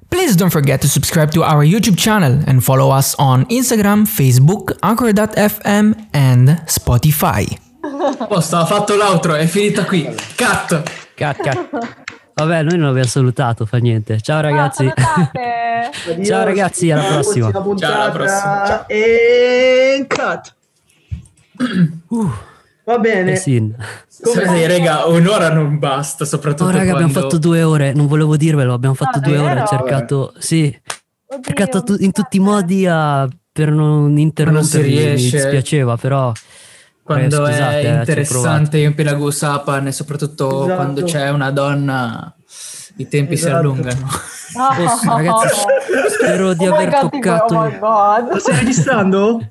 Please 0.08 0.34
don't 0.34 0.50
forget 0.50 0.80
to 0.80 0.88
subscribe 0.88 1.30
to 1.30 1.42
our 1.42 1.62
YouTube 1.62 1.96
channel 1.96 2.42
and 2.46 2.60
follow 2.60 2.90
us 2.90 3.14
on 3.18 3.44
Instagram, 3.48 4.04
Facebook, 4.04 4.76
Anchor.fm, 4.80 5.92
and 6.12 6.62
Spotify. 6.66 7.46
Oh, 8.28 8.40
stava 8.40 8.66
fatto 8.66 8.96
l'altro, 8.96 9.34
è 9.34 9.46
finita 9.46 9.84
qui. 9.84 10.04
Cut! 10.36 10.82
Cat, 11.14 11.36
cat. 11.40 12.16
Vabbè, 12.38 12.62
noi 12.62 12.78
non 12.78 12.88
abbiamo 12.90 13.08
salutato, 13.08 13.66
fa 13.66 13.78
niente. 13.78 14.20
Ciao 14.20 14.40
ragazzi. 14.40 14.86
Ah! 14.86 15.30
Ciao, 16.24 16.44
ragazzi, 16.44 16.88
alla 16.92 17.02
prossima. 17.04 17.50
Ciao, 17.50 18.00
alla 18.02 18.10
prossima. 18.12 18.86
E 18.86 20.06
cut. 20.08 20.54
Uh, 22.08 22.30
Va 22.84 22.98
bene. 22.98 23.32
eh 23.32 23.36
sì. 23.36 23.58
Come- 24.22 24.46
Sì, 24.48 24.66
raga, 24.66 25.04
un'ora 25.06 25.50
non 25.52 25.78
basta, 25.78 26.24
soprattutto 26.24 26.64
Oh, 26.64 26.72
raga, 26.72 26.92
abbiamo 26.92 27.10
quando- 27.12 27.20
fatto 27.20 27.38
due 27.38 27.62
ore. 27.62 27.92
Non 27.92 28.06
volevo 28.06 28.36
dirvelo, 28.36 28.72
abbiamo 28.72 28.94
fatto 28.94 29.18
Ah, 29.18 29.20
due 29.20 29.36
ore. 29.38 29.60
Ho 29.60 29.66
cercato, 29.66 30.32
sì, 30.38 30.74
ho 31.26 31.34
Oddio, 31.34 31.42
cercato 31.54 31.96
in 31.98 32.12
tutti 32.12 32.36
i 32.38 32.40
modi 32.40 32.86
a- 32.86 33.28
per 33.52 33.70
non 33.72 34.16
interrompervi. 34.16 34.94
Mi 34.94 35.14
dispiaceva, 35.16 35.96
però. 35.96 36.32
Quando 37.14 37.46
eh, 37.46 37.52
scusate, 37.52 37.74
eh, 37.74 37.80
è 37.80 37.82
provato. 37.82 37.98
interessante 38.10 38.78
in 38.78 38.94
Pelago 38.94 39.30
Sapan 39.30 39.86
e 39.86 39.92
soprattutto 39.92 40.62
Esatto. 40.64 40.74
quando 40.74 41.02
c'è 41.04 41.30
una 41.30 41.50
donna 41.50 42.32
i 42.96 43.08
tempi 43.08 43.36
si 43.36 43.44
Esatto. 43.44 43.56
allungano. 43.58 44.06
Oh, 44.56 45.16
ragazzi, 45.16 45.56
spero 46.18 46.52
di 46.54 46.66
Oh 46.66 46.74
aver 46.74 46.90
God, 46.90 47.10
toccato- 47.10 47.54
Oh. 47.56 48.28
Lo 48.32 48.38
stai 48.38 48.58
registrando? 48.58 49.48